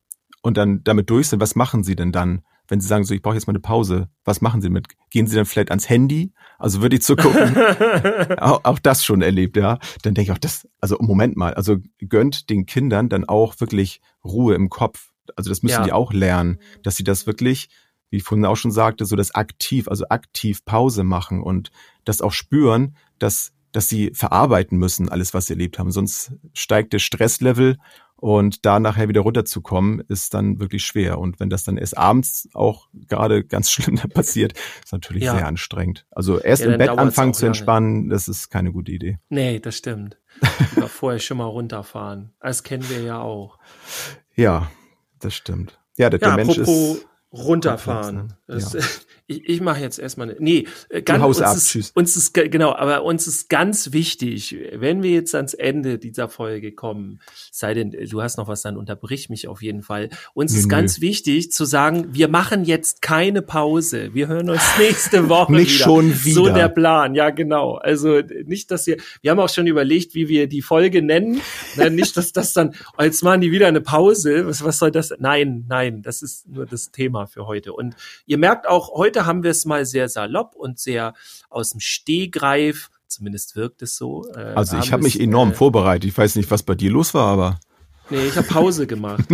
und 0.42 0.56
dann 0.56 0.82
damit 0.84 1.10
durch 1.10 1.28
sind, 1.28 1.40
was 1.40 1.54
machen 1.54 1.84
sie 1.84 1.96
denn 1.96 2.12
dann? 2.12 2.42
Wenn 2.68 2.80
Sie 2.80 2.88
sagen, 2.88 3.04
so 3.04 3.14
ich 3.14 3.22
brauche 3.22 3.34
jetzt 3.34 3.46
mal 3.46 3.52
eine 3.52 3.60
Pause, 3.60 4.08
was 4.24 4.40
machen 4.40 4.62
Sie 4.62 4.70
mit? 4.70 4.88
Gehen 5.10 5.26
Sie 5.26 5.36
dann 5.36 5.44
vielleicht 5.44 5.70
ans 5.70 5.88
Handy? 5.88 6.32
Also 6.58 6.82
würde 6.82 6.96
ich 6.96 7.02
zu 7.02 7.16
gucken, 7.16 7.56
auch, 8.38 8.64
auch, 8.64 8.78
das 8.78 9.04
schon 9.04 9.22
erlebt, 9.22 9.56
ja. 9.56 9.78
Dann 10.02 10.14
denke 10.14 10.22
ich 10.22 10.32
auch, 10.32 10.38
das, 10.38 10.68
also 10.80 10.96
Moment 11.00 11.36
mal, 11.36 11.54
also 11.54 11.76
gönnt 12.08 12.48
den 12.50 12.66
Kindern 12.66 13.08
dann 13.08 13.24
auch 13.24 13.60
wirklich 13.60 14.00
Ruhe 14.24 14.54
im 14.54 14.70
Kopf. 14.70 15.10
Also 15.36 15.50
das 15.50 15.62
müssen 15.62 15.74
ja. 15.74 15.84
die 15.84 15.92
auch 15.92 16.12
lernen, 16.12 16.58
dass 16.82 16.96
sie 16.96 17.04
das 17.04 17.26
wirklich, 17.26 17.68
wie 18.10 18.18
ich 18.18 18.22
vorhin 18.22 18.46
auch 18.46 18.56
schon 18.56 18.70
sagte, 18.70 19.04
so 19.04 19.16
das 19.16 19.34
aktiv, 19.34 19.88
also 19.88 20.06
aktiv 20.08 20.64
Pause 20.64 21.04
machen 21.04 21.42
und 21.42 21.70
das 22.04 22.20
auch 22.20 22.32
spüren, 22.32 22.96
dass 23.18 23.52
dass 23.74 23.88
sie 23.88 24.12
verarbeiten 24.14 24.78
müssen, 24.78 25.08
alles, 25.08 25.34
was 25.34 25.46
sie 25.46 25.54
erlebt 25.54 25.80
haben. 25.80 25.90
Sonst 25.90 26.32
steigt 26.52 26.92
der 26.92 27.00
Stresslevel 27.00 27.76
und 28.24 28.64
da 28.64 28.80
nachher 28.80 29.10
wieder 29.10 29.20
runterzukommen, 29.20 30.00
ist 30.08 30.32
dann 30.32 30.58
wirklich 30.58 30.82
schwer. 30.86 31.18
Und 31.18 31.40
wenn 31.40 31.50
das 31.50 31.62
dann 31.62 31.76
erst 31.76 31.98
abends 31.98 32.48
auch 32.54 32.88
gerade 32.94 33.44
ganz 33.44 33.70
schlimm 33.70 33.96
passiert, 33.96 34.54
ist 34.82 34.94
natürlich 34.94 35.24
ja. 35.24 35.36
sehr 35.36 35.46
anstrengend. 35.46 36.06
Also 36.10 36.40
erst 36.40 36.64
ja, 36.64 36.72
im 36.72 36.78
Bett 36.78 36.88
anfangen 36.88 37.34
zu 37.34 37.44
entspannen, 37.44 37.96
lange. 37.96 38.08
das 38.08 38.26
ist 38.26 38.48
keine 38.48 38.72
gute 38.72 38.92
Idee. 38.92 39.18
Nee, 39.28 39.60
das 39.60 39.76
stimmt. 39.76 40.16
Lieber 40.74 40.88
vorher 40.88 41.20
schon 41.20 41.36
mal 41.36 41.44
runterfahren. 41.44 42.32
Das 42.40 42.62
kennen 42.62 42.88
wir 42.88 43.02
ja 43.02 43.20
auch. 43.20 43.58
Ja, 44.34 44.70
das 45.20 45.34
stimmt. 45.34 45.78
Ja, 45.98 46.08
der, 46.08 46.18
ja, 46.18 46.34
der 46.34 46.46
Mensch 46.46 46.56
ist 46.56 47.06
runterfahren. 47.30 48.32
Das, 48.46 48.72
ja. 48.72 48.80
Ich, 49.26 49.48
ich 49.48 49.60
mache 49.62 49.80
jetzt 49.80 49.98
erstmal 49.98 50.26
ne, 50.26 50.36
nee, 50.38 50.66
äh, 50.90 51.00
ganz, 51.00 51.22
Haus 51.22 51.38
uns, 51.38 51.46
ab, 51.46 51.56
ist, 51.56 51.68
tschüss. 51.70 51.90
uns 51.94 52.14
ist 52.14 52.34
genau, 52.34 52.74
aber 52.74 53.04
uns 53.04 53.26
ist 53.26 53.48
ganz 53.48 53.94
wichtig, 53.94 54.54
wenn 54.74 55.02
wir 55.02 55.12
jetzt 55.12 55.34
ans 55.34 55.54
Ende 55.54 55.98
dieser 55.98 56.28
Folge 56.28 56.72
kommen, 56.72 57.20
sei 57.50 57.72
denn 57.72 57.90
du 57.90 58.22
hast 58.22 58.36
noch 58.36 58.48
was, 58.48 58.60
dann 58.60 58.76
unterbrich 58.76 59.30
mich 59.30 59.48
auf 59.48 59.62
jeden 59.62 59.82
Fall. 59.82 60.10
Uns 60.34 60.52
nö, 60.52 60.58
ist 60.58 60.68
ganz 60.68 60.98
nö. 60.98 61.08
wichtig 61.08 61.52
zu 61.52 61.64
sagen, 61.64 62.08
wir 62.12 62.28
machen 62.28 62.66
jetzt 62.66 63.00
keine 63.00 63.40
Pause. 63.40 64.12
Wir 64.12 64.28
hören 64.28 64.50
uns 64.50 64.62
nächste 64.78 65.30
Woche 65.30 65.52
nicht 65.52 65.74
wieder. 65.74 65.84
schon 65.84 66.24
wieder. 66.24 66.34
So 66.34 66.48
der 66.50 66.68
Plan, 66.68 67.14
ja 67.14 67.30
genau. 67.30 67.76
Also 67.76 68.20
nicht, 68.44 68.70
dass 68.70 68.86
wir, 68.86 68.98
wir 69.22 69.30
haben 69.30 69.40
auch 69.40 69.48
schon 69.48 69.66
überlegt, 69.66 70.14
wie 70.14 70.28
wir 70.28 70.48
die 70.48 70.60
Folge 70.60 71.00
nennen. 71.00 71.40
Na, 71.76 71.88
nicht, 71.88 72.14
dass 72.18 72.32
das 72.32 72.52
dann, 72.52 72.74
als 72.94 73.22
machen 73.22 73.40
die 73.40 73.52
wieder 73.52 73.68
eine 73.68 73.80
Pause. 73.80 74.46
Was, 74.46 74.62
was 74.62 74.78
soll 74.78 74.90
das? 74.90 75.14
Nein, 75.18 75.64
nein, 75.66 76.02
das 76.02 76.20
ist 76.20 76.46
nur 76.46 76.66
das 76.66 76.90
Thema 76.90 77.26
für 77.26 77.46
heute. 77.46 77.72
Und 77.72 77.96
ihr 78.26 78.36
merkt 78.36 78.68
auch 78.68 78.92
heute 78.92 79.13
heute 79.14 79.26
haben 79.26 79.42
wir 79.42 79.50
es 79.50 79.64
mal 79.64 79.84
sehr 79.86 80.08
salopp 80.08 80.54
und 80.56 80.78
sehr 80.78 81.14
aus 81.48 81.70
dem 81.70 81.80
Stehgreif, 81.80 82.90
zumindest 83.06 83.54
wirkt 83.54 83.82
es 83.82 83.96
so. 83.96 84.26
Äh, 84.34 84.54
also 84.54 84.76
ich 84.78 84.92
habe 84.92 85.02
mich 85.02 85.20
enorm 85.20 85.52
äh, 85.52 85.54
vorbereitet. 85.54 86.10
Ich 86.10 86.18
weiß 86.18 86.36
nicht, 86.36 86.50
was 86.50 86.62
bei 86.62 86.74
dir 86.74 86.90
los 86.90 87.14
war, 87.14 87.28
aber. 87.28 87.60
Nee, 88.10 88.26
ich 88.26 88.36
habe 88.36 88.46
Pause 88.46 88.86
gemacht. 88.88 89.24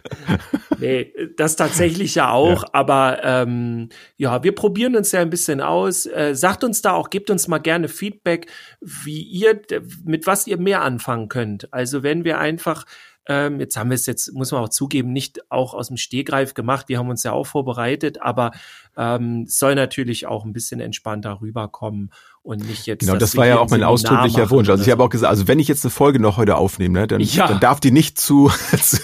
nee, 0.78 1.12
das 1.36 1.56
tatsächlich 1.56 2.14
ja 2.14 2.30
auch, 2.30 2.62
ja. 2.62 2.68
aber 2.72 3.24
ähm, 3.24 3.88
ja, 4.16 4.42
wir 4.44 4.54
probieren 4.54 4.94
uns 4.94 5.10
ja 5.10 5.20
ein 5.20 5.30
bisschen 5.30 5.60
aus. 5.60 6.06
Äh, 6.06 6.34
sagt 6.34 6.62
uns 6.62 6.82
da 6.82 6.92
auch, 6.92 7.08
gebt 7.08 7.30
uns 7.30 7.48
mal 7.48 7.58
gerne 7.58 7.88
Feedback, 7.88 8.46
wie 8.80 9.22
ihr, 9.22 9.60
mit 10.04 10.26
was 10.26 10.46
ihr 10.46 10.58
mehr 10.58 10.82
anfangen 10.82 11.28
könnt. 11.28 11.72
Also 11.72 12.02
wenn 12.02 12.24
wir 12.24 12.38
einfach 12.38 12.84
ähm, 13.26 13.58
jetzt 13.60 13.76
haben 13.76 13.90
wir 13.90 13.94
es 13.94 14.06
jetzt, 14.06 14.32
muss 14.34 14.52
man 14.52 14.62
auch 14.62 14.68
zugeben, 14.68 15.12
nicht 15.12 15.50
auch 15.50 15.74
aus 15.74 15.88
dem 15.88 15.96
Stehgreif 15.96 16.54
gemacht. 16.54 16.88
Wir 16.88 16.98
haben 16.98 17.08
uns 17.08 17.22
ja 17.22 17.32
auch 17.32 17.46
vorbereitet, 17.46 18.20
aber 18.20 18.52
ähm, 18.96 19.46
soll 19.46 19.74
natürlich 19.74 20.26
auch 20.26 20.44
ein 20.44 20.52
bisschen 20.52 20.80
entspannter 20.80 21.40
rüberkommen 21.40 22.10
und 22.44 22.68
nicht 22.68 22.84
jetzt. 22.86 23.00
Genau, 23.00 23.16
das 23.16 23.36
war 23.38 23.46
ja 23.46 23.54
auch 23.58 23.60
mein 23.60 23.64
ein 23.64 23.70
Seminar 23.70 23.90
ausdrücklicher 23.90 24.38
machen 24.42 24.50
Wunsch. 24.50 24.68
Also 24.68 24.84
ich 24.84 24.90
habe 24.90 25.00
so. 25.00 25.06
auch 25.06 25.10
gesagt, 25.10 25.30
also 25.30 25.48
wenn 25.48 25.58
ich 25.58 25.66
jetzt 25.66 25.82
eine 25.82 25.90
Folge 25.90 26.20
noch 26.20 26.36
heute 26.36 26.56
aufnehme, 26.56 27.00
ne, 27.00 27.06
dann, 27.06 27.20
Ja. 27.22 27.48
dann 27.48 27.58
darf 27.58 27.80
die 27.80 27.90
nicht 27.90 28.18
zu, 28.18 28.52
zu, 28.82 28.98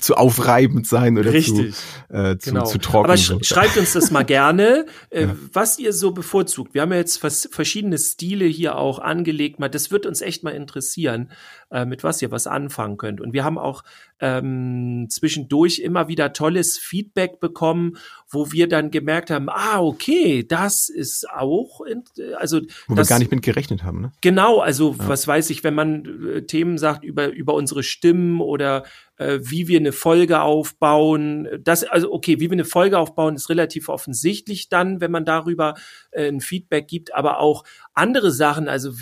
zu 0.00 0.14
aufreibend 0.16 0.86
sein 0.86 1.16
oder 1.16 1.32
Richtig. 1.32 1.74
zu, 1.74 2.14
äh, 2.14 2.36
zu, 2.36 2.50
Genau. 2.50 2.64
zu 2.66 2.76
trocken. 2.78 3.06
Aber 3.06 3.16
sch 3.16 3.28
so. 3.28 3.38
schreibt 3.42 3.78
uns 3.78 3.94
das 3.94 4.10
mal 4.10 4.22
gerne, 4.22 4.84
äh, 5.10 5.22
Ja. 5.24 5.36
was 5.54 5.78
ihr 5.78 5.94
so 5.94 6.10
bevorzugt. 6.12 6.74
Wir 6.74 6.82
haben 6.82 6.92
ja 6.92 6.98
jetzt 6.98 7.16
vers 7.16 7.48
verschiedene 7.50 7.96
Stile 7.96 8.44
hier 8.44 8.76
auch 8.76 8.98
angelegt. 8.98 9.58
Mal, 9.60 9.70
das 9.70 9.90
wird 9.90 10.04
uns 10.04 10.20
echt 10.20 10.44
mal 10.44 10.50
interessieren, 10.50 11.30
äh, 11.70 11.86
mit 11.86 12.04
was 12.04 12.20
ihr 12.20 12.30
was 12.30 12.46
anfangen 12.46 12.98
könnt. 12.98 13.22
Und 13.22 13.32
wir 13.32 13.44
haben 13.44 13.56
auch 13.56 13.82
ähm, 14.20 15.06
zwischendurch 15.10 15.78
immer 15.78 16.06
wieder 16.08 16.32
tolles 16.34 16.78
Feedback 16.78 17.40
bekommen, 17.40 17.96
wo 18.28 18.52
wir 18.52 18.68
dann 18.68 18.90
gemerkt 18.90 19.30
haben, 19.30 19.48
ah, 19.48 19.80
okay, 19.80 20.44
das 20.46 20.88
ist 20.88 21.28
auch, 21.30 21.80
in, 21.80 22.04
also 22.38 22.60
Wo 22.86 22.94
das, 22.94 23.08
wir 23.08 23.14
gar 23.14 23.18
nicht 23.18 23.30
mit 23.30 23.42
gerechnet 23.42 23.82
haben. 23.82 24.00
Ne? 24.00 24.12
Genau, 24.20 24.60
also 24.60 24.96
was 24.98 25.26
weiß 25.26 25.50
ich, 25.50 25.64
wenn 25.64 25.74
man 25.74 26.04
äh, 26.26 26.42
Themen 26.42 26.78
sagt 26.78 27.04
über 27.04 27.28
über 27.28 27.54
unsere 27.54 27.82
Stimmen 27.82 28.40
oder 28.40 28.84
äh, 29.16 29.38
wie 29.42 29.68
wir 29.68 29.78
eine 29.78 29.92
Folge 29.92 30.40
aufbauen, 30.40 31.48
das 31.60 31.84
also 31.84 32.12
okay, 32.12 32.40
wie 32.40 32.50
wir 32.50 32.52
eine 32.52 32.64
Folge 32.64 32.98
aufbauen, 32.98 33.34
ist 33.34 33.48
relativ 33.48 33.88
offensichtlich 33.88 34.68
dann, 34.68 35.00
wenn 35.00 35.10
man 35.10 35.24
darüber 35.24 35.74
äh, 36.10 36.28
ein 36.28 36.40
Feedback 36.40 36.88
gibt, 36.88 37.14
aber 37.14 37.40
auch 37.40 37.64
andere 37.92 38.30
Sachen, 38.30 38.68
also 38.68 38.92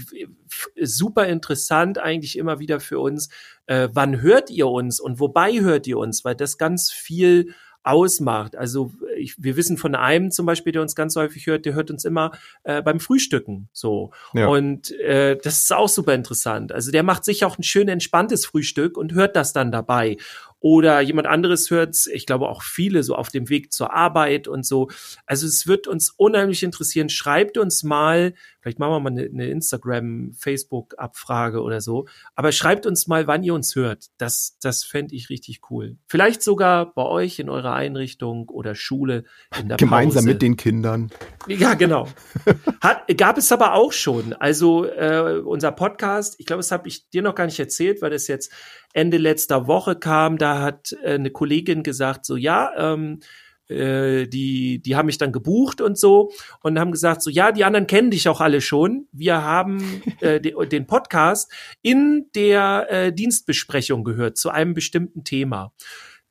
super 0.80 1.26
interessant 1.26 1.98
eigentlich 1.98 2.36
immer 2.36 2.58
wieder 2.58 2.80
für 2.80 2.98
uns. 3.00 3.28
Äh, 3.66 3.88
wann 3.92 4.20
hört 4.20 4.50
ihr 4.50 4.68
uns 4.68 5.00
und 5.00 5.20
wobei 5.20 5.60
hört 5.60 5.86
ihr 5.86 5.98
uns, 5.98 6.24
weil 6.24 6.34
das 6.34 6.58
ganz 6.58 6.90
viel 6.90 7.54
ausmacht. 7.84 8.56
Also 8.56 8.92
ich, 9.16 9.42
wir 9.42 9.56
wissen 9.56 9.76
von 9.76 9.94
einem 9.94 10.30
zum 10.30 10.46
Beispiel, 10.46 10.72
der 10.72 10.82
uns 10.82 10.94
ganz 10.94 11.16
häufig 11.16 11.46
hört, 11.46 11.66
der 11.66 11.74
hört 11.74 11.90
uns 11.90 12.04
immer 12.04 12.32
äh, 12.64 12.82
beim 12.82 13.00
Frühstücken 13.00 13.68
so. 13.72 14.12
Ja. 14.34 14.46
Und 14.46 14.92
äh, 15.00 15.36
das 15.36 15.62
ist 15.62 15.72
auch 15.72 15.88
super 15.88 16.14
interessant. 16.14 16.72
Also 16.72 16.90
der 16.92 17.02
macht 17.02 17.24
sich 17.24 17.44
auch 17.44 17.58
ein 17.58 17.62
schön 17.62 17.88
entspanntes 17.88 18.46
Frühstück 18.46 18.96
und 18.96 19.14
hört 19.14 19.36
das 19.36 19.52
dann 19.52 19.72
dabei. 19.72 20.16
Oder 20.62 21.00
jemand 21.00 21.26
anderes 21.26 21.70
hört's, 21.72 22.06
ich 22.06 22.24
glaube 22.24 22.48
auch 22.48 22.62
viele 22.62 23.02
so 23.02 23.16
auf 23.16 23.30
dem 23.30 23.48
Weg 23.48 23.72
zur 23.72 23.92
Arbeit 23.92 24.46
und 24.46 24.64
so. 24.64 24.88
Also 25.26 25.44
es 25.44 25.66
wird 25.66 25.88
uns 25.88 26.10
unheimlich 26.10 26.62
interessieren. 26.62 27.08
Schreibt 27.08 27.58
uns 27.58 27.82
mal, 27.82 28.34
vielleicht 28.60 28.78
machen 28.78 28.92
wir 28.92 29.00
mal 29.00 29.10
eine, 29.10 29.24
eine 29.24 29.48
Instagram, 29.48 30.32
Facebook-Abfrage 30.38 31.62
oder 31.62 31.80
so. 31.80 32.06
Aber 32.36 32.52
schreibt 32.52 32.86
uns 32.86 33.08
mal, 33.08 33.26
wann 33.26 33.42
ihr 33.42 33.54
uns 33.54 33.74
hört. 33.74 34.06
Das, 34.18 34.56
das 34.60 34.84
fände 34.84 35.16
ich 35.16 35.30
richtig 35.30 35.62
cool. 35.68 35.96
Vielleicht 36.06 36.42
sogar 36.42 36.94
bei 36.94 37.06
euch 37.06 37.40
in 37.40 37.50
eurer 37.50 37.72
Einrichtung 37.72 38.48
oder 38.48 38.76
Schule 38.76 39.24
in 39.58 39.66
der 39.66 39.78
Gemeinsam 39.78 40.22
Pause. 40.22 40.28
mit 40.28 40.42
den 40.42 40.56
Kindern. 40.56 41.10
Ja, 41.48 41.74
genau. 41.74 42.06
Hat, 42.80 43.08
gab 43.18 43.36
es 43.36 43.50
aber 43.50 43.74
auch 43.74 43.90
schon. 43.90 44.32
Also 44.32 44.84
äh, 44.84 45.40
unser 45.44 45.72
Podcast, 45.72 46.36
ich 46.38 46.46
glaube, 46.46 46.60
das 46.60 46.70
habe 46.70 46.86
ich 46.86 47.10
dir 47.10 47.22
noch 47.22 47.34
gar 47.34 47.46
nicht 47.46 47.58
erzählt, 47.58 48.00
weil 48.00 48.10
das 48.10 48.28
jetzt 48.28 48.52
Ende 48.92 49.18
letzter 49.18 49.66
Woche 49.66 49.96
kam. 49.96 50.38
Da 50.38 50.60
hat 50.60 50.92
äh, 51.02 51.14
eine 51.14 51.30
Kollegin 51.30 51.82
gesagt, 51.82 52.24
so 52.24 52.36
ja, 52.36 52.72
ähm, 52.76 53.20
äh, 53.68 54.26
die, 54.26 54.80
die 54.80 54.96
haben 54.96 55.06
mich 55.06 55.18
dann 55.18 55.32
gebucht 55.32 55.80
und 55.80 55.98
so 55.98 56.32
und 56.62 56.78
haben 56.78 56.92
gesagt, 56.92 57.22
so 57.22 57.30
ja, 57.30 57.52
die 57.52 57.64
anderen 57.64 57.86
kennen 57.86 58.10
dich 58.10 58.28
auch 58.28 58.40
alle 58.40 58.60
schon. 58.60 59.06
Wir 59.12 59.42
haben 59.42 60.02
äh, 60.20 60.40
de, 60.40 60.54
den 60.68 60.86
Podcast 60.86 61.50
in 61.80 62.26
der 62.34 62.86
äh, 62.90 63.12
Dienstbesprechung 63.12 64.04
gehört 64.04 64.36
zu 64.36 64.50
einem 64.50 64.74
bestimmten 64.74 65.24
Thema. 65.24 65.72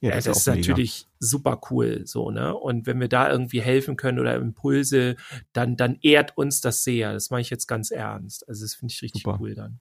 Ja, 0.02 0.16
das, 0.16 0.26
ist 0.26 0.50
auch 0.50 0.56
mega. 0.56 0.68
natürlich 0.68 1.08
super 1.20 1.62
cool, 1.70 2.02
so, 2.06 2.32
ne? 2.32 2.56
Und 2.56 2.88
wenn 2.88 3.00
wir 3.00 3.08
da 3.08 3.30
irgendwie 3.32 3.62
helfen 3.62 3.98
können 3.98 4.18
oder 4.18 4.36
Impulse, 4.36 5.16
dann, 5.54 5.78
dann 5.78 6.00
ehrt 6.02 6.36
uns 6.38 6.60
das 6.60 6.84
sehr. 6.84 7.14
Das 7.14 7.30
mache 7.30 7.42
ich 7.42 7.52
jetzt 7.52 7.68
ganz 7.68 7.92
ernst. 7.92 8.48
Also, 8.50 8.66
das 8.66 8.74
finde 8.74 8.94
ich 8.94 9.02
richtig 9.04 9.22
Super. 9.22 9.38
cool 9.40 9.54
dann. 9.54 9.80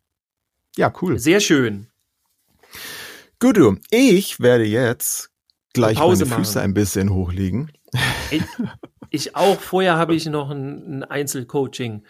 Ja, 0.77 0.93
cool. 1.01 1.19
Sehr 1.19 1.41
schön. 1.41 1.87
Gut, 3.39 3.57
du. 3.57 3.77
Ich 3.91 4.41
werde 4.41 4.65
jetzt 4.65 5.31
gleich 5.73 5.97
Pause 5.99 6.27
meine 6.27 6.37
Füße 6.37 6.59
machen. 6.59 6.71
ein 6.71 6.75
bisschen 6.75 7.15
hochlegen. 7.15 7.71
Ich, 8.31 8.43
ich 9.11 9.37
auch, 9.37 9.61
vorher 9.61 9.97
habe 9.97 10.15
ich 10.15 10.27
noch 10.27 10.51
ein, 10.51 11.01
ein 11.01 11.05
Einzelcoaching 11.05 12.05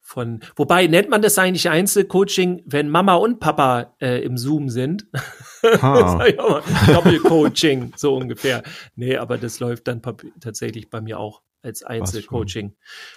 von, 0.00 0.40
wobei 0.56 0.88
nennt 0.88 1.08
man 1.08 1.22
das 1.22 1.38
eigentlich 1.38 1.68
Einzelcoaching, 1.68 2.62
wenn 2.66 2.88
Mama 2.88 3.14
und 3.14 3.38
Papa 3.38 3.94
äh, 4.00 4.24
im 4.24 4.36
Zoom 4.38 4.68
sind? 4.68 5.06
Doppelcoaching, 5.62 7.92
so 7.96 8.16
ungefähr. 8.16 8.64
Nee, 8.96 9.16
aber 9.16 9.38
das 9.38 9.60
läuft 9.60 9.86
dann 9.86 10.02
tatsächlich 10.40 10.90
bei 10.90 11.00
mir 11.00 11.20
auch 11.20 11.42
als 11.62 11.82
Einzelcoaching. 11.82 12.74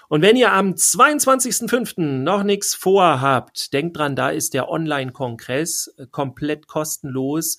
Und 0.09 0.21
wenn 0.21 0.35
ihr 0.35 0.51
am 0.51 0.71
22.05. 0.71 2.01
noch 2.01 2.43
nichts 2.43 2.75
vorhabt, 2.75 3.73
denkt 3.73 3.97
dran, 3.97 4.15
da 4.15 4.29
ist 4.29 4.53
der 4.53 4.69
Online-Kongress 4.69 5.95
äh, 5.97 6.07
komplett 6.11 6.67
kostenlos. 6.67 7.57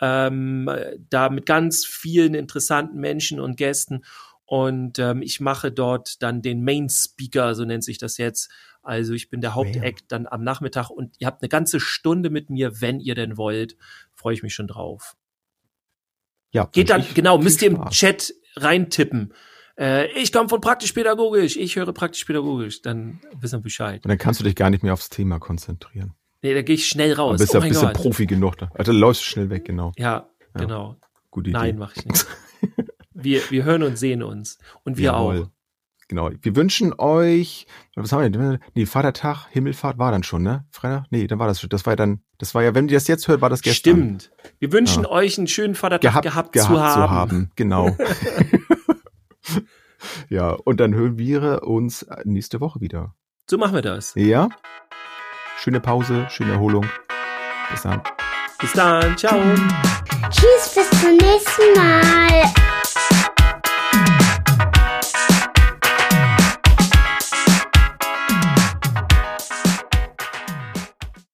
Ähm, 0.00 0.68
da 1.10 1.28
mit 1.28 1.46
ganz 1.46 1.84
vielen 1.84 2.34
interessanten 2.34 2.98
Menschen 2.98 3.38
und 3.38 3.56
Gästen. 3.56 4.04
Und 4.44 4.98
ähm, 4.98 5.22
ich 5.22 5.40
mache 5.40 5.70
dort 5.70 6.22
dann 6.22 6.42
den 6.42 6.64
Main 6.64 6.88
Speaker, 6.88 7.54
so 7.54 7.64
nennt 7.64 7.84
sich 7.84 7.98
das 7.98 8.18
jetzt. 8.18 8.50
Also 8.82 9.12
ich 9.14 9.30
bin 9.30 9.40
der 9.40 9.54
Hauptact 9.54 10.04
dann 10.08 10.26
am 10.26 10.42
Nachmittag 10.42 10.90
und 10.90 11.14
ihr 11.20 11.26
habt 11.28 11.42
eine 11.42 11.48
ganze 11.48 11.78
Stunde 11.78 12.30
mit 12.30 12.50
mir, 12.50 12.80
wenn 12.80 12.98
ihr 12.98 13.14
denn 13.14 13.36
wollt. 13.36 13.76
Freue 14.12 14.34
ich 14.34 14.42
mich 14.42 14.54
schon 14.54 14.66
drauf. 14.66 15.16
Ja, 16.50 16.66
Geht 16.66 16.90
dann, 16.90 17.04
genau, 17.14 17.38
müsst 17.38 17.62
ihr 17.62 17.70
im. 17.70 17.88
Chat 17.90 18.34
reintippen. 18.56 19.32
Äh, 19.78 20.06
ich 20.20 20.32
komme 20.32 20.48
von 20.48 20.60
praktisch-pädagogisch, 20.60 21.56
ich 21.56 21.76
höre 21.76 21.92
praktisch-pädagogisch, 21.92 22.82
dann 22.82 23.20
wissen 23.40 23.58
wir 23.58 23.62
Bescheid. 23.62 24.04
Und 24.04 24.08
dann 24.08 24.18
kannst 24.18 24.40
du 24.40 24.44
dich 24.44 24.54
gar 24.54 24.70
nicht 24.70 24.82
mehr 24.82 24.92
aufs 24.92 25.08
Thema 25.08 25.38
konzentrieren. 25.38 26.14
Nee, 26.42 26.54
da 26.54 26.62
gehe 26.62 26.74
ich 26.74 26.86
schnell 26.88 27.14
Du 27.14 27.20
raus. 27.20 27.38
bist 27.38 27.54
oh 27.54 27.58
ja 27.60 27.66
ja 27.66 27.80
Gott. 27.80 27.94
Profi 27.94 28.26
genug. 28.26 28.58
Da. 28.58 28.70
Also 28.74 28.92
läufst 28.92 29.22
du 29.22 29.26
schnell 29.26 29.48
weg, 29.50 29.64
genau. 29.64 29.92
Ja, 29.96 30.28
Ja. 30.54 30.60
genau. 30.60 30.96
Gute 31.30 31.50
Idee. 31.50 31.58
Nein, 31.58 31.78
mache 31.78 31.94
ich 31.96 32.04
nicht. 32.06 32.26
Wir, 33.14 33.40
wir 33.50 33.64
hören 33.64 33.82
und 33.82 33.96
sehen 33.98 34.22
uns. 34.22 34.58
Und 34.84 34.96
wir 34.96 35.04
Jawohl. 35.04 35.42
auch. 35.42 35.48
Genau. 36.08 36.30
Wir 36.40 36.56
wünschen 36.56 36.92
euch, 36.98 37.66
was 37.94 38.10
haben 38.10 38.22
wir 38.22 38.30
denn? 38.30 38.58
Nee, 38.74 38.86
Vatertag, 38.86 39.46
Himmelfahrt 39.50 39.98
war 39.98 40.10
dann 40.10 40.22
schon, 40.22 40.42
ne? 40.42 40.64
Freitag? 40.70 41.04
Nee, 41.10 41.26
dann 41.26 41.38
war 41.38 41.46
das 41.46 41.60
schon. 41.60 41.68
Das 41.70 41.84
war 41.86 41.92
ja 41.92 41.96
dann, 41.96 42.22
das 42.38 42.54
war 42.54 42.62
ja, 42.62 42.74
wenn 42.74 42.88
ihr 42.88 42.94
das 42.96 43.06
jetzt 43.08 43.28
hört, 43.28 43.40
war 43.42 43.50
das 43.50 43.60
gestern. 43.62 44.18
Stimmt. 44.18 44.30
Wir 44.58 44.72
wünschen 44.72 45.04
Ja. 45.04 45.10
euch 45.10 45.38
einen 45.38 45.46
schönen 45.46 45.74
Vatertag 45.74 46.22
Gehabt, 46.22 46.52
gehabt, 46.52 46.58
zu 46.58 46.80
haben. 46.80 47.50
Genau. 47.54 47.96
ja, 50.28 50.50
und 50.50 50.80
dann 50.80 50.94
hören 50.94 51.18
wir 51.18 51.62
uns 51.64 52.06
nächste 52.24 52.60
Woche 52.60 52.80
wieder. 52.80 53.14
So 53.48 53.58
machen 53.58 53.74
wir 53.74 53.82
das. 53.82 54.14
Ja? 54.14 54.48
Schöne 55.58 55.80
Pause, 55.80 56.26
schöne 56.30 56.52
Erholung. 56.52 56.86
Bis 57.70 57.82
dann. 57.82 58.02
Bis 58.60 58.72
dann. 58.72 59.16
Ciao. 59.16 59.38
Tschüss, 60.30 60.74
bis 60.74 60.90
zum 61.00 61.16
nächsten 61.16 61.74
Mal. 61.76 62.61